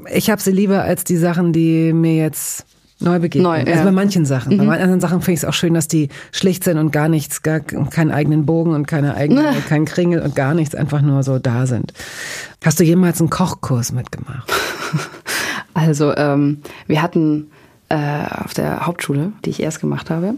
äh, 0.06 0.16
ich 0.16 0.30
habe 0.30 0.40
sie 0.40 0.52
lieber 0.52 0.82
als 0.82 1.04
die 1.04 1.16
Sachen, 1.16 1.52
die 1.52 1.92
mir 1.92 2.16
jetzt 2.16 2.64
neu 3.00 3.18
begegnen. 3.18 3.44
Neu, 3.44 3.58
also 3.58 3.70
ja. 3.70 3.80
Mhm. 3.80 3.84
bei 3.84 3.92
manchen 3.92 4.24
Sachen. 4.24 4.56
Bei 4.58 4.80
anderen 4.80 5.00
Sachen 5.00 5.20
finde 5.20 5.32
ich 5.32 5.40
es 5.40 5.44
auch 5.44 5.52
schön, 5.52 5.74
dass 5.74 5.88
die 5.88 6.08
schlicht 6.32 6.64
sind 6.64 6.78
und 6.78 6.90
gar 6.90 7.08
nichts, 7.08 7.42
gar 7.42 7.60
keinen 7.60 8.10
eigenen 8.10 8.46
Bogen 8.46 8.74
und 8.74 8.86
keine 8.86 9.14
eigene, 9.14 9.52
keinen 9.68 9.84
Kringel 9.84 10.20
und 10.20 10.34
gar 10.34 10.54
nichts, 10.54 10.74
einfach 10.74 11.02
nur 11.02 11.22
so 11.22 11.38
da 11.38 11.66
sind. 11.66 11.92
Hast 12.64 12.80
du 12.80 12.84
jemals 12.84 13.20
einen 13.20 13.30
Kochkurs 13.30 13.92
mitgemacht? 13.92 14.50
Also, 15.74 16.12
ähm, 16.16 16.58
wir 16.88 17.02
hatten 17.02 17.52
äh, 17.88 17.96
auf 18.44 18.52
der 18.52 18.84
Hauptschule, 18.84 19.32
die 19.44 19.50
ich 19.50 19.62
erst 19.62 19.80
gemacht 19.80 20.10
habe, 20.10 20.34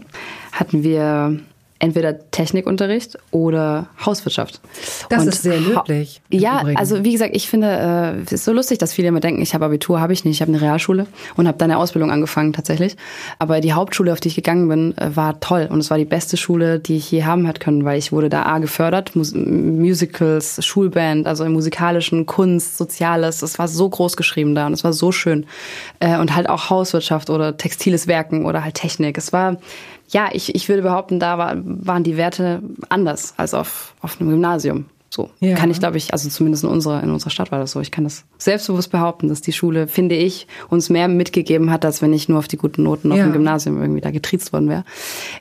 hatten 0.51 0.83
wir 0.83 1.39
entweder 1.81 2.29
Technikunterricht 2.29 3.17
oder 3.31 3.87
Hauswirtschaft. 4.05 4.61
Das 5.09 5.23
Und 5.23 5.29
ist 5.29 5.41
sehr 5.41 5.59
löblich. 5.59 6.21
Ja, 6.29 6.61
Übrigen. 6.61 6.77
also 6.77 7.03
wie 7.03 7.11
gesagt, 7.11 7.35
ich 7.35 7.49
finde, 7.49 8.15
äh, 8.19 8.21
es 8.23 8.31
ist 8.31 8.45
so 8.45 8.53
lustig, 8.53 8.77
dass 8.77 8.93
viele 8.93 9.07
immer 9.07 9.19
denken, 9.19 9.41
ich 9.41 9.55
habe 9.55 9.65
Abitur, 9.65 9.99
habe 9.99 10.13
ich 10.13 10.23
nicht, 10.23 10.35
ich 10.35 10.41
habe 10.41 10.51
eine 10.51 10.61
Realschule 10.61 11.07
und 11.37 11.47
habe 11.47 11.57
dann 11.57 11.71
eine 11.71 11.79
Ausbildung 11.79 12.11
angefangen 12.11 12.53
tatsächlich. 12.53 12.97
Aber 13.39 13.61
die 13.61 13.73
Hauptschule, 13.73 14.13
auf 14.13 14.19
die 14.19 14.27
ich 14.27 14.35
gegangen 14.35 14.67
bin, 14.69 14.95
äh, 14.97 15.15
war 15.15 15.39
toll 15.39 15.67
und 15.71 15.79
es 15.79 15.89
war 15.89 15.97
die 15.97 16.05
beste 16.05 16.37
Schule, 16.37 16.79
die 16.79 16.97
ich 16.97 17.09
je 17.09 17.23
haben 17.23 17.45
hätte 17.47 17.59
können, 17.59 17.83
weil 17.83 17.97
ich 17.97 18.11
wurde 18.11 18.29
da 18.29 18.43
A 18.43 18.59
gefördert, 18.59 19.15
Mus 19.15 19.33
Musicals, 19.33 20.63
Schulband, 20.63 21.25
also 21.25 21.43
im 21.43 21.53
musikalischen, 21.53 22.27
Kunst, 22.27 22.77
Soziales, 22.77 23.41
es 23.41 23.57
war 23.57 23.67
so 23.67 23.89
groß 23.89 24.17
geschrieben 24.17 24.53
da 24.53 24.67
und 24.67 24.73
es 24.73 24.83
war 24.83 24.93
so 24.93 25.11
schön. 25.11 25.47
Äh, 25.99 26.19
und 26.19 26.35
halt 26.35 26.47
auch 26.47 26.69
Hauswirtschaft 26.69 27.31
oder 27.31 27.57
textiles 27.57 28.05
Werken 28.05 28.45
oder 28.45 28.63
halt 28.63 28.75
Technik. 28.75 29.17
Es 29.17 29.33
war 29.33 29.57
ja, 30.11 30.29
ich, 30.31 30.53
ich 30.55 30.69
würde 30.69 30.81
behaupten, 30.83 31.19
da 31.19 31.37
war, 31.37 31.55
waren 31.63 32.03
die 32.03 32.17
Werte 32.17 32.61
anders 32.89 33.33
als 33.37 33.53
auf, 33.53 33.95
auf 34.01 34.19
einem 34.19 34.29
Gymnasium. 34.29 34.85
So 35.13 35.29
Ja. 35.41 35.55
kann 35.57 35.69
ich, 35.69 35.79
glaube 35.79 35.97
ich, 35.97 36.13
also 36.13 36.29
zumindest 36.29 36.63
in 36.63 36.69
unserer, 36.69 37.03
in 37.03 37.09
unserer 37.11 37.31
Stadt 37.31 37.51
war 37.51 37.59
das 37.59 37.71
so. 37.71 37.81
Ich 37.81 37.91
kann 37.91 38.05
das 38.05 38.23
selbstbewusst 38.37 38.91
behaupten, 38.93 39.27
dass 39.27 39.41
die 39.41 39.51
Schule, 39.51 39.87
finde 39.89 40.15
ich, 40.15 40.47
uns 40.69 40.89
mehr 40.89 41.09
mitgegeben 41.09 41.69
hat, 41.69 41.83
als 41.83 42.01
wenn 42.01 42.13
ich 42.13 42.29
nur 42.29 42.39
auf 42.39 42.47
die 42.47 42.55
guten 42.55 42.83
Noten 42.83 43.11
auf 43.11 43.17
Ja. 43.17 43.25
dem 43.25 43.33
Gymnasium 43.33 43.81
irgendwie 43.81 43.99
da 43.99 44.09
getriezt 44.11 44.53
worden 44.53 44.69
wäre. 44.69 44.85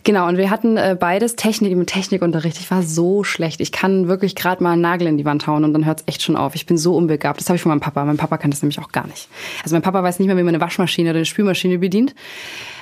Genau, 0.02 0.26
und 0.26 0.38
wir 0.38 0.50
hatten 0.50 0.76
äh, 0.76 0.96
beides 0.98 1.36
Technik 1.36 1.70
im 1.70 1.86
Technikunterricht. 1.86 2.58
Ich 2.58 2.68
war 2.72 2.82
so 2.82 3.22
schlecht. 3.22 3.60
Ich 3.60 3.70
kann 3.70 4.08
wirklich 4.08 4.34
gerade 4.34 4.60
mal 4.60 4.72
einen 4.72 4.82
Nagel 4.82 5.06
in 5.06 5.18
die 5.18 5.24
Wand 5.24 5.46
hauen 5.46 5.62
und 5.62 5.72
dann 5.72 5.86
hört 5.86 6.00
es 6.00 6.08
echt 6.08 6.22
schon 6.24 6.34
auf. 6.34 6.56
Ich 6.56 6.66
bin 6.66 6.76
so 6.76 6.96
unbegabt. 6.96 7.38
Das 7.40 7.48
habe 7.48 7.54
ich 7.54 7.62
von 7.62 7.70
meinem 7.70 7.78
Papa. 7.80 8.04
Mein 8.04 8.16
Papa 8.16 8.38
kann 8.38 8.50
das 8.50 8.62
nämlich 8.62 8.80
auch 8.80 8.90
gar 8.90 9.06
nicht. 9.06 9.28
Also 9.62 9.76
mein 9.76 9.82
Papa 9.82 10.02
weiß 10.02 10.18
nicht 10.18 10.26
mehr, 10.26 10.36
wie 10.36 10.42
man 10.42 10.52
eine 10.56 10.60
Waschmaschine 10.64 11.10
oder 11.10 11.18
eine 11.18 11.26
Spülmaschine 11.26 11.78
bedient. 11.78 12.16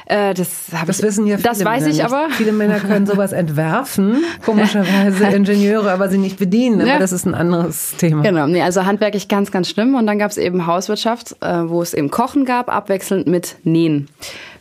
Äh, 0.08 0.32
das 0.34 0.48
habe 0.74 0.90
ich, 0.90 1.02
wissen 1.02 1.26
ja 1.26 1.36
viele 1.36 1.48
Das 1.48 1.64
weiß 1.64 1.80
Männer 1.82 1.92
ich 1.94 2.02
nicht. 2.02 2.04
aber. 2.04 2.28
Viele 2.30 2.52
Männer 2.52 2.80
können 2.80 3.06
sowas 3.06 3.32
entwerfen, 3.32 4.24
komischerweise 4.44 5.24
Ingenieure, 5.26 5.90
aber 5.92 6.08
sie 6.08 6.16
nicht 6.18 6.38
bedienen. 6.38 6.80
Aber 6.80 6.90
Ja. 6.90 6.98
das 6.98 7.12
ist 7.12 7.26
ein 7.26 7.34
anderes 7.34 7.94
Thema. 7.98 8.22
Genau, 8.22 8.46
nee, 8.46 8.62
also 8.62 8.86
handwerklich 8.86 9.28
ganz, 9.28 9.50
ganz 9.50 9.68
schlimm. 9.68 9.94
Und 9.94 10.06
dann 10.06 10.18
gab 10.18 10.30
es 10.30 10.38
eben 10.38 10.66
Hauswirtschaft, 10.66 11.36
äh, 11.42 11.68
wo 11.68 11.82
es 11.82 11.92
eben 11.94 12.10
Kochen 12.10 12.44
gab, 12.46 12.74
abwechselnd 12.74 13.26
mit 13.26 13.56
Nähen. 13.64 14.08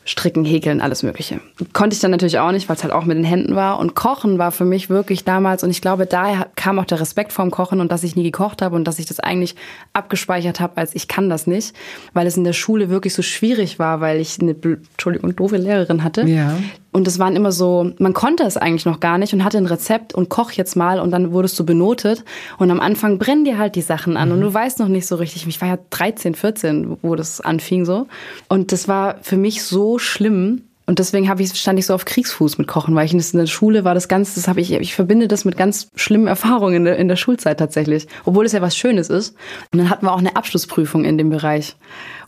Stricken, 0.08 0.45
Häkeln, 0.45 0.80
alles 0.80 1.03
Mögliche. 1.03 1.41
Konnte 1.74 1.93
ich 1.93 1.99
dann 1.99 2.12
natürlich 2.12 2.39
auch 2.39 2.53
nicht, 2.53 2.70
weil 2.70 2.78
es 2.78 2.84
halt 2.84 2.93
auch 2.93 3.03
mit 3.03 3.18
den 3.18 3.26
Händen 3.26 3.55
war. 3.55 3.78
Und 3.78 3.93
Kochen 3.93 4.38
war 4.38 4.53
für 4.53 4.64
mich 4.64 4.89
wirklich 4.89 5.26
damals, 5.26 5.64
und 5.66 5.70
ich 5.70 5.82
glaube, 5.82 6.05
daher 6.05 6.47
kam 6.55 6.80
auch 6.80 6.86
der 6.86 7.01
Respekt 7.01 7.34
vorm 7.34 7.51
Kochen 7.51 7.82
und 7.82 7.91
dass 7.91 8.03
ich 8.03 8.16
nie 8.16 8.24
gekocht 8.24 8.62
habe 8.62 8.78
und 8.78 8.86
dass 8.86 8.99
ich 8.99 9.05
das 9.05 9.20
eigentlich 9.20 9.55
abgespeichert 9.91 10.62
habe, 10.62 10.78
als 10.78 10.95
ich 10.95 11.10
kann 11.10 11.30
das 11.30 11.45
nicht, 11.45 11.76
weil 12.14 12.26
es 12.26 12.38
in 12.38 12.45
der 12.45 12.53
Schule 12.53 12.89
wirklich 12.89 13.14
so 13.14 13.22
schwierig 13.22 13.80
war, 13.80 13.99
weil 13.99 14.22
ich 14.22 14.39
eine, 14.39 14.51
Entschuldigung, 14.51 15.36
doofe 15.36 15.58
Lehrerin 15.58 16.05
hatte. 16.05 16.22
Ja. 16.24 16.58
Und 16.97 17.07
es 17.07 17.19
waren 17.19 17.35
immer 17.35 17.51
so, 17.51 17.91
man 17.99 18.13
konnte 18.13 18.41
es 18.41 18.57
eigentlich 18.57 18.87
noch 18.87 18.99
gar 18.99 19.19
nicht 19.19 19.31
und 19.31 19.43
hatte 19.43 19.59
ein 19.59 19.67
Rezept 19.67 20.15
und 20.15 20.29
koch 20.29 20.49
jetzt 20.53 20.75
mal 20.75 20.99
und 20.99 21.11
dann 21.11 21.31
wurdest 21.31 21.59
du 21.59 21.63
benotet. 21.63 22.25
Und 22.57 22.71
am 22.71 22.79
Anfang 22.79 23.19
brennen 23.19 23.45
dir 23.45 23.59
halt 23.59 23.75
die 23.75 23.83
Sachen 23.83 24.17
an 24.17 24.31
und 24.31 24.41
du 24.41 24.51
weißt 24.51 24.79
noch 24.79 24.87
nicht 24.87 25.05
so 25.05 25.15
richtig. 25.17 25.45
Ich 25.45 25.61
war 25.61 25.67
ja 25.67 25.77
13, 25.91 26.33
14, 26.33 26.97
wo 27.03 27.13
das 27.13 27.39
anfing 27.39 27.85
so. 27.85 28.07
Und 28.49 28.71
das 28.71 28.87
war 28.87 29.17
für 29.21 29.37
mich 29.37 29.61
so 29.61 29.99
schlimm. 29.99 30.63
Und 30.87 30.97
deswegen 30.97 31.29
habe 31.29 31.43
ich, 31.43 31.53
stand 31.53 31.77
ich 31.77 31.85
so 31.85 31.93
auf 31.93 32.05
Kriegsfuß 32.05 32.57
mit 32.57 32.67
Kochen, 32.67 32.95
weil 32.95 33.05
ich 33.05 33.13
in 33.13 33.21
der 33.37 33.45
Schule 33.45 33.83
war 33.83 33.93
das 33.93 34.07
ganz, 34.07 34.33
das 34.33 34.47
habe 34.47 34.59
ich, 34.59 34.71
ich 34.73 34.95
verbinde 34.95 35.27
das 35.27 35.45
mit 35.45 35.55
ganz 35.55 35.89
schlimmen 35.93 36.25
Erfahrungen 36.25 36.77
in 36.77 36.85
der, 36.85 36.97
in 36.97 37.09
der 37.09 37.15
Schulzeit 37.15 37.59
tatsächlich. 37.59 38.07
Obwohl 38.25 38.47
es 38.47 38.53
ja 38.53 38.61
was 38.63 38.75
Schönes 38.75 39.11
ist. 39.11 39.35
Und 39.71 39.77
dann 39.77 39.91
hatten 39.91 40.07
wir 40.07 40.13
auch 40.13 40.17
eine 40.17 40.35
Abschlussprüfung 40.35 41.05
in 41.05 41.19
dem 41.19 41.29
Bereich. 41.29 41.75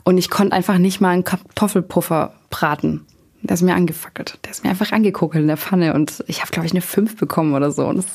Und 0.04 0.16
ich 0.16 0.30
konnte 0.30 0.54
einfach 0.54 0.78
nicht 0.78 1.00
mal 1.00 1.08
einen 1.08 1.24
Kartoffelpuffer 1.24 2.34
braten. 2.50 3.04
Der 3.42 3.54
ist 3.54 3.62
mir 3.62 3.74
angefackelt. 3.74 4.38
Der 4.44 4.50
ist 4.50 4.64
mir 4.64 4.70
einfach 4.70 4.92
angekuckelt 4.92 5.42
in 5.42 5.48
der 5.48 5.56
Pfanne 5.56 5.94
und 5.94 6.22
ich 6.26 6.40
habe, 6.40 6.50
glaube 6.50 6.66
ich, 6.66 6.72
eine 6.72 6.82
5 6.82 7.16
bekommen 7.16 7.54
oder 7.54 7.70
so. 7.70 7.86
Und 7.86 7.96
das 7.96 8.06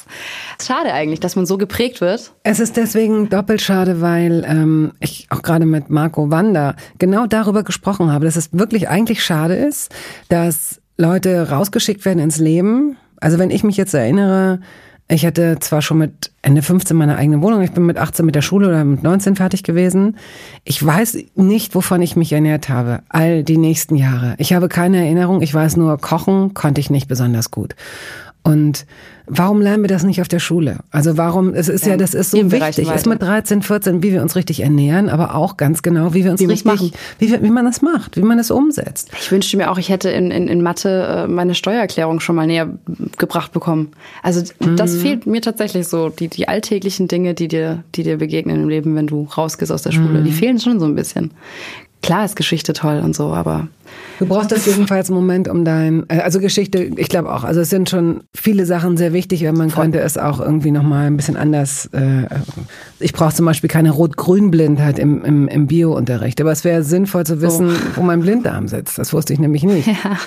ist 0.60 0.68
schade 0.68 0.94
eigentlich, 0.94 1.20
dass 1.20 1.36
man 1.36 1.46
so 1.46 1.58
geprägt 1.58 2.00
wird. 2.00 2.34
Es 2.44 2.60
ist 2.60 2.78
deswegen 2.78 3.30
doppelt 3.30 3.62
schade, 3.62 4.02
weil 4.02 4.46
ähm, 4.48 4.92
ich 5.00 5.28
auch 5.30 5.42
gerade 5.42 5.66
mit 5.66 5.90
Marco 5.90 6.30
Wander 6.30 6.76
genau 7.00 7.26
darüber 7.26 7.64
gesprochen 7.64 8.12
habe, 8.12 8.26
dass 8.26 8.36
es 8.36 8.54
wirklich 8.54 8.88
eigentlich 8.88 9.24
schade 9.24 9.56
ist, 9.56 9.94
dass 10.30 10.82
Leute 10.98 11.50
rausgeschickt 11.50 12.06
werden 12.06 12.20
ins 12.20 12.38
Leben. 12.38 12.98
Also 13.20 13.40
wenn 13.40 13.50
ich 13.50 13.64
mich 13.64 13.78
jetzt 13.78 13.94
erinnere, 13.94 14.60
ich 15.08 15.26
hatte 15.26 15.58
zwar 15.60 15.84
schon 15.84 16.00
mit 16.00 16.32
Ende 16.42 16.64
15 16.64 16.98
meine 16.98 17.18
eigene 17.18 17.42
Wohnung, 17.42 17.62
ich 17.62 17.72
bin 17.72 17.86
mit 17.86 17.98
18 17.98 18.26
mit 18.26 18.34
der 18.34 18.42
Schule 18.42 18.68
oder 18.68 18.84
mit 18.84 19.04
19 19.04 19.36
fertig 19.36 19.64
gewesen. 19.64 20.18
Ich 20.64 20.84
weiß 20.84 21.18
nicht, 21.36 21.76
wovon 21.76 22.02
ich 22.02 22.16
mich 22.16 22.32
ernährt 22.32 22.70
habe, 22.70 23.04
all 23.10 23.44
die 23.44 23.58
nächsten 23.58 23.96
Jahre. 23.96 24.34
Ich 24.40 24.54
habe 24.54 24.68
keine 24.68 24.98
Erinnerung, 24.98 25.42
ich 25.42 25.54
weiß 25.54 25.78
nur, 25.78 25.98
kochen 26.00 26.56
konnte 26.56 26.82
ich 26.82 26.90
nicht 26.90 27.08
besonders 27.08 27.52
gut. 27.52 27.76
Und 28.42 28.88
warum 29.28 29.62
lernen 29.62 29.84
wir 29.84 29.88
das 29.88 30.04
nicht 30.04 30.22
auf 30.22 30.28
der 30.28 30.40
Schule? 30.40 30.80
Also 30.92 31.18
warum, 31.18 31.54
es 31.54 31.70
ist 31.70 31.86
ja, 31.86 31.92
Ja, 31.92 31.98
das 31.98 32.14
ist 32.14 32.32
so 32.32 32.52
wichtig, 32.52 32.90
ist 32.90 33.08
mit 33.08 33.22
13, 33.22 33.62
14, 33.62 34.04
wie 34.04 34.12
wir 34.12 34.22
uns 34.22 34.36
richtig 34.36 34.62
ernähren, 34.62 35.10
aber 35.10 35.36
auch 35.36 35.58
ganz 35.58 35.82
genau, 35.82 36.14
wie 36.14 36.24
wir 36.24 36.32
uns 36.32 36.42
Wie 36.42 36.46
richtig, 36.46 36.66
machen. 36.66 36.92
wie, 37.20 37.32
wir, 37.32 37.42
wie 37.44 37.50
man 37.50 37.66
das 37.66 37.82
macht, 37.82 38.18
wie 38.18 38.22
man 38.22 38.40
es 38.40 38.52
umsetzt. 38.52 39.12
Ich 39.20 39.32
wünschte 39.32 39.58
mir 39.58 39.72
auch, 39.72 39.78
ich 39.78 39.90
hätte 39.90 40.10
in, 40.10 40.32
in, 40.32 40.48
in 40.48 40.62
Mathe 40.62 41.26
äh, 41.26 41.28
meine 41.28 41.56
Steuererklärung 41.56 42.20
schon 42.20 42.36
mal 42.36 42.48
näher 42.48 42.70
gebracht 43.18 43.52
bekommen. 43.52 43.92
Also 44.24 44.42
das 44.76 44.96
fehlt 44.98 45.26
mir 45.26 45.42
tatsächlich 45.42 45.88
so. 45.88 46.10
Die, 46.10 46.28
die 46.28 46.48
alltäglichen 46.48 47.08
Dinge, 47.08 47.34
die 47.34 47.48
dir, 47.48 47.84
die 47.96 48.04
dir 48.04 48.18
begegnen 48.18 48.64
im 48.64 48.70
Leben, 48.70 48.96
wenn 48.96 49.08
du 49.08 49.28
rausgehst 49.36 49.72
aus 49.72 49.82
der 49.82 49.92
Schule, 49.92 50.24
die 50.24 50.32
fehlen 50.32 50.60
schon 50.60 50.80
so 50.80 50.86
ein 50.86 50.96
bisschen. 50.96 51.32
Klar 52.06 52.24
ist 52.24 52.36
Geschichte 52.36 52.74
toll 52.74 53.02
und 53.04 53.16
so, 53.16 53.34
aber 53.34 53.68
Du 54.20 54.28
brauchst 54.28 54.52
das 54.52 54.68
jedenfalls 54.68 55.10
einen 55.10 55.18
Moment, 55.18 55.48
um 55.48 55.66
dein, 55.66 56.06
äh, 56.08 56.20
also 56.20 56.40
Geschichte, 56.40 56.92
ich 56.96 57.10
glaube 57.10 57.34
auch, 57.34 57.44
also 57.44 57.62
es 57.62 57.72
sind 57.72 57.90
schon 57.90 58.24
viele 58.34 58.68
Sachen 58.68 58.96
sehr 58.96 59.12
wichtig, 59.12 59.48
aber 59.48 59.58
man 59.58 59.72
könnte 59.72 60.00
es 60.00 60.18
auch 60.18 60.40
irgendwie 60.40 60.70
nochmal 60.70 61.08
ein 61.08 61.18
bisschen 61.18 61.36
anders, 61.36 61.88
äh, 61.94 62.28
ich 63.00 63.12
brauche 63.12 63.34
zum 63.34 63.48
Beispiel 63.48 63.70
keine 63.70 63.90
Rot-Grün-Blindheit 63.90 65.00
im, 65.00 65.26
im, 65.26 65.48
im 65.48 65.66
Bio-Unterricht, 65.66 66.40
aber 66.40 66.52
es 66.52 66.64
wäre 66.64 66.84
sinnvoll 66.84 67.26
zu 67.26 67.42
wissen, 67.42 67.76
wo 67.96 68.04
mein 68.04 68.22
Blinddarm 68.22 68.68
sitzt, 68.68 69.00
das 69.00 69.12
wusste 69.12 69.34
ich 69.34 69.40
nämlich 69.40 69.64
nicht. 69.64 69.88
ja, 69.88 70.18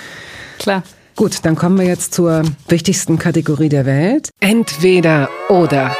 klar. 0.59 0.83
Gut, 1.15 1.39
dann 1.43 1.55
kommen 1.55 1.77
wir 1.77 1.85
jetzt 1.85 2.13
zur 2.13 2.43
wichtigsten 2.67 3.17
Kategorie 3.17 3.69
der 3.69 3.85
Welt. 3.85 4.29
Entweder 4.41 5.29
oder. 5.47 5.95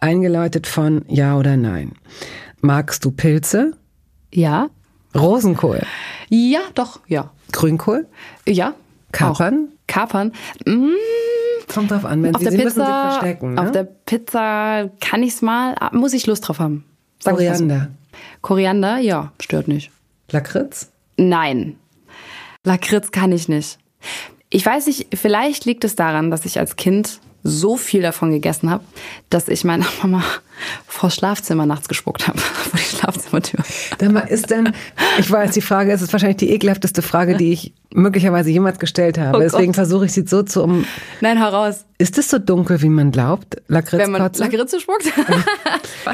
Eingeläutet 0.00 0.66
von 0.66 1.02
Ja 1.08 1.38
oder 1.38 1.56
Nein. 1.56 1.92
Magst 2.64 3.04
du 3.04 3.10
Pilze? 3.10 3.76
Ja. 4.32 4.70
Rosenkohl? 5.14 5.82
Ja, 6.30 6.60
doch, 6.74 7.00
ja. 7.06 7.30
Grünkohl? 7.52 8.06
Ja. 8.48 8.72
Kapern? 9.12 9.68
Auch. 9.68 9.86
Kapern? 9.86 10.32
Mmh. 10.64 10.88
Kommt 11.68 11.90
drauf 11.90 12.06
an, 12.06 12.22
wenn 12.22 12.34
auf 12.34 12.38
Sie 12.38 12.44
der 12.46 12.52
sie 12.52 12.56
Pizza, 12.56 12.78
müssen 12.78 12.86
Sie 12.86 13.10
verstecken. 13.10 13.54
Ne? 13.54 13.60
Auf 13.60 13.70
der 13.70 13.84
Pizza 13.84 14.90
kann 14.98 15.22
ich's 15.22 15.42
mal, 15.42 15.74
ah, 15.78 15.90
muss 15.92 16.14
ich 16.14 16.26
Lust 16.26 16.48
drauf 16.48 16.58
haben. 16.58 16.86
Sag 17.22 17.32
ich. 17.32 17.36
Koriander? 17.36 17.90
Koriander, 18.40 18.96
ja, 18.96 19.32
stört 19.42 19.68
nicht. 19.68 19.90
Lakritz? 20.30 20.90
Nein. 21.18 21.76
Lakritz 22.62 23.10
kann 23.10 23.30
ich 23.32 23.46
nicht. 23.46 23.78
Ich 24.48 24.64
weiß 24.64 24.86
nicht, 24.86 25.08
vielleicht 25.14 25.66
liegt 25.66 25.84
es 25.84 25.96
daran, 25.96 26.30
dass 26.30 26.46
ich 26.46 26.58
als 26.58 26.76
Kind 26.76 27.20
so 27.44 27.76
viel 27.76 28.02
davon 28.02 28.30
gegessen 28.30 28.70
habe, 28.70 28.82
dass 29.30 29.48
ich 29.48 29.64
meiner 29.64 29.86
Mama 30.02 30.24
vor 30.86 31.10
Schlafzimmer 31.10 31.66
nachts 31.66 31.88
gespuckt 31.88 32.26
habe, 32.26 32.38
vor 32.38 32.78
die 32.78 32.96
Schlafzimmertür. 32.96 33.60
Dann 33.98 34.16
ist 34.16 34.50
denn, 34.50 34.72
ich 35.18 35.30
weiß, 35.30 35.52
die 35.52 35.60
Frage 35.60 35.92
es 35.92 36.02
ist 36.02 36.12
wahrscheinlich 36.12 36.38
die 36.38 36.50
ekelhafteste 36.50 37.02
Frage, 37.02 37.36
die 37.36 37.52
ich 37.52 37.72
möglicherweise 37.92 38.50
jemals 38.50 38.78
gestellt 38.78 39.18
habe. 39.18 39.38
Oh 39.38 39.40
Deswegen 39.40 39.74
versuche 39.74 40.06
ich 40.06 40.12
sie 40.12 40.26
so 40.26 40.42
zu 40.42 40.64
um. 40.64 40.84
Nein, 41.20 41.36
heraus. 41.36 41.84
Ist 41.98 42.18
es 42.18 42.28
so 42.28 42.38
dunkel, 42.38 42.82
wie 42.82 42.88
man 42.88 43.12
glaubt? 43.12 43.56
Wenn 43.68 44.10
man 44.10 44.22
Lakritzkotze? 44.22 44.42
Lakritze 44.42 44.80
spuckt? 44.80 45.04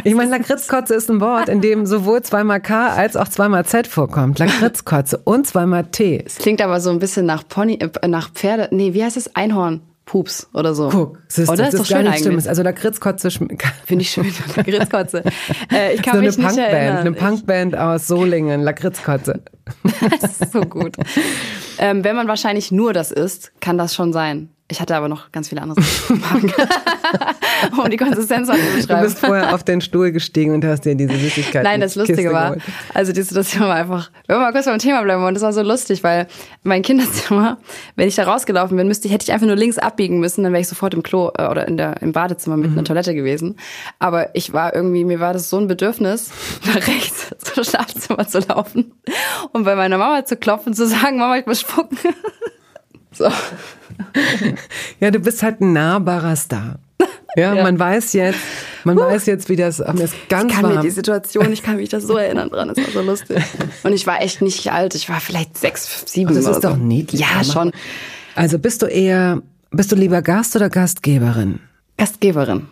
Ich 0.05 0.15
meine, 0.15 0.31
Lakritzkotze 0.31 0.95
ist 0.95 1.11
ein 1.11 1.21
Wort, 1.21 1.49
in 1.49 1.61
dem 1.61 1.85
sowohl 1.85 2.23
zweimal 2.23 2.61
K 2.61 2.91
als 2.91 3.17
auch 3.17 3.27
zweimal 3.27 3.67
Z 3.67 3.89
vorkommt. 3.89 4.39
Lakritzkotze 4.39 5.19
und 5.25 5.49
zweimal 5.49 5.85
T. 5.87 6.23
Es 6.25 6.37
klingt 6.37 6.63
aber 6.63 6.81
so 6.81 6.91
ein 6.91 7.01
bisschen 7.01 7.27
nach 7.27 7.43
Pony, 7.49 7.75
äh, 7.75 8.07
nach 8.07 8.31
Pferde. 8.31 8.69
Nee, 8.71 8.95
wie 8.95 9.03
heißt 9.03 9.17
es? 9.17 9.35
Einhorn. 9.35 9.81
Pups 10.11 10.49
oder 10.55 10.75
so. 10.75 10.89
Guck, 10.89 11.19
siehst 11.29 11.49
du, 11.49 11.53
oder? 11.53 11.63
das 11.67 11.75
ist 11.75 11.81
ist 11.83 11.89
doch 11.89 11.95
gar 11.95 12.03
schön 12.03 12.11
nicht 12.11 12.21
schlimm. 12.21 12.33
eigentlich. 12.33 12.49
Also 12.49 12.63
Lakritzkotze. 12.65 13.31
Finde 13.85 14.03
ich 14.03 14.11
schön. 14.11 14.33
Lakritzkotze. 14.57 15.23
Äh, 15.73 15.95
ich 15.95 16.03
kann 16.03 16.15
so 16.15 16.19
eine 16.19 16.27
mich 16.27 16.37
nicht 16.37 16.47
Punkband, 16.49 16.73
erinnern. 16.73 16.97
eine 16.99 17.13
Punkband 17.13 17.77
aus 17.77 18.09
Solingen, 18.09 18.61
Lakritzkotze. 18.63 19.41
Das 20.21 20.41
ist 20.41 20.53
so 20.53 20.63
gut. 20.63 20.97
ähm, 21.79 22.03
wenn 22.03 22.17
man 22.17 22.27
wahrscheinlich 22.27 22.73
nur 22.73 22.93
das 22.93 23.13
isst, 23.13 23.53
kann 23.61 23.79
das 23.79 23.95
schon 23.95 24.13
sein. 24.13 24.49
Ich 24.71 24.81
hatte 24.81 24.95
aber 24.95 25.09
noch 25.09 25.33
ganz 25.33 25.49
viele 25.49 25.63
andere 25.63 25.83
Sachen 25.83 26.53
um 27.79 27.91
die 27.91 27.97
Konsistenz 27.97 28.49
zu 28.49 28.55
Du 28.87 29.01
bist 29.01 29.19
vorher 29.19 29.53
auf 29.53 29.65
den 29.65 29.81
Stuhl 29.81 30.13
gestiegen 30.13 30.55
und 30.55 30.65
hast 30.65 30.85
dir 30.85 30.95
diese 30.95 31.17
Süßigkeit. 31.17 31.65
Nein, 31.65 31.81
das 31.81 31.97
Lustige 31.97 32.33
war, 32.33 32.55
Geholt. 32.55 32.63
also 32.95 33.13
die 33.13 33.23
Situation 33.23 33.65
war 33.65 33.75
einfach, 33.75 34.11
wenn 34.29 34.37
wir 34.37 34.41
mal 34.41 34.53
kurz 34.53 34.67
beim 34.67 34.79
Thema 34.79 35.03
bleiben 35.03 35.23
wollen, 35.23 35.35
das 35.35 35.43
war 35.43 35.53
so 35.53 35.63
lustig, 35.63 36.05
weil 36.05 36.29
mein 36.63 36.83
Kinderzimmer, 36.83 37.59
wenn 37.97 38.07
ich 38.07 38.15
da 38.15 38.25
rausgelaufen 38.25 38.77
bin, 38.77 38.87
müsste 38.87 39.09
ich, 39.09 39.15
hätte 39.15 39.25
ich 39.25 39.33
einfach 39.33 39.47
nur 39.47 39.57
links 39.57 39.77
abbiegen 39.77 40.21
müssen, 40.21 40.45
dann 40.45 40.53
wäre 40.53 40.61
ich 40.61 40.69
sofort 40.69 40.95
im 40.95 41.03
Klo 41.03 41.31
äh, 41.37 41.49
oder 41.49 41.67
in 41.67 41.77
der, 41.77 42.01
im 42.01 42.13
Badezimmer 42.13 42.57
mit 42.57 42.71
einer 42.71 42.85
Toilette 42.85 43.15
gewesen. 43.15 43.57
Aber 43.99 44.35
ich 44.37 44.53
war 44.53 44.73
irgendwie, 44.73 45.05
mir 45.05 45.19
war 45.19 45.33
das 45.33 45.51
so 45.51 45.59
ein 45.59 45.67
Bedürfnis, 45.67 46.31
nach 46.67 46.87
rechts 46.87 47.35
zum 47.39 47.65
Schlafzimmer 47.65 48.29
zu 48.29 48.39
laufen 48.39 48.93
und 49.53 49.65
bei 49.65 49.75
meiner 49.75 49.99
Mama 49.99 50.25
zu 50.25 50.37
klopfen, 50.37 50.75
zu 50.75 50.87
sagen, 50.87 51.19
Mama, 51.19 51.39
ich 51.39 51.47
muss 51.47 51.61
spucken. 51.61 51.99
So. 53.13 53.29
Ja, 55.01 55.11
du 55.11 55.19
bist 55.19 55.43
halt 55.43 55.61
ein 55.61 55.73
nahbarer 55.73 56.37
Star. 56.37 56.79
Ja, 57.37 57.55
Ja. 57.55 57.63
man 57.63 57.79
weiß 57.79 58.13
jetzt, 58.15 58.39
man 58.85 58.97
weiß 58.99 59.27
jetzt, 59.27 59.49
wie 59.49 59.57
das, 59.57 59.79
mir 59.79 60.05
ist 60.05 60.15
ganz 60.29 60.51
Ich 60.53 60.59
kann 60.59 60.69
mir 60.69 60.75
warm. 60.77 60.83
die 60.85 60.91
Situation, 60.91 61.53
ich 61.53 61.63
kann 61.63 61.77
mich 61.77 61.89
da 61.89 62.01
so 62.01 62.17
erinnern 62.17 62.51
dran, 62.51 62.69
das 62.69 62.79
war 62.79 62.91
so 62.93 63.03
lustig. 63.03 63.39
Und 63.85 63.93
ich 63.93 64.07
war 64.07 64.21
echt 64.21 64.43
nicht 64.43 64.71
alt, 64.73 64.95
ich 64.97 65.09
war 65.09 65.21
vielleicht 65.21 65.57
sechs, 65.57 66.05
sieben 66.07 66.35
das 66.35 66.45
oder 66.47 66.57
ist 66.57 66.63
so. 66.63 66.69
doch 66.71 66.77
niedlich, 66.77 67.21
Ja, 67.21 67.45
schon. 67.45 67.71
Also 68.35 68.59
bist 68.59 68.83
du 68.83 68.87
eher, 68.87 69.43
bist 69.71 69.93
du 69.93 69.97
lieber 69.97 70.23
Gast 70.23 70.57
oder 70.57 70.69
Gastgeberin? 70.71 71.61
Gastgeberin. 71.99 72.67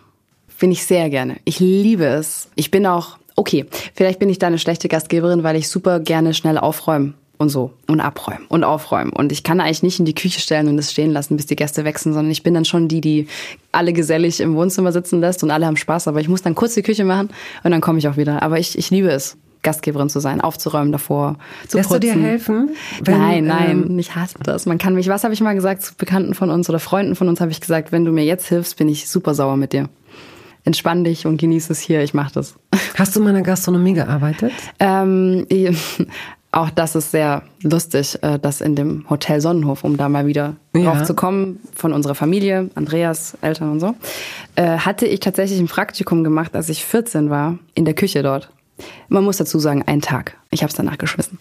Bin 0.59 0.71
ich 0.71 0.83
sehr 0.85 1.09
gerne. 1.09 1.37
Ich 1.45 1.59
liebe 1.61 2.05
es. 2.05 2.49
Ich 2.55 2.69
bin 2.69 2.85
auch, 2.85 3.17
okay, 3.37 3.65
vielleicht 3.95 4.19
bin 4.19 4.27
ich 4.29 4.39
da 4.39 4.47
eine 4.47 4.59
schlechte 4.59 4.89
Gastgeberin, 4.89 5.43
weil 5.43 5.55
ich 5.55 5.69
super 5.69 6.01
gerne 6.01 6.33
schnell 6.33 6.57
aufräume 6.57 7.13
und 7.39 7.49
so 7.49 7.71
und 7.87 8.01
abräumen 8.01 8.45
und 8.49 8.63
aufräumen. 8.63 9.11
Und 9.11 9.31
ich 9.31 9.43
kann 9.43 9.61
eigentlich 9.61 9.81
nicht 9.81 9.97
in 9.97 10.05
die 10.05 10.13
Küche 10.13 10.39
stellen 10.41 10.67
und 10.67 10.77
es 10.77 10.91
stehen 10.91 11.11
lassen, 11.11 11.37
bis 11.37 11.47
die 11.47 11.55
Gäste 11.55 11.85
wechseln, 11.85 12.13
sondern 12.13 12.31
ich 12.31 12.43
bin 12.43 12.53
dann 12.53 12.65
schon 12.65 12.87
die, 12.87 13.01
die 13.01 13.27
alle 13.71 13.93
gesellig 13.93 14.41
im 14.41 14.55
Wohnzimmer 14.55 14.91
sitzen 14.91 15.21
lässt 15.21 15.41
und 15.41 15.49
alle 15.49 15.65
haben 15.65 15.77
Spaß. 15.77 16.07
Aber 16.09 16.19
ich 16.19 16.27
muss 16.27 16.41
dann 16.41 16.53
kurz 16.53 16.75
die 16.75 16.83
Küche 16.83 17.05
machen 17.05 17.29
und 17.63 17.71
dann 17.71 17.81
komme 17.81 17.97
ich 17.97 18.07
auch 18.07 18.17
wieder. 18.17 18.43
Aber 18.43 18.59
ich, 18.59 18.77
ich 18.77 18.91
liebe 18.91 19.09
es. 19.09 19.37
Gastgeberin 19.61 20.09
zu 20.09 20.21
sein, 20.21 20.39
aufzuräumen 20.39 20.93
davor, 20.93 21.35
zu 21.67 21.75
Lässt 21.75 21.91
du 21.91 21.99
dir 21.99 22.13
putzen. 22.13 22.23
helfen? 22.23 22.69
wenn, 23.03 23.17
nein, 23.19 23.43
nein, 23.43 23.83
ähm, 23.89 23.99
ich 23.99 24.15
hasse 24.15 24.37
das. 24.41 24.65
Man 24.65 24.77
kann 24.77 24.95
mich, 24.95 25.09
was 25.09 25.25
habe 25.25 25.33
ich 25.33 25.41
mal 25.41 25.53
gesagt 25.53 25.83
zu 25.83 25.95
Bekannten 25.95 26.33
von 26.33 26.49
uns 26.49 26.69
oder 26.69 26.79
Freunden 26.79 27.13
von 27.13 27.27
uns, 27.27 27.41
habe 27.41 27.51
ich 27.51 27.59
gesagt, 27.59 27.91
wenn 27.91 28.05
du 28.05 28.13
mir 28.13 28.23
jetzt 28.23 28.47
hilfst, 28.47 28.77
bin 28.77 28.87
ich 28.87 29.09
super 29.09 29.33
sauer 29.33 29.57
mit 29.57 29.73
dir. 29.73 29.89
Entspann 30.63 31.03
dich 31.03 31.25
und 31.25 31.41
genieß 31.41 31.71
es 31.71 31.79
hier, 31.79 32.01
ich 32.03 32.13
mach 32.13 32.31
das. 32.31 32.55
Hast 32.97 33.17
du 33.17 33.19
mal 33.19 33.29
in 33.29 33.35
der 33.35 33.43
Gastronomie 33.43 33.93
gearbeitet? 33.93 34.53
Ähm, 34.79 35.45
auch 36.51 36.69
das 36.71 36.95
ist 36.95 37.11
sehr 37.11 37.43
lustig, 37.61 38.17
äh, 38.23 38.39
das 38.39 38.61
in 38.61 38.75
dem 38.75 39.05
Hotel 39.09 39.39
Sonnenhof, 39.41 39.83
um 39.83 39.97
da 39.97 40.09
mal 40.09 40.25
wieder 40.25 40.55
Ja. 40.75 40.81
drauf 40.93 41.03
zu 41.03 41.13
kommen, 41.13 41.59
von 41.75 41.93
unserer 41.93 42.15
Familie, 42.15 42.69
Andreas 42.75 43.37
Eltern 43.41 43.71
und 43.71 43.79
so, 43.79 43.95
äh, 44.55 44.77
hatte 44.79 45.05
ich 45.05 45.19
tatsächlich 45.19 45.59
ein 45.59 45.67
Praktikum 45.67 46.23
gemacht, 46.23 46.55
als 46.55 46.69
ich 46.69 46.83
14 46.85 47.29
war, 47.29 47.59
in 47.75 47.85
der 47.85 47.93
Küche 47.93 48.23
dort. 48.23 48.49
Man 49.09 49.25
muss 49.25 49.37
dazu 49.37 49.59
sagen, 49.59 49.83
einen 49.85 50.01
Tag. 50.01 50.37
Ich 50.51 50.61
habe 50.63 50.69
es 50.69 50.75
danach 50.75 50.97
geschmissen. 50.97 51.37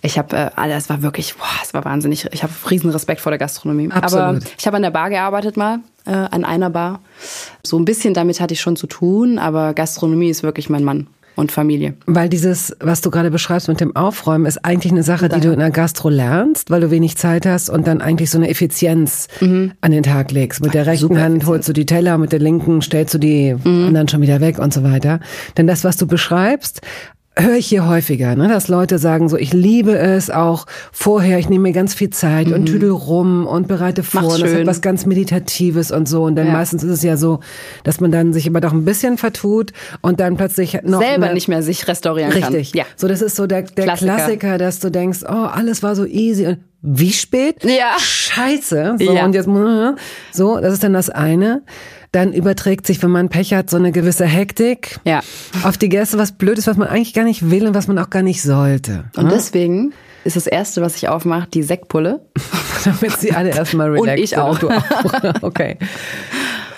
Ich 0.00 0.18
habe, 0.18 0.34
äh, 0.34 0.50
alles 0.56 0.84
es 0.84 0.90
war 0.90 1.02
wirklich, 1.02 1.34
boah, 1.36 1.44
es 1.62 1.74
war 1.74 1.84
wahnsinnig. 1.84 2.26
Ich 2.32 2.42
habe 2.42 2.52
riesen 2.70 2.90
Respekt 2.90 3.20
vor 3.20 3.30
der 3.30 3.38
Gastronomie. 3.38 3.90
Absolut. 3.92 4.24
Aber 4.24 4.38
ich 4.58 4.66
habe 4.66 4.76
an 4.76 4.82
der 4.82 4.90
Bar 4.90 5.10
gearbeitet 5.10 5.56
mal, 5.58 5.80
äh, 6.06 6.12
an 6.12 6.44
einer 6.44 6.70
Bar. 6.70 7.00
So 7.62 7.78
ein 7.78 7.84
bisschen 7.84 8.14
damit 8.14 8.40
hatte 8.40 8.54
ich 8.54 8.60
schon 8.60 8.74
zu 8.76 8.86
tun, 8.86 9.38
aber 9.38 9.74
Gastronomie 9.74 10.30
ist 10.30 10.42
wirklich 10.42 10.70
mein 10.70 10.82
Mann 10.82 11.08
und 11.38 11.52
Familie. 11.52 11.94
Weil 12.06 12.28
dieses, 12.28 12.76
was 12.80 13.00
du 13.00 13.10
gerade 13.10 13.30
beschreibst 13.30 13.68
mit 13.68 13.80
dem 13.80 13.94
Aufräumen, 13.94 14.44
ist 14.44 14.64
eigentlich 14.64 14.92
eine 14.92 15.04
Sache, 15.04 15.28
die 15.28 15.40
du 15.40 15.52
in 15.52 15.60
der 15.60 15.70
Gastro 15.70 16.08
lernst, 16.08 16.70
weil 16.70 16.80
du 16.80 16.90
wenig 16.90 17.16
Zeit 17.16 17.46
hast 17.46 17.70
und 17.70 17.86
dann 17.86 18.00
eigentlich 18.00 18.30
so 18.30 18.38
eine 18.38 18.48
Effizienz 18.50 19.28
an 19.40 19.90
den 19.90 20.02
Tag 20.02 20.32
legst. 20.32 20.60
Mit 20.60 20.74
der 20.74 20.86
rechten 20.86 21.08
Super 21.08 21.22
Hand 21.22 21.46
holst 21.46 21.68
du 21.68 21.72
die 21.72 21.86
Teller, 21.86 22.18
mit 22.18 22.32
der 22.32 22.40
linken 22.40 22.82
stellst 22.82 23.14
du 23.14 23.18
die 23.18 23.54
anderen 23.64 24.08
schon 24.08 24.20
wieder 24.20 24.40
weg 24.40 24.58
und 24.58 24.74
so 24.74 24.82
weiter. 24.82 25.20
Denn 25.56 25.66
das, 25.66 25.84
was 25.84 25.96
du 25.96 26.06
beschreibst, 26.06 26.80
höre 27.38 27.56
ich 27.56 27.66
hier 27.68 27.86
häufiger, 27.86 28.34
ne? 28.36 28.48
dass 28.48 28.68
Leute 28.68 28.98
sagen 28.98 29.28
so, 29.28 29.36
ich 29.36 29.52
liebe 29.52 29.96
es 29.96 30.28
auch 30.30 30.66
vorher, 30.92 31.38
ich 31.38 31.48
nehme 31.48 31.62
mir 31.68 31.72
ganz 31.72 31.94
viel 31.94 32.10
Zeit 32.10 32.50
und 32.52 32.66
tüdel 32.66 32.90
rum 32.90 33.46
und 33.46 33.68
bereite 33.68 34.02
vor. 34.02 34.22
Mach's 34.22 34.34
und 34.34 34.42
das 34.42 34.50
hat 34.50 34.56
schön. 34.58 34.66
was 34.66 34.80
ganz 34.80 35.06
Meditatives 35.06 35.90
und 35.90 36.08
so. 36.08 36.24
Und 36.24 36.36
dann 36.36 36.48
Ja. 36.48 36.52
meistens 36.52 36.82
ist 36.82 36.90
es 36.90 37.02
ja 37.02 37.16
so, 37.16 37.40
dass 37.84 38.00
man 38.00 38.10
dann 38.10 38.32
sich 38.32 38.46
immer 38.46 38.60
doch 38.60 38.72
ein 38.72 38.84
bisschen 38.84 39.18
vertut 39.18 39.72
und 40.00 40.20
dann 40.20 40.36
plötzlich 40.36 40.78
noch 40.82 41.00
Selber 41.00 41.26
eine, 41.26 41.34
nicht 41.34 41.48
mehr 41.48 41.62
sich 41.62 41.86
restaurieren 41.86 42.30
kann. 42.32 42.52
Richtig. 42.54 42.74
Ja. 42.74 42.84
So, 42.96 43.06
das 43.08 43.22
ist 43.22 43.36
so 43.36 43.46
der, 43.46 43.62
der 43.62 43.84
Klassiker. 43.84 44.14
Klassiker. 44.16 44.58
dass 44.58 44.80
du 44.80 44.90
denkst, 44.90 45.20
oh, 45.28 45.32
alles 45.32 45.82
war 45.82 45.94
so 45.94 46.04
easy 46.04 46.46
und 46.46 46.58
wie 46.80 47.12
spät? 47.12 47.64
Ja. 47.64 47.96
Scheiße. 47.98 48.96
So, 48.98 49.12
Ja. 49.12 49.24
und 49.24 49.34
jetzt, 49.34 49.48
so, 50.32 50.60
das 50.60 50.74
ist 50.74 50.84
dann 50.84 50.92
das 50.92 51.10
eine. 51.10 51.62
Dann 52.12 52.32
überträgt 52.32 52.86
sich, 52.86 53.02
wenn 53.02 53.10
man 53.10 53.28
Pech 53.28 53.52
hat, 53.54 53.68
so 53.68 53.76
eine 53.76 53.92
gewisse 53.92 54.24
Hektik 54.24 54.98
Ja. 55.04 55.20
auf 55.62 55.76
die 55.76 55.88
Gäste, 55.88 56.16
was 56.18 56.32
blöd 56.32 56.56
ist, 56.58 56.66
was 56.66 56.76
man 56.76 56.88
eigentlich 56.88 57.12
gar 57.14 57.24
nicht 57.24 57.50
will 57.50 57.66
und 57.66 57.74
was 57.74 57.86
man 57.86 57.98
auch 57.98 58.10
gar 58.10 58.22
nicht 58.22 58.42
sollte. 58.42 59.04
Und 59.16 59.30
deswegen 59.30 59.92
ist 60.24 60.36
das 60.36 60.46
erste, 60.46 60.80
was 60.82 60.96
ich 60.96 61.08
aufmache, 61.08 61.48
die 61.52 61.62
Sektpulle. 61.62 62.20
Damit 62.84 63.18
sie 63.18 63.32
alle 63.32 63.50
erstmal 63.50 63.90
Und 63.90 64.00
relaxed 64.08 64.24
ich 64.24 64.38
auch. 64.38 64.58
du 64.58 64.68
auch. 64.70 64.82
Okay. 65.42 65.76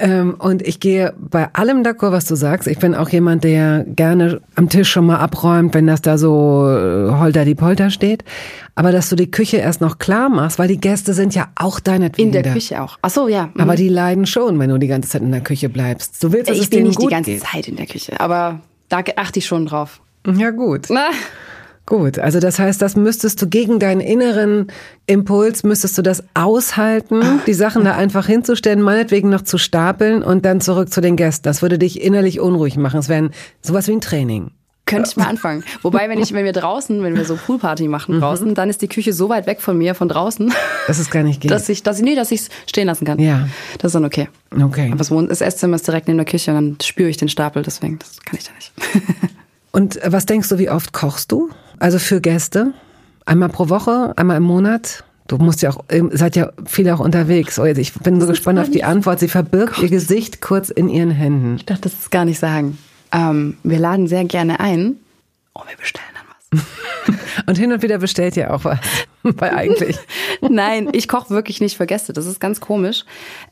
Ähm, 0.01 0.35
und 0.39 0.63
ich 0.63 0.81
gehe 0.81 1.13
bei 1.19 1.49
allem 1.53 1.83
d'accord, 1.83 2.13
was 2.13 2.25
du 2.25 2.35
sagst. 2.35 2.67
Ich 2.67 2.79
bin 2.79 2.95
auch 2.95 3.11
jemand, 3.11 3.45
der 3.45 3.85
gerne 3.85 4.41
am 4.57 4.69
Tisch 4.69 4.91
schon 4.91 5.07
mal 5.07 5.19
abräumt, 5.19 5.75
wenn 5.75 5.87
das 5.87 6.01
da 6.03 6.17
so 6.19 6.67
äh, 6.69 7.11
holter 7.13 7.45
die 7.45 7.55
Polter 7.55 7.91
steht. 7.91 8.25
Aber 8.75 8.93
dass 8.93 9.11
du 9.11 9.17
die 9.17 9.31
Küche 9.31 9.59
erst 9.59 9.81
noch 9.81 9.99
klar 9.99 10.29
machst, 10.31 10.59
weil 10.59 10.69
die 10.69 10.81
Gäste 10.81 11.13
sind 11.13 11.35
ja 11.35 11.49
auch 11.55 11.81
deinetwegen 11.81 12.29
In 12.29 12.33
der 12.33 12.43
da. 12.43 12.53
Küche 12.53 12.83
auch. 12.83 12.99
Ach 13.03 13.11
so, 13.11 13.29
ja. 13.29 13.51
Mhm. 13.55 13.61
Aber 13.61 13.77
die 13.77 13.89
leiden 13.89 14.27
schon, 14.27 14.59
wenn 14.59 14.71
du 14.71 14.79
die 14.79 14.87
ganze 14.87 15.11
Zeit 15.11 15.23
in 15.23 15.33
der 15.33 15.43
Küche 15.43 15.69
bleibst. 15.69 16.23
Du 16.25 16.33
willst, 16.33 16.49
dass 16.49 16.57
es 16.57 16.65
ich 16.65 16.71
bin 16.71 16.79
denen 16.79 16.89
nicht 16.89 16.99
die 16.99 17.05
gut 17.05 17.11
ganze 17.13 17.33
geht. 17.33 17.43
Zeit 17.43 17.69
in 17.69 17.77
der 17.77 17.87
Küche, 17.87 18.19
aber 18.19 18.61
da 18.89 19.03
achte 19.17 19.39
ich 19.39 19.47
schon 19.47 19.67
drauf. 19.67 20.01
Ja 20.27 20.51
gut. 20.51 20.87
Na, 20.89 21.09
Gut, 21.87 22.21
also 22.21 22.39
das 22.39 22.59
heißt, 22.61 22.81
das 22.81 22.95
müsstest 22.95 23.43
du 23.43 23.49
gegen 23.49 23.81
deinen 23.81 24.01
inneren 24.01 24.69
Impuls, 25.07 25.65
müsstest 25.65 25.99
du 25.99 26.03
das 26.03 26.23
aushalten, 26.35 27.41
die 27.49 27.55
Sachen 27.55 27.85
da 27.85 27.97
einfach 27.97 28.27
hinzustellen, 28.27 28.81
meinetwegen 28.81 29.29
noch 29.29 29.43
zu 29.43 29.59
stapeln 29.59 30.23
und 30.23 30.45
dann 30.45 30.61
zurück 30.61 30.93
zu 30.93 31.01
den 31.01 31.17
Gästen. 31.17 31.45
Das 31.45 31.63
würde 31.63 31.79
dich 31.79 32.01
innerlich 32.01 32.39
unruhig 32.39 32.77
machen. 32.77 33.01
Es 33.01 33.09
wäre 33.09 33.31
sowas 33.61 33.89
wie 33.89 33.93
ein 33.93 34.01
Training. 34.01 34.53
könnte 34.87 35.09
ich 35.11 35.17
mal 35.17 35.27
anfangen. 35.27 35.65
Wobei, 35.83 36.09
wenn 36.09 36.21
ich, 36.21 36.33
wenn 36.33 36.45
wir 36.45 36.53
draußen, 36.53 37.03
wenn 37.03 37.17
wir 37.17 37.25
so 37.25 37.35
Poolparty 37.37 37.89
machen 37.89 38.21
draußen, 38.21 38.55
dann 38.55 38.71
ist 38.71 38.83
die 38.83 38.89
Küche 38.89 39.13
so 39.13 39.29
weit 39.29 39.47
weg 39.49 39.61
von 39.61 39.77
mir, 39.77 39.97
von 39.97 40.09
draußen, 40.09 40.53
Dass 40.87 41.01
es 41.01 41.11
gar 41.11 41.25
nicht 41.25 41.41
geht. 41.41 41.51
dass 41.51 41.69
ich, 41.69 41.83
dass 41.83 41.99
ich, 41.99 42.05
nee, 42.05 42.15
dass 42.15 42.31
ich 42.31 42.43
es 42.43 42.49
stehen 42.67 42.87
lassen 42.87 43.05
kann. 43.05 43.19
Ja. 43.19 43.49
Das 43.79 43.91
ist 43.91 43.95
dann 43.95 44.05
okay. 44.05 44.29
Okay. 44.61 44.89
Aber 44.89 44.99
das, 44.99 45.11
Wohn 45.11 45.29
das 45.29 45.41
Esszimmer 45.41 45.75
ist 45.75 45.89
direkt 45.89 46.07
neben 46.07 46.19
der 46.19 46.25
Küche 46.27 46.53
und 46.53 46.57
dann 46.57 46.77
spüre 46.83 47.09
ich 47.09 47.17
den 47.17 47.29
Stapel, 47.29 47.63
deswegen, 47.65 47.99
das 47.99 48.21
kann 48.25 48.39
ich 48.39 48.45
da 48.45 48.53
nicht. 48.55 48.73
Und 49.73 50.03
äh, 50.03 50.11
was 50.11 50.27
denkst 50.27 50.49
du, 50.49 50.59
wie 50.59 50.69
oft 50.69 50.93
kochst 50.93 51.31
du? 51.31 51.49
Also 51.81 51.99
für 51.99 52.21
Gäste? 52.21 52.73
Einmal 53.25 53.49
pro 53.49 53.69
Woche, 53.69 54.13
einmal 54.17 54.37
im 54.37 54.45
Monat? 54.45 55.03
Du 55.27 55.39
musst 55.39 55.63
ja 55.63 55.71
auch, 55.71 55.85
seid 56.11 56.37
ja 56.37 56.53
viele 56.67 56.95
auch 56.95 57.01
unterwegs. 57.01 57.59
Oh, 57.59 57.65
ich 57.65 57.95
bin 57.95 58.21
so 58.21 58.27
gespannt 58.27 58.59
auf 58.59 58.71
die 58.71 58.85
Antwort. 58.85 59.21
Sie 59.21 59.29
verbirgt 59.29 59.75
Gott. 59.75 59.85
ihr 59.85 59.89
Gesicht 59.89 60.41
kurz 60.41 60.71
in 60.71 60.89
ihren 60.89 61.11
Händen. 61.11 61.57
Ich 61.57 61.67
dachte, 61.67 61.83
das 61.83 61.95
ist 61.95 62.11
gar 62.11 62.25
nicht 62.25 62.39
sagen. 62.39 62.79
Ähm, 63.13 63.57
wir 63.63 63.79
laden 63.79 64.09
sehr 64.09 64.25
gerne 64.25 64.61
ein. 64.61 64.97
Oh, 65.55 65.63
wir 65.69 65.77
bestellen 65.77 66.07
dann 66.15 66.61
was. 66.61 67.17
und 67.47 67.59
hin 67.59 67.73
und 67.73 67.83
wieder 67.83 67.99
bestellt 67.99 68.37
ihr 68.37 68.53
auch 68.53 68.65
was. 68.65 68.81
Weil 69.23 69.51
eigentlich. 69.51 69.97
Nein, 70.41 70.89
ich 70.93 71.09
koche 71.09 71.31
wirklich 71.31 71.61
nicht 71.61 71.77
für 71.77 71.87
Gäste. 71.87 72.13
Das 72.13 72.27
ist 72.27 72.41
ganz 72.41 72.61
komisch. 72.61 73.05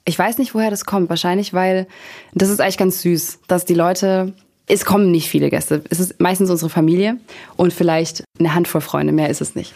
Ich 0.05 0.19
weiß 0.19 0.39
nicht, 0.39 0.55
woher 0.55 0.71
das 0.71 0.85
kommt. 0.85 1.09
Wahrscheinlich, 1.09 1.55
weil 1.55 1.87
das 2.35 2.49
ist 2.49 2.61
eigentlich 2.61 2.79
ganz 2.79 3.03
süß, 3.03 3.41
dass 3.47 3.65
die 3.65 3.75
Leute 3.75 4.35
es 4.69 4.85
kommen 4.85 5.11
nicht 5.11 5.29
viele 5.29 5.51
Gäste. 5.51 5.83
Es 5.91 6.01
ist 6.01 6.21
meistens 6.21 6.51
unsere 6.51 6.71
Familie 6.71 7.17
und 7.57 7.73
vielleicht 7.73 8.25
eine 8.39 8.55
Handvoll 8.55 8.81
Freunde, 8.81 9.13
mehr 9.13 9.31
ist 9.31 9.41
es 9.41 9.55
nicht. 9.55 9.75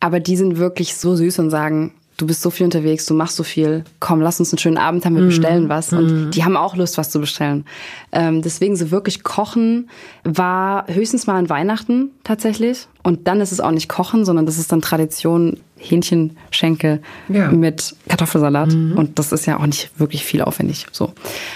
Aber 0.00 0.20
die 0.20 0.36
sind 0.36 0.58
wirklich 0.58 0.96
so 0.96 1.16
süß 1.16 1.40
und 1.40 1.50
sagen, 1.50 1.92
du 2.18 2.26
bist 2.26 2.42
so 2.42 2.50
viel 2.50 2.64
unterwegs, 2.64 3.06
du 3.06 3.14
machst 3.14 3.36
so 3.36 3.44
viel, 3.44 3.84
komm, 4.00 4.20
lass 4.20 4.38
uns 4.40 4.52
einen 4.52 4.58
schönen 4.58 4.76
Abend 4.76 5.06
haben, 5.06 5.14
wir 5.14 5.22
mhm. 5.22 5.28
bestellen 5.28 5.68
was. 5.68 5.92
Und 5.92 6.26
mhm. 6.26 6.30
die 6.32 6.44
haben 6.44 6.56
auch 6.56 6.76
Lust, 6.76 6.98
was 6.98 7.10
zu 7.10 7.20
bestellen. 7.20 7.64
Ähm, 8.12 8.42
deswegen 8.42 8.76
so 8.76 8.90
wirklich 8.90 9.22
kochen 9.22 9.88
war 10.24 10.86
höchstens 10.88 11.26
mal 11.26 11.36
an 11.36 11.48
Weihnachten 11.48 12.10
tatsächlich. 12.24 12.88
Und 13.04 13.28
dann 13.28 13.40
ist 13.40 13.52
es 13.52 13.60
auch 13.60 13.70
nicht 13.70 13.88
kochen, 13.88 14.24
sondern 14.24 14.44
das 14.44 14.58
ist 14.58 14.70
dann 14.72 14.82
Tradition 14.82 15.58
Hähnchenschenkel 15.76 17.02
ja. 17.28 17.52
mit 17.52 17.94
Kartoffelsalat. 18.08 18.72
Mhm. 18.72 18.98
Und 18.98 19.20
das 19.20 19.30
ist 19.30 19.46
ja 19.46 19.58
auch 19.58 19.66
nicht 19.66 19.90
wirklich 19.96 20.24
viel 20.24 20.42
aufwendig. 20.42 20.86
So. 20.90 21.12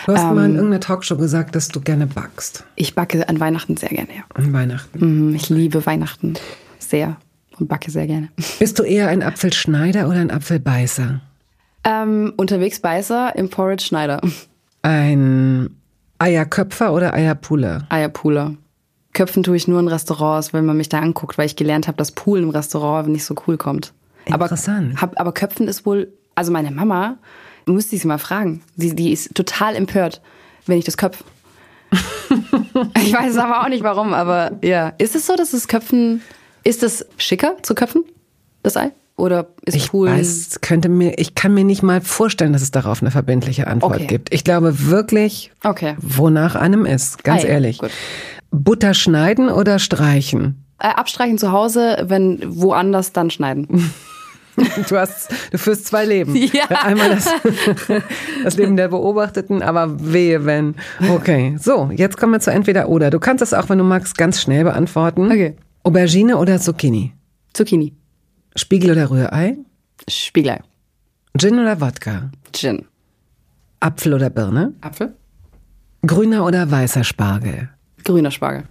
Du 0.07 0.13
hast 0.13 0.23
ähm, 0.23 0.35
mal 0.35 0.45
in 0.45 0.55
irgendeiner 0.55 0.81
Talkshow 0.81 1.17
gesagt, 1.17 1.57
dass 1.57 1.69
du 1.69 1.81
gerne 1.81 2.07
backst. 2.07 2.65
Ich 2.77 2.95
backe 2.95 3.29
an 3.29 3.41
Weihnachten 3.41 3.77
sehr 3.77 3.89
gerne, 3.89 4.11
ja. 4.17 4.23
An 4.35 4.53
Weihnachten. 4.53 5.29
Mhm, 5.29 5.35
ich 5.35 5.51
liebe 5.51 5.85
Weihnachten 5.85 6.35
sehr 6.79 7.17
und 7.63 7.69
backe 7.69 7.91
sehr 7.91 8.07
gerne. 8.07 8.29
Bist 8.59 8.79
du 8.79 8.83
eher 8.83 9.09
ein 9.09 9.23
Apfelschneider 9.23 10.09
oder 10.09 10.19
ein 10.19 10.31
Apfelbeißer? 10.31 11.21
Ähm, 11.85 12.33
unterwegs 12.37 12.81
Beißer, 12.81 13.35
im 13.37 13.49
Porridge 13.49 13.85
Schneider. 13.85 14.21
Ein 14.83 15.71
Eierköpfer 16.19 16.93
oder 16.93 17.15
Eierpuler? 17.15 17.87
Eierpuler. 17.89 18.55
Köpfen 19.13 19.43
tue 19.43 19.57
ich 19.57 19.69
nur 19.69 19.81
in 19.81 19.89
Restaurants, 19.89 20.53
wenn 20.53 20.65
man 20.65 20.77
mich 20.77 20.89
da 20.89 21.01
anguckt, 21.01 21.39
weil 21.39 21.47
ich 21.47 21.57
gelernt 21.57 21.87
habe, 21.87 21.99
dass 21.99 22.13
Poolen 22.13 22.45
im 22.45 22.51
Restaurant 22.51 23.09
nicht 23.09 23.25
so 23.25 23.35
cool 23.47 23.57
kommt. 23.57 23.93
Interessant. 24.25 24.93
Aber, 24.93 25.03
hab, 25.03 25.21
aber 25.21 25.33
Köpfen 25.33 25.69
ist 25.69 25.85
wohl, 25.85 26.13
also 26.35 26.53
meine 26.53 26.71
Mama, 26.71 27.19
müsste 27.67 27.97
ich 27.97 28.03
sie 28.03 28.09
mal 28.09 28.19
fragen. 28.19 28.63
Sie, 28.77 28.95
die 28.95 29.13
ist 29.13 29.35
total 29.35 29.77
empört, 29.77 30.23
wenn 30.67 30.79
ich 30.79 30.85
das 30.85 30.97
köpf. 30.97 31.23
ich 31.93 33.13
weiß 33.13 33.37
aber 33.37 33.63
auch 33.63 33.69
nicht 33.69 33.83
warum, 33.83 34.15
aber 34.15 34.53
ja. 34.63 34.93
Ist 34.99 35.15
es 35.15 35.27
so, 35.27 35.37
dass 35.37 35.51
das 35.51 35.69
Köpfen, 35.69 36.23
ist 36.65 36.83
es 36.83 37.07
schicker 37.17 37.57
zu 37.63 37.75
köpfen, 37.75 38.05
das 38.63 38.77
Ei? 38.77 38.93
Oder 39.17 39.49
ist 39.65 39.77
ich 39.77 39.91
Pool? 39.91 40.09
Weiß, 40.09 40.59
könnte 40.63 40.89
mir, 40.89 41.19
ich 41.19 41.35
kann 41.35 41.53
mir 41.55 41.65
nicht 41.65 41.83
mal 41.83 42.01
vorstellen, 42.01 42.53
dass 42.53 42.63
es 42.63 42.71
darauf 42.71 43.03
eine 43.03 43.11
verbindliche 43.11 43.67
Antwort 43.67 43.97
okay. 43.97 44.07
gibt. 44.07 44.35
Ich 44.35 44.43
glaube 44.43 44.87
wirklich, 44.89 45.53
okay. 45.65 45.97
wonach 46.01 46.55
einem 46.55 46.87
ist, 46.87 47.23
ganz 47.23 47.43
ah, 47.45 47.47
ja. 47.47 47.53
ehrlich. 47.53 47.79
Gut. 47.79 47.91
Butter 48.51 48.95
schneiden 48.95 49.49
oder 49.49 49.79
streichen? 49.79 50.65
Äh, 50.79 50.89
abstreichen 50.89 51.39
zu 51.39 51.53
Hause, 51.53 52.05
wenn 52.09 52.41
woanders 52.47 53.13
dann 53.13 53.31
schneiden. 53.31 53.93
Du 54.87 54.99
hast, 54.99 55.33
du 55.51 55.57
führst 55.57 55.87
zwei 55.87 56.05
Leben. 56.05 56.37
Ja. 56.53 56.65
Einmal 56.83 57.09
das, 57.09 57.27
das 58.45 58.57
Leben 58.59 58.77
der 58.77 58.89
Beobachteten, 58.89 59.63
aber 59.63 60.13
wehe, 60.13 60.45
wenn. 60.45 60.75
Okay, 61.09 61.57
so, 61.59 61.91
jetzt 61.95 62.19
kommen 62.19 62.35
wir 62.35 62.41
zu 62.41 62.51
entweder 62.51 62.91
oder. 62.91 63.11
Du 63.11 63.19
kannst 63.19 63.41
das 63.41 63.55
auch, 63.55 63.71
wenn 63.71 63.79
du 63.79 63.85
magst, 63.85 64.19
ganz 64.19 64.43
schnell 64.43 64.65
beantworten. 64.65 65.33
Okay. 65.33 65.57
Aubergine 65.85 66.37
oder 66.39 66.61
Zucchini? 66.61 67.13
Zucchini. 67.53 67.93
Spiegel 68.55 68.93
oder 68.93 69.11
Rührei? 69.11 69.57
Spiegelei. 70.09 70.61
Gin 71.37 71.59
oder 71.59 71.81
Wodka? 71.81 72.31
Gin. 72.53 72.85
Apfel 73.81 74.15
oder 74.15 74.31
Birne? 74.31 74.75
Apfel. 74.81 75.17
Grüner 76.07 76.45
oder 76.45 76.71
weißer 76.71 77.03
Spargel? 77.03 77.71
Grüner 78.05 78.31
Spargel. 78.31 78.65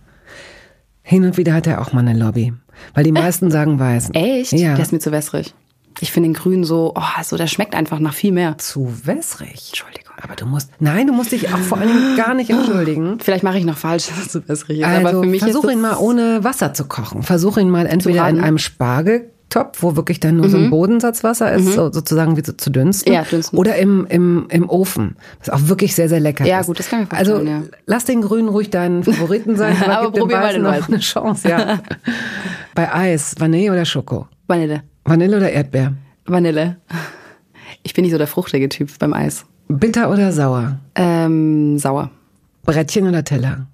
Hin 1.04 1.26
und 1.26 1.38
wieder 1.38 1.54
hat 1.54 1.68
er 1.68 1.82
auch 1.82 1.92
mal 1.92 2.08
eine 2.08 2.18
Lobby. 2.18 2.54
Weil 2.94 3.04
die 3.04 3.12
meisten 3.12 3.48
äh, 3.48 3.52
sagen 3.52 3.80
weiß. 3.80 4.12
Echt? 4.14 4.54
Ja. 4.54 4.76
Der 4.76 4.84
ist 4.84 4.94
mir 4.94 5.00
zu 5.00 5.12
wässrig. 5.12 5.54
Ich 6.00 6.12
finde 6.12 6.30
den 6.30 6.34
Grün 6.34 6.64
so, 6.64 6.94
oh, 6.96 7.24
so, 7.24 7.36
der 7.36 7.48
schmeckt 7.48 7.76
einfach 7.76 8.00
nach 8.00 8.14
viel 8.14 8.32
mehr. 8.32 8.58
Zu 8.58 9.06
wässrig? 9.06 9.70
Entschuldigung. 9.70 10.11
Aber 10.24 10.36
du 10.36 10.46
musst, 10.46 10.70
nein, 10.80 11.08
du 11.08 11.14
musst 11.14 11.32
dich 11.32 11.52
auch 11.54 11.58
vor 11.58 11.80
allem 11.80 12.16
gar 12.16 12.34
nicht 12.34 12.50
entschuldigen. 12.50 13.18
Vielleicht 13.20 13.44
mache 13.44 13.58
ich 13.58 13.66
noch 13.66 13.78
falsch, 13.78 14.08
dass 14.08 14.30
zu 14.30 14.48
wässrig 14.48 14.80
ist. 14.80 14.86
Also 14.86 15.08
aber 15.08 15.22
für 15.24 15.30
mich 15.30 15.44
versuch 15.44 15.70
ihn 15.70 15.82
mal 15.82 15.98
ohne 15.98 16.44
Wasser 16.44 16.74
zu 16.74 16.86
kochen. 16.86 17.24
Versuch 17.24 17.58
ihn 17.58 17.70
mal 17.70 17.86
entweder 17.88 18.28
in 18.30 18.40
einem 18.40 18.58
Spargel 18.58 19.32
Topf, 19.52 19.84
wo 19.84 19.96
wirklich 19.96 20.20
dann 20.20 20.38
nur 20.38 20.48
mhm. 20.48 20.50
so 20.50 20.58
ein 20.58 20.66
mhm. 20.66 20.70
Bodensatzwasser 20.72 21.54
ist, 21.54 21.66
mhm. 21.66 21.72
so, 21.74 21.92
sozusagen 21.92 22.38
wie 22.38 22.44
so 22.44 22.54
zu 22.54 22.72
dünsten. 22.72 23.14
Ja, 23.14 23.24
dünsten. 23.24 23.60
Oder 23.60 23.76
im, 23.76 24.08
im, 24.08 24.48
im 24.50 24.70
Ofen. 24.70 25.18
Das 25.40 25.50
ist 25.50 25.54
auch 25.54 25.68
wirklich 25.68 25.94
sehr, 25.94 26.10
sehr 26.10 26.22
lecker 26.22 26.46
ja, 26.46 26.62
ist. 26.62 26.68
gut, 26.68 26.80
das 26.80 26.90
kann 26.90 27.04
ich 27.04 27.12
Also 27.12 27.42
ja. 27.42 27.62
lass 27.86 28.06
den 28.06 28.22
Grünen 28.22 28.48
ruhig 28.48 28.70
deinen 28.70 29.04
Favoriten 29.04 29.58
sein, 29.58 29.76
aber, 29.84 29.98
aber 29.98 30.12
probier 30.12 30.38
mal 30.38 30.54
den 30.54 30.64
noch 30.64 30.88
eine 30.88 31.00
Chance. 31.00 31.48
Ja. 31.50 31.80
Bei 32.76 32.94
Eis, 32.94 33.36
Vanille 33.38 33.72
oder 33.72 33.86
Schoko? 33.86 34.28
Vanille. 34.48 34.84
Vanille 35.04 35.38
oder 35.38 35.52
Erdbeer? 35.52 35.94
Vanille. 36.26 36.78
Ich 37.84 37.94
bin 37.94 38.04
nicht 38.04 38.14
so 38.14 38.18
der 38.18 38.28
fruchtige 38.28 38.70
Typ 38.70 38.98
beim 39.00 39.14
Eis. 39.14 39.46
Bitter 39.80 40.12
oder 40.12 40.32
sauer? 40.32 40.80
Ähm, 40.96 41.78
sauer. 41.78 42.10
Brettchen 42.64 43.08
oder 43.08 43.24
Teller? 43.24 43.68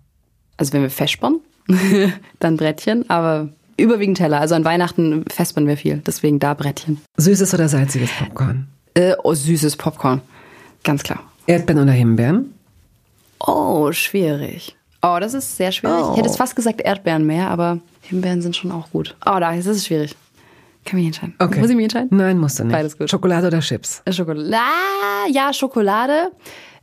Also 0.58 0.74
wenn 0.74 0.82
wir 0.82 0.90
festspannen, 0.90 1.42
dann 2.40 2.58
Brettchen, 2.58 3.10
aber 3.10 3.50
Überwiegend 3.78 4.18
Teller. 4.18 4.42
Also 4.42 4.56
an 4.56 4.66
Weihnachten 4.66 5.24
festbauen 5.32 5.68
wir 5.68 5.78
viel. 5.78 6.02
Deswegen 6.06 6.40
da 6.40 6.56
Brettchen. 6.56 7.00
Süßes 7.18 7.54
oder 7.54 7.70
salziges 7.70 8.10
Popcorn? 8.12 8.68
Äh, 8.96 9.14
oh, 9.24 9.36
süßes 9.36 9.78
Popcorn. 9.78 10.22
Ganz 10.84 11.04
klar. 11.04 11.20
Erdbeeren 11.46 11.84
oder 11.84 11.92
Himbeeren? 11.92 12.54
Oh, 13.40 13.92
schwierig. 13.92 14.76
Oh, 15.04 15.18
das 15.20 15.36
ist 15.36 15.58
sehr 15.58 15.72
schwierig. 15.72 16.04
Oh. 16.04 16.12
Ich 16.14 16.18
hätte 16.18 16.30
es 16.30 16.38
fast 16.38 16.56
gesagt 16.56 16.82
Erdbeeren 16.82 17.28
mehr, 17.28 17.50
aber 17.50 17.80
Himbeeren 18.02 18.42
sind 18.42 18.56
schon 18.56 18.72
auch 18.72 18.90
gut. 18.90 19.16
Oh, 19.24 19.38
da 19.40 19.54
ist 19.54 19.68
es 19.68 19.86
schwierig. 19.86 20.16
Kann 20.88 21.00
mich 21.00 21.08
entscheiden. 21.08 21.36
Okay. 21.38 21.60
Muss 21.60 21.70
ich 21.70 21.76
mich 21.76 21.84
entscheiden? 21.84 22.08
Nein, 22.12 22.40
musst 22.40 22.60
du 22.60 22.64
nicht. 22.64 22.72
Beides 22.72 22.98
gut. 22.98 23.10
Schokolade 23.10 23.48
oder 23.48 23.60
Chips? 23.60 24.02
Äh, 24.06 24.14
Schokolade. 24.14 24.56
Ah, 24.56 25.30
ja, 25.30 25.52
Schokolade. 25.52 26.32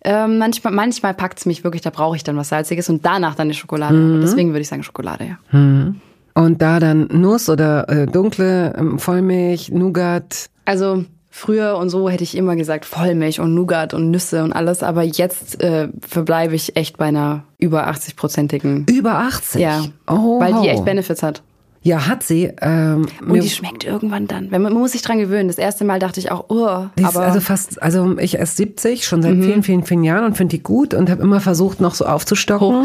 Ähm, 0.04 0.36
manchmal 0.36 0.74
manchmal 0.74 1.14
packt 1.14 1.38
es 1.38 1.46
mich 1.46 1.64
wirklich, 1.64 1.80
da 1.80 1.88
brauche 1.88 2.14
ich 2.14 2.22
dann 2.22 2.36
was 2.36 2.50
Salziges 2.50 2.90
und 2.90 3.06
danach 3.06 3.34
dann 3.34 3.48
die 3.48 3.54
Schokolade. 3.54 3.94
Mhm. 3.94 4.20
Deswegen 4.20 4.50
würde 4.50 4.60
ich 4.60 4.68
sagen 4.68 4.82
Schokolade, 4.82 5.24
ja. 5.24 5.58
Mhm. 5.58 6.02
Und 6.34 6.60
da 6.60 6.80
dann 6.80 7.08
Nuss 7.12 7.48
oder 7.48 7.88
äh, 7.88 8.06
dunkle 8.06 8.74
ähm, 8.76 8.98
Vollmilch, 8.98 9.70
Nougat. 9.70 10.50
Also 10.66 11.06
früher 11.30 11.78
und 11.78 11.88
so 11.88 12.10
hätte 12.10 12.24
ich 12.24 12.36
immer 12.36 12.56
gesagt 12.56 12.84
Vollmilch 12.84 13.40
und 13.40 13.54
Nougat 13.54 13.94
und 13.94 14.10
Nüsse 14.10 14.44
und 14.44 14.52
alles, 14.52 14.82
aber 14.82 15.02
jetzt 15.02 15.62
äh, 15.62 15.88
verbleibe 16.06 16.54
ich 16.54 16.76
echt 16.76 16.98
bei 16.98 17.06
einer 17.06 17.44
über 17.56 17.88
80-prozentigen. 17.88 18.90
Über 18.90 19.14
80? 19.20 19.62
Ja. 19.62 19.82
Oh. 20.06 20.38
Weil 20.40 20.60
die 20.60 20.68
echt 20.68 20.84
Benefits 20.84 21.22
hat. 21.22 21.42
Ja, 21.84 22.06
hat 22.06 22.22
sie. 22.22 22.50
Ähm, 22.62 23.06
und 23.20 23.44
die 23.44 23.50
schmeckt 23.50 23.84
irgendwann 23.84 24.26
dann. 24.26 24.48
Man, 24.48 24.72
muss 24.72 24.92
sich 24.92 25.02
dran 25.02 25.18
gewöhnen. 25.18 25.48
Das 25.48 25.58
erste 25.58 25.84
Mal 25.84 25.98
dachte 25.98 26.18
ich 26.18 26.30
auch, 26.30 26.46
oh. 26.48 26.66
aber 26.66 27.20
also 27.20 27.40
fast, 27.40 27.82
also 27.82 28.18
ich 28.18 28.38
esse 28.38 28.56
70 28.56 29.04
schon 29.04 29.20
seit 29.20 29.34
mhm. 29.34 29.42
vielen, 29.42 29.62
vielen, 29.62 29.84
vielen 29.84 30.02
Jahren 30.02 30.24
und 30.24 30.34
finde 30.34 30.56
die 30.56 30.62
gut 30.62 30.94
und 30.94 31.10
habe 31.10 31.22
immer 31.22 31.40
versucht, 31.40 31.82
noch 31.82 31.94
so 31.94 32.06
aufzustocken. 32.06 32.68
Oh. 32.68 32.84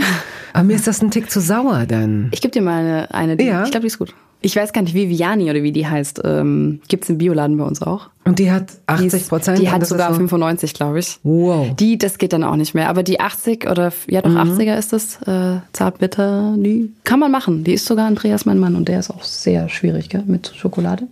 Aber 0.52 0.64
mir 0.66 0.76
ist 0.76 0.86
das 0.86 1.02
ein 1.02 1.12
Tick 1.12 1.32
zu 1.32 1.40
sauer 1.40 1.86
dann. 1.88 2.28
Ich 2.32 2.42
gebe 2.42 2.52
dir 2.52 2.62
mal 2.62 2.80
eine, 2.80 3.14
eine 3.14 3.38
die, 3.38 3.46
ja. 3.46 3.64
ich 3.64 3.72
glaube, 3.72 3.84
die 3.84 3.88
ist 3.88 4.00
gut. 4.00 4.14
Ich 4.42 4.56
weiß 4.56 4.72
gar 4.72 4.82
nicht, 4.82 4.94
wie 4.94 5.10
Viviani 5.10 5.50
oder 5.50 5.64
wie 5.64 5.74
die 5.74 5.86
heißt. 5.86 6.22
Ähm, 6.24 6.80
Gibt 6.88 7.04
es 7.04 7.10
im 7.10 7.18
Bioladen 7.18 7.58
bei 7.58 7.66
uns 7.66 7.82
auch. 7.82 8.10
Und 8.24 8.40
die 8.40 8.50
hat 8.52 8.72
80 8.86 9.28
Prozent? 9.28 9.58
Die, 9.58 9.64
die 9.64 9.70
hat 9.70 9.86
sogar 9.86 10.12
so 10.14 10.16
95, 10.16 10.74
glaube 10.74 11.00
ich. 11.00 11.20
Wow. 11.24 11.76
Die, 11.76 11.98
das 11.98 12.18
geht 12.18 12.32
dann 12.32 12.46
auch 12.46 12.56
nicht 12.56 12.74
mehr. 12.74 12.90
Aber 12.90 13.04
die 13.04 13.20
80 13.20 13.70
oder, 13.70 13.92
ja 14.08 14.22
doch, 14.22 14.30
mhm. 14.30 14.38
80er 14.38 14.78
ist 14.78 14.94
das, 14.94 15.22
äh, 15.24 15.60
Zartbitter, 15.74 16.56
die 16.58 16.94
kann 17.04 17.20
man 17.20 17.32
machen. 17.32 17.66
Die 17.66 17.74
ist 17.74 17.86
sogar 17.86 18.08
Andreas, 18.08 18.46
mein 18.46 18.60
Mann. 18.60 18.76
Und 18.76 18.88
der 18.88 19.00
ist 19.00 19.10
auch 19.10 19.24
sehr 19.24 19.68
schwierig, 19.68 20.08
gell, 20.08 20.24
mit 20.26 20.54
Schokolade. 20.56 21.08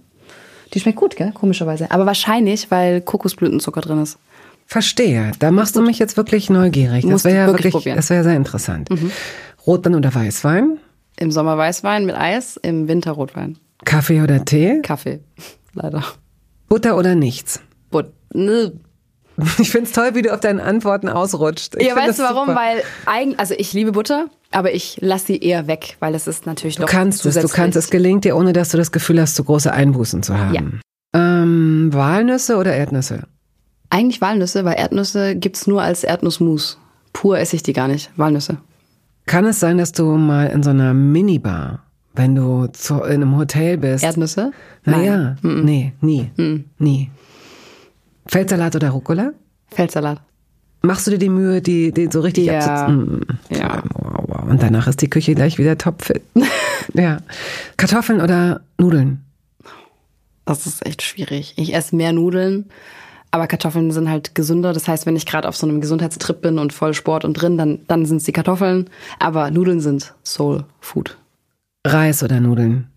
Die 0.73 0.79
schmeckt 0.79 0.97
gut, 0.97 1.17
gell, 1.17 1.31
komischerweise. 1.33 1.91
Aber 1.91 2.05
wahrscheinlich, 2.05 2.71
weil 2.71 3.01
Kokosblütenzucker 3.01 3.81
drin 3.81 4.01
ist. 4.01 4.17
Verstehe. 4.67 5.31
Da 5.39 5.51
machst 5.51 5.75
du 5.75 5.81
mich 5.81 5.99
jetzt 5.99 6.17
wirklich 6.17 6.49
neugierig. 6.49 7.05
Das 7.07 7.23
wäre 7.23 7.37
ja 7.37 7.47
wirklich, 7.47 7.73
probieren. 7.73 7.95
das 7.95 8.09
wäre 8.09 8.23
sehr 8.23 8.35
interessant. 8.35 8.89
Mhm. 8.89 9.11
Rotwein 9.65 9.95
oder 9.95 10.13
Weißwein? 10.13 10.77
Im 11.19 11.31
Sommer 11.31 11.57
Weißwein 11.57 12.05
mit 12.05 12.15
Eis, 12.15 12.57
im 12.57 12.87
Winter 12.87 13.11
Rotwein. 13.11 13.57
Kaffee 13.85 14.21
oder 14.21 14.45
Tee? 14.45 14.81
Kaffee, 14.81 15.19
leider. 15.73 16.03
Butter 16.69 16.97
oder 16.97 17.15
nichts? 17.15 17.59
Butter. 17.89 18.11
Ne. 18.33 18.73
Ich 19.59 19.69
find's 19.69 19.91
toll, 19.91 20.15
wie 20.15 20.23
du 20.23 20.33
auf 20.33 20.39
deinen 20.39 20.59
Antworten 20.59 21.09
ausrutscht. 21.09 21.75
Ich 21.77 21.87
ja, 21.87 21.95
weißt 21.95 22.17
du 22.17 22.23
warum? 22.23 22.47
Super. 22.47 22.59
Weil 22.59 22.83
eigentlich, 23.05 23.39
also 23.39 23.53
ich 23.55 23.71
liebe 23.71 23.91
Butter, 23.91 24.29
aber 24.49 24.73
ich 24.73 24.97
lasse 24.99 25.27
sie 25.27 25.37
eher 25.37 25.67
weg, 25.67 25.95
weil 25.99 26.15
es 26.15 26.25
ist 26.25 26.47
natürlich 26.47 26.77
du 26.77 26.85
kannst 26.85 27.23
es, 27.23 27.35
du 27.35 27.47
kannst 27.47 27.77
es 27.77 27.91
gelingt 27.91 28.25
dir, 28.25 28.35
ohne 28.35 28.51
dass 28.51 28.69
du 28.69 28.77
das 28.77 28.91
Gefühl 28.91 29.21
hast, 29.21 29.35
zu 29.35 29.43
große 29.43 29.71
Einbußen 29.71 30.23
zu 30.23 30.35
haben. 30.37 30.81
Ja. 31.13 31.41
Ähm, 31.43 31.89
Walnüsse 31.93 32.57
oder 32.57 32.75
Erdnüsse? 32.75 33.27
Eigentlich 33.89 34.21
Walnüsse, 34.21 34.65
weil 34.65 34.77
Erdnüsse 34.77 35.35
gibt's 35.35 35.67
nur 35.67 35.81
als 35.81 36.03
Erdnussmus. 36.03 36.79
Pur 37.13 37.37
esse 37.37 37.55
ich 37.55 37.63
die 37.63 37.73
gar 37.73 37.87
nicht. 37.87 38.09
Walnüsse. 38.17 38.57
Kann 39.27 39.45
es 39.45 39.59
sein, 39.59 39.77
dass 39.77 39.91
du 39.91 40.17
mal 40.17 40.47
in 40.47 40.63
so 40.63 40.71
einer 40.71 40.93
Minibar 40.95 41.87
wenn 42.17 42.35
du 42.35 42.67
zu, 42.67 42.95
in 43.03 43.21
einem 43.21 43.37
Hotel 43.37 43.77
bist. 43.77 44.03
Erdnüsse? 44.03 44.51
Naja, 44.85 45.35
mm 45.41 45.63
nee, 45.63 45.93
nie. 46.01 46.31
Mm. 46.35 46.65
Nie. 46.79 47.11
Feldsalat 48.25 48.75
oder 48.75 48.89
Rucola? 48.89 49.31
Feldsalat. 49.69 50.19
Machst 50.81 51.07
du 51.07 51.11
dir 51.11 51.17
die 51.17 51.29
Mühe, 51.29 51.61
die, 51.61 51.91
die 51.91 52.09
so 52.11 52.21
richtig 52.21 52.47
ja. 52.47 52.59
abzuziehen? 52.59 53.25
Ja. 53.49 53.83
Wow, 53.93 54.23
wow. 54.27 54.49
Und 54.49 54.61
danach 54.61 54.87
ist 54.87 55.01
die 55.01 55.09
Küche 55.09 55.35
gleich 55.35 55.57
wieder 55.57 55.77
topfit. 55.77 56.23
ja. 56.93 57.17
Kartoffeln 57.77 58.21
oder 58.21 58.61
Nudeln? 58.77 59.23
Das 60.45 60.65
ist 60.65 60.85
echt 60.85 61.01
schwierig. 61.01 61.53
Ich 61.57 61.73
esse 61.73 61.95
mehr 61.95 62.13
Nudeln, 62.13 62.65
aber 63.31 63.47
Kartoffeln 63.47 63.91
sind 63.91 64.09
halt 64.09 64.35
gesünder. 64.35 64.73
Das 64.73 64.87
heißt, 64.87 65.05
wenn 65.05 65.15
ich 65.15 65.25
gerade 65.25 65.47
auf 65.47 65.55
so 65.55 65.67
einem 65.67 65.81
Gesundheitstrip 65.81 66.41
bin 66.41 66.59
und 66.59 66.73
voll 66.73 66.93
Sport 66.93 67.25
und 67.25 67.33
drin, 67.33 67.57
dann, 67.57 67.79
dann 67.87 68.05
sind 68.05 68.17
es 68.17 68.23
die 68.23 68.31
Kartoffeln. 68.31 68.89
Aber 69.19 69.51
Nudeln 69.51 69.79
sind 69.79 70.13
Soul 70.23 70.63
Food. 70.79 71.17
Reis 71.85 72.23
oder 72.23 72.39
Nudeln? 72.39 72.87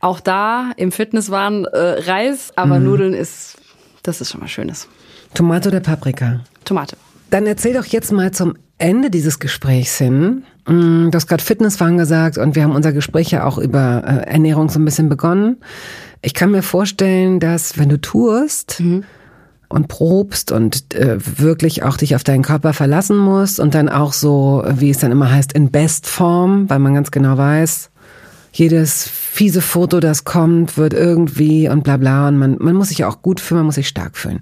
Auch 0.00 0.20
da 0.20 0.72
im 0.76 0.92
Fitnesswahn 0.92 1.64
äh, 1.64 1.78
Reis, 1.78 2.52
aber 2.56 2.78
mhm. 2.78 2.84
Nudeln 2.86 3.14
ist, 3.14 3.56
das 4.02 4.20
ist 4.20 4.30
schon 4.30 4.40
mal 4.40 4.48
Schönes. 4.48 4.88
Tomate 5.34 5.68
oder 5.68 5.80
Paprika? 5.80 6.40
Tomate. 6.64 6.96
Dann 7.30 7.46
erzähl 7.46 7.74
doch 7.74 7.84
jetzt 7.84 8.12
mal 8.12 8.30
zum 8.30 8.54
Ende 8.78 9.10
dieses 9.10 9.38
Gesprächs 9.40 9.98
hin. 9.98 10.44
Mm, 10.66 11.10
du 11.10 11.14
hast 11.14 11.26
gerade 11.26 11.42
Fitnesswahn 11.42 11.98
gesagt 11.98 12.38
und 12.38 12.54
wir 12.54 12.62
haben 12.62 12.74
unser 12.74 12.92
Gespräch 12.92 13.30
ja 13.30 13.44
auch 13.44 13.58
über 13.58 14.04
äh, 14.06 14.30
Ernährung 14.30 14.68
so 14.68 14.78
ein 14.78 14.84
bisschen 14.84 15.08
begonnen. 15.08 15.58
Ich 16.22 16.32
kann 16.34 16.52
mir 16.52 16.62
vorstellen, 16.62 17.40
dass 17.40 17.78
wenn 17.78 17.88
du 17.88 18.00
tust 18.00 18.80
mhm. 18.80 19.04
Und 19.68 19.88
probst 19.88 20.50
und 20.52 20.94
äh, 20.94 21.18
wirklich 21.20 21.82
auch 21.82 21.96
dich 21.96 22.14
auf 22.14 22.24
deinen 22.24 22.42
Körper 22.42 22.72
verlassen 22.72 23.16
musst 23.16 23.60
und 23.60 23.74
dann 23.74 23.88
auch 23.88 24.12
so, 24.12 24.64
wie 24.66 24.90
es 24.90 24.98
dann 24.98 25.12
immer 25.12 25.30
heißt, 25.30 25.52
in 25.52 25.70
Bestform, 25.70 26.70
weil 26.70 26.78
man 26.78 26.94
ganz 26.94 27.10
genau 27.10 27.36
weiß, 27.36 27.90
jedes 28.52 29.06
fiese 29.08 29.60
Foto, 29.60 30.00
das 30.00 30.24
kommt, 30.24 30.78
wird 30.78 30.94
irgendwie 30.94 31.68
und 31.68 31.84
bla 31.84 31.98
bla 31.98 32.28
und 32.28 32.38
man, 32.38 32.56
man 32.58 32.74
muss 32.74 32.88
sich 32.88 33.04
auch 33.04 33.22
gut 33.22 33.40
fühlen, 33.40 33.60
man 33.60 33.66
muss 33.66 33.74
sich 33.74 33.88
stark 33.88 34.16
fühlen. 34.16 34.40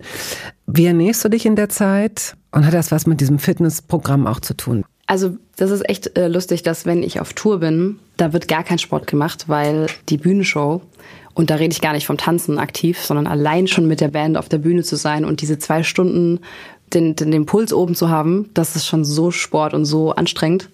Wie 0.66 0.86
ernährst 0.86 1.24
du 1.24 1.28
dich 1.28 1.44
in 1.44 1.56
der 1.56 1.68
Zeit 1.68 2.36
und 2.52 2.64
hat 2.64 2.74
das 2.74 2.92
was 2.92 3.06
mit 3.06 3.20
diesem 3.20 3.38
Fitnessprogramm 3.38 4.26
auch 4.26 4.40
zu 4.40 4.54
tun? 4.54 4.84
Also 5.06 5.36
das 5.56 5.70
ist 5.70 5.88
echt 5.88 6.16
äh, 6.18 6.28
lustig, 6.28 6.62
dass 6.62 6.86
wenn 6.86 7.02
ich 7.02 7.20
auf 7.20 7.32
Tour 7.32 7.60
bin, 7.60 7.98
da 8.16 8.32
wird 8.32 8.48
gar 8.48 8.64
kein 8.64 8.78
Sport 8.78 9.06
gemacht, 9.06 9.44
weil 9.48 9.86
die 10.08 10.18
Bühnenshow 10.18 10.82
und 11.36 11.50
da 11.50 11.56
rede 11.56 11.72
ich 11.72 11.82
gar 11.82 11.92
nicht 11.92 12.06
vom 12.06 12.16
Tanzen 12.16 12.58
aktiv, 12.58 12.98
sondern 12.98 13.26
allein 13.26 13.66
schon 13.66 13.86
mit 13.86 14.00
der 14.00 14.08
Band 14.08 14.38
auf 14.38 14.48
der 14.48 14.56
Bühne 14.56 14.82
zu 14.82 14.96
sein 14.96 15.26
und 15.26 15.42
diese 15.42 15.58
zwei 15.58 15.82
Stunden 15.82 16.40
den, 16.94 17.14
den, 17.14 17.30
den 17.30 17.44
Puls 17.44 17.74
oben 17.74 17.94
zu 17.94 18.08
haben, 18.08 18.48
das 18.54 18.74
ist 18.74 18.86
schon 18.86 19.04
so 19.04 19.30
Sport 19.30 19.74
und 19.74 19.84
so 19.84 20.12
anstrengend, 20.12 20.70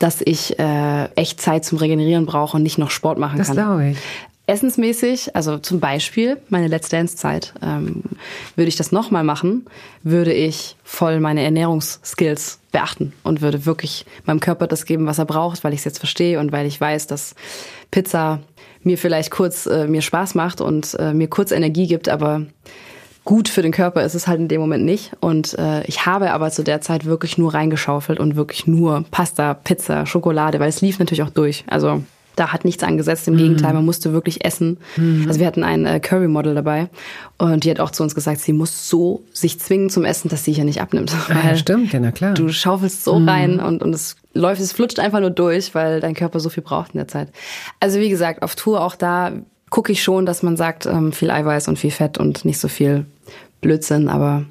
dass 0.00 0.20
ich 0.20 0.58
äh, 0.58 1.04
echt 1.14 1.40
Zeit 1.40 1.64
zum 1.64 1.78
Regenerieren 1.78 2.26
brauche 2.26 2.56
und 2.56 2.64
nicht 2.64 2.76
noch 2.76 2.90
Sport 2.90 3.18
machen 3.18 3.38
das 3.38 3.48
kann. 3.48 3.56
Das 3.56 3.64
glaube 3.64 3.90
ich. 3.90 3.98
Essensmäßig, 4.46 5.36
also 5.36 5.58
zum 5.58 5.78
Beispiel 5.78 6.38
meine 6.48 6.66
Let's 6.66 6.88
Dance-Zeit, 6.88 7.54
ähm, 7.62 8.02
würde 8.56 8.68
ich 8.68 8.74
das 8.74 8.90
nochmal 8.90 9.22
machen, 9.22 9.66
würde 10.02 10.32
ich 10.32 10.74
voll 10.82 11.20
meine 11.20 11.44
Ernährungsskills 11.44 12.58
beachten 12.72 13.12
und 13.22 13.42
würde 13.42 13.64
wirklich 13.64 14.06
meinem 14.24 14.40
Körper 14.40 14.66
das 14.66 14.86
geben, 14.86 15.06
was 15.06 15.20
er 15.20 15.24
braucht, 15.24 15.62
weil 15.62 15.72
ich 15.72 15.80
es 15.80 15.84
jetzt 15.84 15.98
verstehe 15.98 16.40
und 16.40 16.50
weil 16.50 16.66
ich 16.66 16.80
weiß, 16.80 17.06
dass 17.06 17.36
Pizza 17.92 18.40
mir 18.82 18.98
vielleicht 18.98 19.30
kurz 19.30 19.66
äh, 19.66 19.86
mir 19.86 20.02
Spaß 20.02 20.34
macht 20.34 20.60
und 20.60 20.94
äh, 20.98 21.12
mir 21.12 21.28
kurz 21.28 21.52
Energie 21.52 21.86
gibt, 21.86 22.08
aber 22.08 22.42
gut 23.24 23.48
für 23.48 23.62
den 23.62 23.72
Körper 23.72 24.02
ist 24.02 24.14
es 24.14 24.26
halt 24.26 24.40
in 24.40 24.48
dem 24.48 24.60
Moment 24.60 24.84
nicht. 24.84 25.12
Und 25.20 25.58
äh, 25.58 25.84
ich 25.84 26.06
habe 26.06 26.32
aber 26.32 26.50
zu 26.50 26.62
der 26.62 26.80
Zeit 26.80 27.04
wirklich 27.04 27.38
nur 27.38 27.54
reingeschaufelt 27.54 28.18
und 28.18 28.36
wirklich 28.36 28.66
nur 28.66 29.04
Pasta, 29.10 29.54
Pizza, 29.54 30.06
Schokolade, 30.06 30.58
weil 30.60 30.68
es 30.68 30.80
lief 30.80 30.98
natürlich 30.98 31.22
auch 31.22 31.30
durch. 31.30 31.64
Also 31.68 32.02
da 32.36 32.52
hat 32.52 32.64
nichts 32.64 32.82
angesetzt. 32.82 33.28
Im 33.28 33.34
mhm. 33.34 33.38
Gegenteil, 33.38 33.74
man 33.74 33.84
musste 33.84 34.12
wirklich 34.12 34.44
essen. 34.44 34.78
Mhm. 34.96 35.26
Also 35.28 35.40
wir 35.40 35.46
hatten 35.46 35.62
ein 35.62 35.84
äh, 35.84 36.00
Curry-Model 36.00 36.54
dabei 36.54 36.88
und 37.38 37.64
die 37.64 37.70
hat 37.70 37.80
auch 37.80 37.90
zu 37.90 38.02
uns 38.02 38.14
gesagt, 38.14 38.40
sie 38.40 38.52
muss 38.52 38.88
so 38.88 39.22
sich 39.32 39.60
zwingen 39.60 39.90
zum 39.90 40.04
Essen, 40.04 40.28
dass 40.28 40.44
sie 40.44 40.52
hier 40.52 40.64
nicht 40.64 40.80
abnimmt. 40.80 41.12
Ah, 41.28 41.48
ja, 41.48 41.56
stimmt, 41.56 41.92
ja, 41.92 42.00
na 42.00 42.12
klar. 42.12 42.34
Du 42.34 42.48
schaufelst 42.48 43.04
so 43.04 43.18
mhm. 43.18 43.28
rein 43.28 43.60
und, 43.60 43.82
und 43.82 43.94
es 43.94 44.16
läuft, 44.32 44.60
es 44.60 44.72
flutscht 44.72 44.98
einfach 44.98 45.20
nur 45.20 45.30
durch, 45.30 45.74
weil 45.74 46.00
dein 46.00 46.14
Körper 46.14 46.40
so 46.40 46.48
viel 46.48 46.62
braucht 46.62 46.94
in 46.94 46.98
der 46.98 47.08
Zeit. 47.08 47.28
Also 47.80 47.98
wie 47.98 48.10
gesagt, 48.10 48.42
auf 48.42 48.54
Tour 48.54 48.82
auch 48.82 48.96
da 48.96 49.32
gucke 49.70 49.92
ich 49.92 50.02
schon, 50.02 50.26
dass 50.26 50.42
man 50.42 50.56
sagt, 50.56 50.86
ähm, 50.86 51.12
viel 51.12 51.30
Eiweiß 51.30 51.68
und 51.68 51.78
viel 51.78 51.90
Fett 51.92 52.18
und 52.18 52.44
nicht 52.44 52.58
so 52.58 52.68
viel 52.68 53.06
Blödsinn, 53.60 54.08
aber 54.08 54.44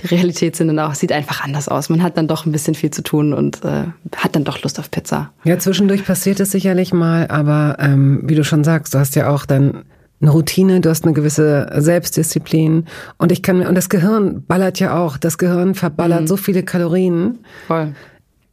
die 0.00 0.06
Realität 0.06 0.56
sind 0.56 0.68
dann 0.68 0.78
auch, 0.78 0.94
sieht 0.94 1.12
einfach 1.12 1.44
anders 1.44 1.68
aus. 1.68 1.88
Man 1.88 2.02
hat 2.02 2.16
dann 2.16 2.28
doch 2.28 2.46
ein 2.46 2.52
bisschen 2.52 2.74
viel 2.74 2.90
zu 2.90 3.02
tun 3.02 3.34
und 3.34 3.64
äh, 3.64 3.84
hat 4.16 4.34
dann 4.34 4.44
doch 4.44 4.62
Lust 4.62 4.78
auf 4.78 4.90
Pizza. 4.90 5.32
Ja, 5.44 5.58
zwischendurch 5.58 6.04
passiert 6.04 6.40
es 6.40 6.52
sicherlich 6.52 6.92
mal, 6.92 7.26
aber 7.28 7.76
ähm, 7.80 8.22
wie 8.24 8.34
du 8.34 8.44
schon 8.44 8.64
sagst, 8.64 8.94
du 8.94 8.98
hast 8.98 9.16
ja 9.16 9.28
auch 9.28 9.46
dann 9.46 9.82
eine 10.20 10.30
Routine, 10.30 10.80
du 10.80 10.88
hast 10.88 11.04
eine 11.04 11.12
gewisse 11.12 11.68
Selbstdisziplin 11.76 12.86
und 13.18 13.32
ich 13.32 13.42
kann 13.42 13.58
mir, 13.58 13.68
und 13.68 13.74
das 13.74 13.88
Gehirn 13.88 14.44
ballert 14.46 14.78
ja 14.78 14.96
auch, 14.96 15.16
das 15.16 15.36
Gehirn 15.36 15.74
verballert 15.74 16.22
mhm. 16.22 16.26
so 16.28 16.36
viele 16.36 16.62
Kalorien. 16.62 17.40
Voll. 17.66 17.94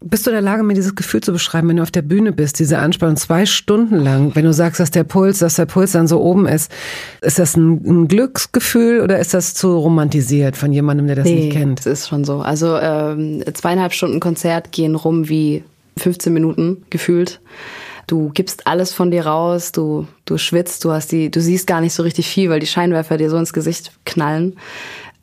Bist 0.01 0.25
du 0.25 0.31
in 0.31 0.35
der 0.35 0.41
Lage, 0.41 0.63
mir 0.63 0.75
dieses 0.75 0.95
Gefühl 0.95 1.21
zu 1.21 1.33
beschreiben, 1.33 1.67
wenn 1.67 1.75
du 1.75 1.83
auf 1.83 1.91
der 1.91 2.01
Bühne 2.01 2.31
bist, 2.31 2.59
diese 2.59 2.77
Anspannung 2.77 3.17
zwei 3.17 3.45
Stunden 3.45 3.97
lang, 3.97 4.33
wenn 4.33 4.45
du 4.45 4.53
sagst, 4.53 4.79
dass 4.79 4.91
der 4.91 5.03
Puls, 5.03 5.39
dass 5.39 5.55
der 5.55 5.65
Puls 5.65 5.91
dann 5.91 6.07
so 6.07 6.21
oben 6.21 6.47
ist, 6.47 6.71
ist 7.21 7.37
das 7.37 7.57
ein, 7.57 7.81
ein 7.85 8.07
Glücksgefühl 8.07 9.01
oder 9.01 9.19
ist 9.19 9.33
das 9.33 9.55
zu 9.55 9.77
romantisiert 9.77 10.55
von 10.55 10.71
jemandem, 10.71 11.07
der 11.07 11.17
das 11.17 11.25
nee, 11.25 11.35
nicht 11.35 11.51
kennt? 11.51 11.79
Das 11.79 11.85
ist 11.85 12.07
schon 12.07 12.23
so. 12.23 12.39
Also 12.39 12.77
ähm, 12.77 13.43
zweieinhalb 13.53 13.91
Stunden 13.91 14.21
Konzert 14.21 14.71
gehen 14.71 14.95
rum 14.95 15.27
wie 15.27 15.63
15 15.97 16.31
Minuten 16.31 16.85
gefühlt. 16.89 17.41
Du 18.07 18.31
gibst 18.33 18.67
alles 18.67 18.93
von 18.93 19.11
dir 19.11 19.25
raus, 19.25 19.73
du, 19.73 20.07
du 20.25 20.37
schwitzt, 20.37 20.85
du 20.85 20.91
hast 20.91 21.11
die, 21.11 21.29
du 21.29 21.41
siehst 21.41 21.67
gar 21.67 21.81
nicht 21.81 21.93
so 21.93 22.03
richtig 22.03 22.27
viel, 22.27 22.49
weil 22.49 22.61
die 22.61 22.67
Scheinwerfer 22.67 23.17
dir 23.17 23.29
so 23.29 23.37
ins 23.37 23.53
Gesicht 23.53 23.91
knallen 24.05 24.55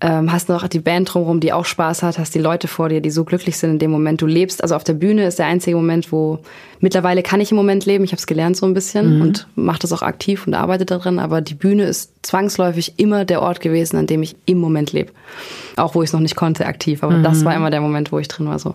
ähm, 0.03 0.31
hast 0.31 0.51
noch 0.51 0.69
die 0.69 0.81
Band 0.81 1.13
drumherum, 1.13 1.41
die 1.41 1.55
auch 1.55 1.65
Spaß 1.65 2.03
hat, 2.03 2.19
hast 2.19 2.35
die 2.35 2.39
Leute 2.39 2.69
vor 2.69 2.91
dir, 2.91 3.01
die 3.01 3.11
so 3.11 3.25
glücklich 3.25 3.57
sind 3.57 3.71
in 3.71 3.79
dem 3.79 3.91
Moment. 3.91 4.21
Du 4.21 4.27
lebst, 4.27 4.63
also 4.63 4.75
auf 4.75 4.85
der 4.85 4.93
Bühne 4.93 5.27
ist 5.27 5.39
der 5.39 5.47
einzige 5.47 5.75
Moment, 5.75 6.13
wo 6.13 6.39
mittlerweile 6.81 7.23
kann 7.23 7.41
ich 7.41 7.51
im 7.51 7.57
Moment 7.57 7.87
leben. 7.87 8.05
Ich 8.05 8.13
habe 8.13 8.19
es 8.19 8.27
gelernt 8.27 8.59
so 8.59 8.67
ein 8.67 8.75
bisschen 8.75 9.17
mhm. 9.17 9.23
und 9.23 9.47
mache 9.55 9.79
das 9.79 9.95
auch 9.95 10.03
aktiv 10.03 10.47
und 10.47 10.53
arbeite 10.53 10.85
darin. 10.85 11.19
Aber 11.19 11.41
die 11.41 11.55
Bühne 11.55 11.85
ist 11.85 12.13
zwangsläufig 12.23 12.99
immer 12.99 13.25
der 13.25 13.41
Ort 13.41 13.61
gewesen, 13.61 13.97
an 13.97 14.07
dem 14.07 14.23
ich 14.23 14.37
im 14.45 14.59
Moment 14.59 14.93
lebe. 14.93 15.13
Auch 15.77 15.95
wo 15.95 16.03
ich 16.03 16.11
es 16.11 16.13
noch 16.13 16.21
nicht 16.21 16.37
konnte 16.37 16.67
aktiv, 16.67 17.03
aber 17.03 17.17
mhm. 17.17 17.23
das 17.23 17.45
war 17.47 17.55
immer 17.55 17.71
der 17.71 17.81
Moment, 17.81 18.13
wo 18.13 18.19
ich 18.19 18.29
drin 18.29 18.49
war 18.49 18.59
so. 18.59 18.75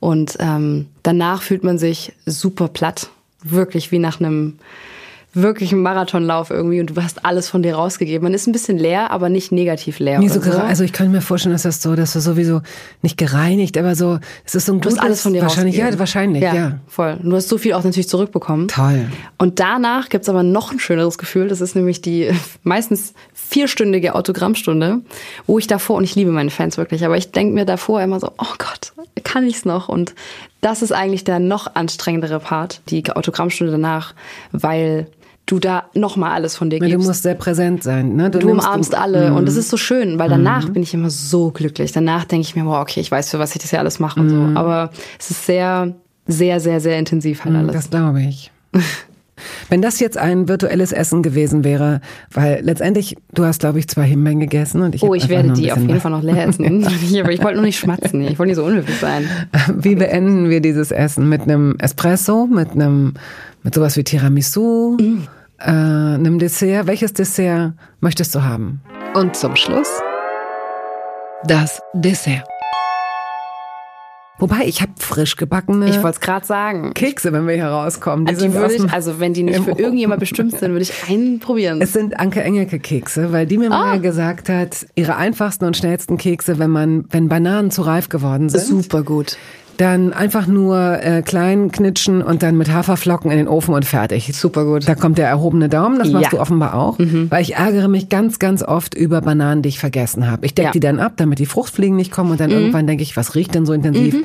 Und 0.00 0.36
ähm, 0.38 0.86
danach 1.02 1.40
fühlt 1.40 1.64
man 1.64 1.78
sich 1.78 2.12
super 2.26 2.68
platt, 2.68 3.08
wirklich 3.42 3.90
wie 3.90 3.98
nach 3.98 4.20
einem 4.20 4.58
wirklich 5.34 5.72
ein 5.72 5.82
Marathonlauf 5.82 6.50
irgendwie 6.50 6.80
und 6.80 6.90
du 6.90 7.02
hast 7.02 7.24
alles 7.24 7.48
von 7.48 7.62
dir 7.62 7.74
rausgegeben. 7.74 8.24
Man 8.24 8.34
ist 8.34 8.46
ein 8.46 8.52
bisschen 8.52 8.78
leer, 8.78 9.10
aber 9.10 9.28
nicht 9.28 9.52
negativ 9.52 9.98
leer. 9.98 10.18
Nee, 10.20 10.28
so 10.28 10.40
so. 10.40 10.52
Also 10.52 10.84
ich 10.84 10.92
kann 10.92 11.10
mir 11.10 11.20
vorstellen, 11.20 11.52
dass 11.52 11.62
das 11.62 11.82
so, 11.82 11.94
dass 11.94 12.14
du 12.14 12.20
sowieso 12.20 12.62
nicht 13.02 13.18
gereinigt, 13.18 13.76
aber 13.76 13.94
so, 13.94 14.18
es 14.44 14.54
ist 14.54 14.66
so 14.66 14.72
ein 14.72 14.80
du 14.80 14.88
gutes, 14.88 14.98
hast 14.98 15.04
alles 15.04 15.22
von 15.22 15.34
dir 15.34 15.42
wahrscheinlich, 15.42 15.76
ja, 15.76 15.98
wahrscheinlich, 15.98 16.42
ja, 16.42 16.54
ja. 16.54 16.78
Voll. 16.86 17.18
Und 17.22 17.30
du 17.30 17.36
hast 17.36 17.48
so 17.48 17.58
viel 17.58 17.74
auch 17.74 17.84
natürlich 17.84 18.08
zurückbekommen. 18.08 18.68
Toll. 18.68 19.06
Und 19.36 19.60
danach 19.60 20.08
gibt's 20.08 20.28
aber 20.28 20.42
noch 20.42 20.72
ein 20.72 20.80
schöneres 20.80 21.18
Gefühl. 21.18 21.48
Das 21.48 21.60
ist 21.60 21.76
nämlich 21.76 22.00
die 22.00 22.30
meistens 22.62 23.12
vierstündige 23.34 24.14
Autogrammstunde, 24.14 25.00
wo 25.46 25.58
ich 25.58 25.66
davor, 25.66 25.96
und 25.96 26.04
ich 26.04 26.14
liebe 26.14 26.32
meine 26.32 26.50
Fans 26.50 26.76
wirklich, 26.76 27.04
aber 27.04 27.16
ich 27.16 27.32
denke 27.32 27.54
mir 27.54 27.64
davor 27.64 28.02
immer 28.02 28.20
so, 28.20 28.28
oh 28.38 28.54
Gott, 28.58 28.92
kann 29.24 29.46
ich's 29.46 29.64
noch? 29.64 29.88
Und 29.88 30.14
das 30.60 30.82
ist 30.82 30.92
eigentlich 30.92 31.24
der 31.24 31.38
noch 31.38 31.74
anstrengendere 31.74 32.40
Part, 32.40 32.80
die 32.88 33.08
Autogrammstunde 33.10 33.72
danach, 33.72 34.14
weil 34.52 35.06
du 35.46 35.58
da 35.58 35.84
nochmal 35.94 36.32
alles 36.32 36.56
von 36.56 36.68
dir 36.68 36.78
gibst. 36.78 36.94
Du 36.94 36.98
musst 36.98 37.22
sehr 37.22 37.34
präsent 37.34 37.82
sein. 37.82 38.16
Ne? 38.16 38.30
Du, 38.30 38.38
du 38.38 38.50
umarmst 38.50 38.92
du, 38.92 38.98
alle. 38.98 39.30
Mm. 39.30 39.36
Und 39.36 39.46
das 39.46 39.56
ist 39.56 39.70
so 39.70 39.76
schön, 39.76 40.18
weil 40.18 40.28
danach 40.28 40.68
mm. 40.68 40.72
bin 40.72 40.82
ich 40.82 40.92
immer 40.92 41.10
so 41.10 41.50
glücklich. 41.50 41.92
Danach 41.92 42.24
denke 42.24 42.46
ich 42.46 42.54
mir, 42.54 42.66
wow, 42.66 42.82
okay, 42.82 43.00
ich 43.00 43.10
weiß, 43.10 43.30
für 43.30 43.38
was 43.38 43.54
ich 43.54 43.62
das 43.62 43.70
ja 43.70 43.78
alles 43.78 43.98
mache 43.98 44.20
und 44.20 44.28
so. 44.28 44.36
Mhm. 44.36 44.56
Aber 44.56 44.90
es 45.18 45.30
ist 45.30 45.46
sehr, 45.46 45.94
sehr, 46.26 46.60
sehr, 46.60 46.80
sehr 46.80 46.98
intensiv 46.98 47.44
halt 47.44 47.54
mhm, 47.54 47.60
alles. 47.60 47.72
Das 47.74 47.90
glaube 47.90 48.22
ich. 48.22 48.50
Wenn 49.68 49.82
das 49.82 50.00
jetzt 50.00 50.18
ein 50.18 50.48
virtuelles 50.48 50.92
Essen 50.92 51.22
gewesen 51.22 51.64
wäre, 51.64 52.00
weil 52.32 52.60
letztendlich, 52.62 53.16
du 53.32 53.44
hast, 53.44 53.60
glaube 53.60 53.78
ich, 53.78 53.88
zwei 53.88 54.04
Himbeeren 54.04 54.40
gegessen 54.40 54.82
und 54.82 54.94
ich 54.94 55.02
Oh, 55.02 55.14
ich 55.14 55.28
werde 55.28 55.52
die 55.52 55.72
auf 55.72 55.80
jeden 55.80 56.00
Fall 56.00 56.10
noch 56.10 56.22
leer 56.22 56.46
essen. 56.46 56.64
Aber 57.20 57.32
ich 57.32 57.42
wollte 57.42 57.56
nur 57.56 57.64
nicht 57.64 57.78
schmatzen. 57.78 58.20
Ich 58.22 58.38
wollte 58.38 58.50
nicht 58.50 58.56
so 58.56 58.64
unhöflich 58.64 58.98
sein. 58.98 59.28
Wie 59.74 59.94
beenden 59.94 60.48
wir 60.48 60.60
dieses 60.60 60.90
Essen? 60.90 61.28
Mit 61.28 61.42
einem 61.42 61.76
Espresso, 61.78 62.46
mit 62.46 62.72
einem, 62.72 63.14
mit 63.62 63.74
sowas 63.74 63.96
wie 63.96 64.04
Tiramisu? 64.04 64.96
Mm 65.00 65.28
äh, 65.58 65.70
einem 65.70 66.38
Dessert. 66.38 66.86
Welches 66.86 67.12
Dessert 67.12 67.72
möchtest 68.00 68.34
du 68.34 68.42
haben? 68.42 68.80
Und 69.14 69.36
zum 69.36 69.56
Schluss 69.56 69.88
das 71.44 71.80
Dessert. 71.94 72.44
Wobei, 74.38 74.66
ich 74.66 74.80
habe 74.80 74.92
frisch 74.98 75.36
gebackene. 75.36 75.88
Ich 75.88 75.96
wollte 75.96 76.16
es 76.16 76.20
gerade 76.20 76.46
sagen. 76.46 76.94
Kekse, 76.94 77.32
wenn 77.32 77.46
wir 77.46 77.54
hier 77.54 77.66
rauskommen. 77.66 78.26
Die, 78.26 78.34
also, 78.34 78.46
die 78.46 78.54
würde 78.54 78.74
ich, 78.74 78.92
also 78.92 79.18
wenn 79.18 79.34
die 79.34 79.42
nicht 79.42 79.60
für 79.64 79.72
irgendjemand 79.72 80.20
bestimmt 80.20 80.52
sind, 80.52 80.70
würde 80.70 80.82
ich 80.82 80.92
einen 81.08 81.40
probieren. 81.40 81.80
Es 81.82 81.92
sind 81.92 82.18
Anke 82.18 82.42
Engelke 82.42 82.78
Kekse, 82.78 83.32
weil 83.32 83.46
die 83.46 83.58
mir 83.58 83.66
oh. 83.66 83.70
mal 83.70 84.00
gesagt 84.00 84.48
hat, 84.48 84.86
ihre 84.94 85.16
einfachsten 85.16 85.64
und 85.64 85.76
schnellsten 85.76 86.18
Kekse, 86.18 86.58
wenn 86.58 86.70
man, 86.70 87.04
wenn 87.10 87.28
Bananen 87.28 87.70
zu 87.70 87.82
reif 87.82 88.08
geworden 88.08 88.48
sind. 88.48 88.62
Super 88.62 89.02
gut 89.02 89.36
Dann 89.78 90.12
einfach 90.12 90.46
nur 90.46 91.02
äh, 91.02 91.22
klein 91.22 91.70
knitschen 91.72 92.20
und 92.20 92.42
dann 92.42 92.56
mit 92.58 92.70
Haferflocken 92.72 93.30
in 93.30 93.38
den 93.38 93.48
Ofen 93.48 93.72
und 93.74 93.84
fertig. 93.84 94.30
Super 94.36 94.64
gut. 94.64 94.86
Da 94.88 94.94
kommt 94.94 95.18
der 95.18 95.28
erhobene 95.28 95.68
Daumen, 95.68 95.98
das 95.98 96.10
machst 96.10 96.24
Ja. 96.24 96.30
du 96.30 96.40
offenbar 96.40 96.74
auch. 96.74 96.98
Mhm. 96.98 97.30
Weil 97.30 97.42
ich 97.42 97.54
ärgere 97.54 97.88
mich 97.88 98.08
ganz, 98.08 98.38
ganz 98.40 98.62
oft 98.62 98.94
über 98.94 99.20
Bananen, 99.20 99.62
die 99.62 99.68
ich 99.70 99.78
vergessen 99.78 100.30
habe. 100.30 100.44
Ich 100.44 100.54
decke 100.54 100.66
Ja. 100.66 100.68
Mhm. 100.70 100.72
die 100.72 100.80
dann 100.80 100.98
ab, 101.00 101.12
damit 101.16 101.38
die 101.38 101.46
Fruchtfliegen 101.46 101.96
nicht 101.96 102.10
kommen 102.12 102.32
und 102.32 102.40
dann 102.40 102.50
irgendwann 102.50 102.86
denke 102.86 103.02
ich, 103.02 103.16
was 103.16 103.34
riecht 103.34 103.54
denn 103.54 103.64
so 103.66 103.72
intensiv? 103.72 104.16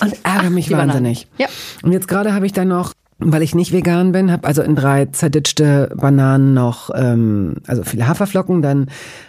Und 0.00 0.14
ärgere 0.24 0.50
mich 0.50 0.64
die 0.66 0.70
Bananen. 0.72 0.88
wahnsinnig. 0.90 1.26
Ja. 1.38 1.46
Und 1.82 1.92
jetzt 1.92 2.08
gerade 2.08 2.32
habe 2.34 2.46
ich 2.46 2.52
dann 2.52 2.68
noch, 2.68 2.92
weil 3.18 3.40
ich 3.42 3.54
nicht 3.54 3.72
vegan 3.72 4.12
bin, 4.12 4.30
habe 4.30 4.46
also 4.46 4.60
in 4.60 4.76
drei 4.76 5.06
zerditschte 5.06 5.90
Bananen 5.96 6.52
noch, 6.52 6.90
ähm, 6.94 7.54
also 7.66 7.82
viele 7.82 8.06
Haferflocken, 8.08 8.60
dann 8.60 8.88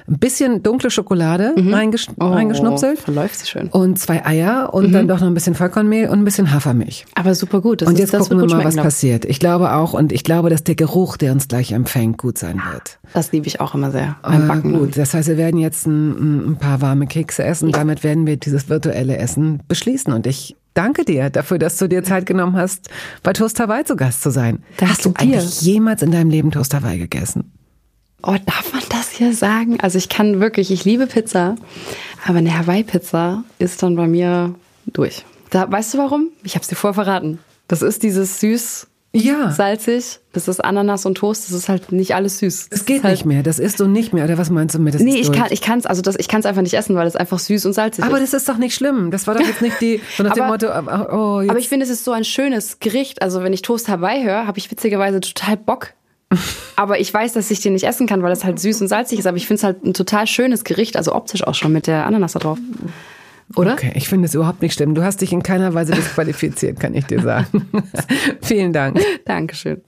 ein 0.10 0.20
bisschen 0.20 0.62
dunkle 0.62 0.90
Schokolade 0.92 1.54
reingesch 1.58 2.08
Oh, 2.20 2.26
reingeschnupselt 2.28 3.00
Verläuft 3.00 3.36
sie 3.40 3.48
schön. 3.48 3.68
und 3.70 3.98
zwei 3.98 4.26
Eier 4.26 4.74
und 4.74 4.92
dann 4.92 5.08
doch 5.08 5.22
noch 5.22 5.28
ein 5.28 5.34
bisschen 5.34 5.56
Vollkornmehl 5.56 6.10
und 6.10 6.20
ein 6.20 6.26
bisschen 6.26 6.52
Hafermilch. 6.54 7.06
Aber 7.16 7.34
super 7.34 7.62
gut. 7.62 7.82
Das 7.82 7.88
Und 7.88 7.94
ist, 7.96 8.00
jetzt 8.02 8.14
das 8.14 8.30
gucken 8.30 8.50
wir 8.50 8.56
mal, 8.58 8.66
was 8.66 8.76
ich. 8.76 8.82
passiert. 8.82 9.24
Ich 9.26 9.40
glaube 9.40 9.72
auch, 9.74 9.94
und 9.94 10.12
ich 10.12 10.24
glaube, 10.26 10.50
dass 10.50 10.64
der 10.66 10.76
Geruch, 10.76 11.16
der 11.16 11.32
uns 11.32 11.48
gleich 11.48 11.72
empfängt, 11.72 12.18
gut 12.18 12.38
sein 12.38 12.62
wird. 12.74 13.00
Das 13.14 13.32
liebe 13.32 13.48
ich 13.48 13.62
auch 13.62 13.74
immer 13.74 13.92
sehr. 13.92 14.18
Beim 14.22 14.44
Äh, 14.44 14.48
Backen. 14.48 14.74
gut, 14.74 14.98
das 14.98 15.14
heißt, 15.14 15.30
wir 15.30 15.38
werden 15.38 15.60
jetzt 15.60 15.88
ein, 15.88 16.52
ein 16.52 16.56
paar 16.58 16.82
warme 16.82 17.08
Kekse 17.08 17.44
essen. 17.46 17.72
Damit 17.72 18.04
werden 18.04 18.26
wir 18.28 18.36
dieses 18.38 18.68
virtuelle 18.70 19.16
Essen 19.18 19.62
beschließen. 19.70 20.12
Und 20.12 20.28
ich 20.28 20.56
danke 20.78 21.04
dir 21.06 21.30
dafür, 21.30 21.58
dass 21.58 21.78
du 21.78 21.88
dir 21.88 22.04
Zeit 22.04 22.26
genommen 22.26 22.56
hast, 22.56 22.90
bei 23.24 23.34
Toast 23.34 23.60
Hawaii 23.60 23.84
zu 23.84 23.96
Gast 23.96 24.22
zu 24.22 24.30
sein. 24.30 24.64
Danke 24.78 24.94
hast 24.94 25.06
du 25.06 25.10
dir. 25.10 25.20
eigentlich 25.20 25.62
jemals 25.62 26.02
in 26.02 26.12
deinem 26.12 26.30
Leben 26.30 26.52
Toast 26.52 26.74
Hawaii 26.74 27.00
gegessen? 27.00 27.52
Oh, 28.24 28.36
darf 28.46 28.74
man 28.74 28.84
das 28.90 29.12
hier 29.12 29.34
sagen? 29.34 29.80
Also 29.80 29.98
ich 29.98 30.10
kann 30.10 30.40
wirklich, 30.40 30.72
ich 30.72 30.86
liebe 30.86 31.08
Pizza, 31.08 31.56
aber 32.26 32.40
eine 32.40 32.58
Hawaii-Pizza 32.58 33.44
ist 33.60 33.84
dann 33.84 33.96
bei 33.96 34.08
mir 34.08 34.56
durch. 34.86 35.26
Da, 35.50 35.72
weißt 35.72 35.94
du 35.94 35.98
warum? 36.00 36.30
Ich 36.44 36.56
habe 36.56 36.64
es 36.64 36.68
dir 36.68 36.76
vorher 36.76 36.96
verraten. 36.96 37.40
Das 37.68 37.82
ist 37.82 38.04
dieses 38.04 38.40
süß, 38.40 38.88
Ja. 39.24 39.52
salzig, 39.52 40.20
das 40.34 40.48
ist 40.48 40.64
Ananas 40.64 41.06
und 41.06 41.16
Toast, 41.16 41.46
das 41.48 41.56
ist 41.56 41.70
halt 41.70 41.92
nicht 41.92 42.16
alles 42.16 42.40
süß. 42.40 42.68
Es 42.70 42.86
geht 42.86 43.04
halt, 43.04 43.14
nicht 43.14 43.26
mehr. 43.26 43.44
Das 43.44 43.60
ist 43.60 43.78
so 43.78 43.88
nicht 43.88 44.14
mehr. 44.14 44.24
Oder 44.26 44.38
was 44.38 44.50
meinst 44.50 44.76
du 44.76 44.80
mit? 44.80 44.94
Das 44.96 45.02
Nee, 45.02 45.16
ich 45.16 45.28
durch? 45.28 45.38
kann, 45.40 45.48
ich 45.52 45.62
kann's, 45.62 45.86
also 45.86 46.02
das, 46.02 46.16
ich 46.18 46.28
kann's 46.28 46.46
einfach 46.46 46.62
nicht 46.62 46.74
essen, 46.74 46.96
weil 46.96 47.08
es 47.08 47.16
einfach 47.16 47.40
süß 47.40 47.66
und 47.66 47.74
salzig 47.74 48.04
Aber 48.04 48.20
ist. 48.22 48.34
das 48.34 48.42
ist 48.42 48.50
doch 48.50 48.58
nicht 48.58 48.76
schlimm. 48.76 49.12
Das 49.12 49.28
war 49.28 49.34
doch 49.36 49.42
jetzt 49.46 49.62
nicht 49.62 49.80
die, 49.82 50.00
so 50.16 50.24
nach 50.24 50.34
dem 50.34 50.44
Aber- 50.44 50.52
Motto, 50.54 50.68
äh, 50.68 51.14
oh, 51.16 51.42
jetzt 51.42 51.50
Aber 51.50 51.60
ich 51.60 51.70
finde, 51.70 51.86
es 51.86 51.90
ist 51.90 52.04
so 52.04 52.12
ein 52.12 52.24
schönes 52.24 52.80
Gericht. 52.80 53.22
Also 53.22 53.44
wenn 53.44 53.54
ich 53.54 53.62
Toast 53.62 53.88
Hawaii 53.90 54.24
höre, 54.24 54.48
habe 54.48 54.58
ich 54.58 54.70
witzigerweise 54.72 55.20
total 55.20 55.58
Bock. 55.58 55.94
Aber 56.76 57.00
ich 57.00 57.14
weiß, 57.14 57.34
dass 57.34 57.50
ich 57.52 57.62
den 57.62 57.74
nicht 57.74 57.86
essen 57.86 58.06
kann, 58.06 58.22
weil 58.22 58.32
es 58.34 58.44
halt 58.44 58.60
süß 58.60 58.82
und 58.82 58.88
salzig 58.90 59.20
ist. 59.20 59.28
Aber 59.28 59.38
ich 59.38 59.48
finde 59.48 59.60
es 59.60 59.64
halt 59.64 59.84
ein 59.86 59.94
total 59.94 60.28
schönes 60.28 60.64
Gericht, 60.66 60.98
also 60.98 61.16
optisch 61.16 61.44
auch 61.46 61.56
schon 61.56 61.72
mit 61.72 61.88
der 61.88 62.06
Ananas 62.06 62.34
da 62.34 62.40
drauf. 62.40 62.58
Oder? 63.56 63.74
Okay, 63.74 63.92
ich 63.96 64.10
finde 64.10 64.26
es 64.26 64.36
überhaupt 64.36 64.62
nicht 64.62 64.74
schlimm. 64.74 64.94
Du 64.94 65.04
hast 65.04 65.22
dich 65.22 65.32
in 65.32 65.42
keiner 65.42 65.74
Weise 65.74 65.94
disqualifiziert, 65.94 66.80
kann 66.80 66.94
ich 66.94 67.06
dir 67.06 67.22
sagen. 67.22 67.68
Vielen 68.42 68.74
Dank. 68.74 69.00
Dankeschön. 69.26 69.82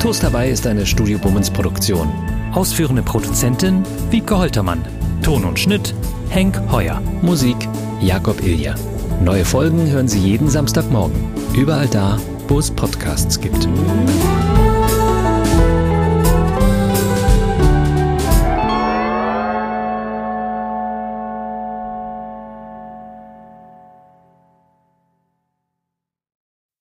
Toast 0.00 0.22
dabei 0.22 0.48
ist 0.48 0.66
eine 0.66 0.86
Studio 0.86 1.18
Bummens 1.18 1.50
Produktion. 1.50 2.08
Ausführende 2.52 3.02
Produzentin 3.02 3.82
Wiebke 4.10 4.38
Holtermann. 4.38 4.80
Ton 5.22 5.44
und 5.44 5.58
Schnitt 5.58 5.94
Henk 6.30 6.60
Heuer. 6.70 7.02
Musik 7.22 7.56
Jakob 8.00 8.40
Ilja. 8.42 8.76
Neue 9.22 9.44
Folgen 9.44 9.90
hören 9.90 10.08
Sie 10.08 10.20
jeden 10.20 10.48
Samstagmorgen. 10.48 11.16
Überall 11.54 11.88
da, 11.88 12.18
wo 12.48 12.58
es 12.58 12.70
Podcasts 12.70 13.40
gibt. 13.40 13.68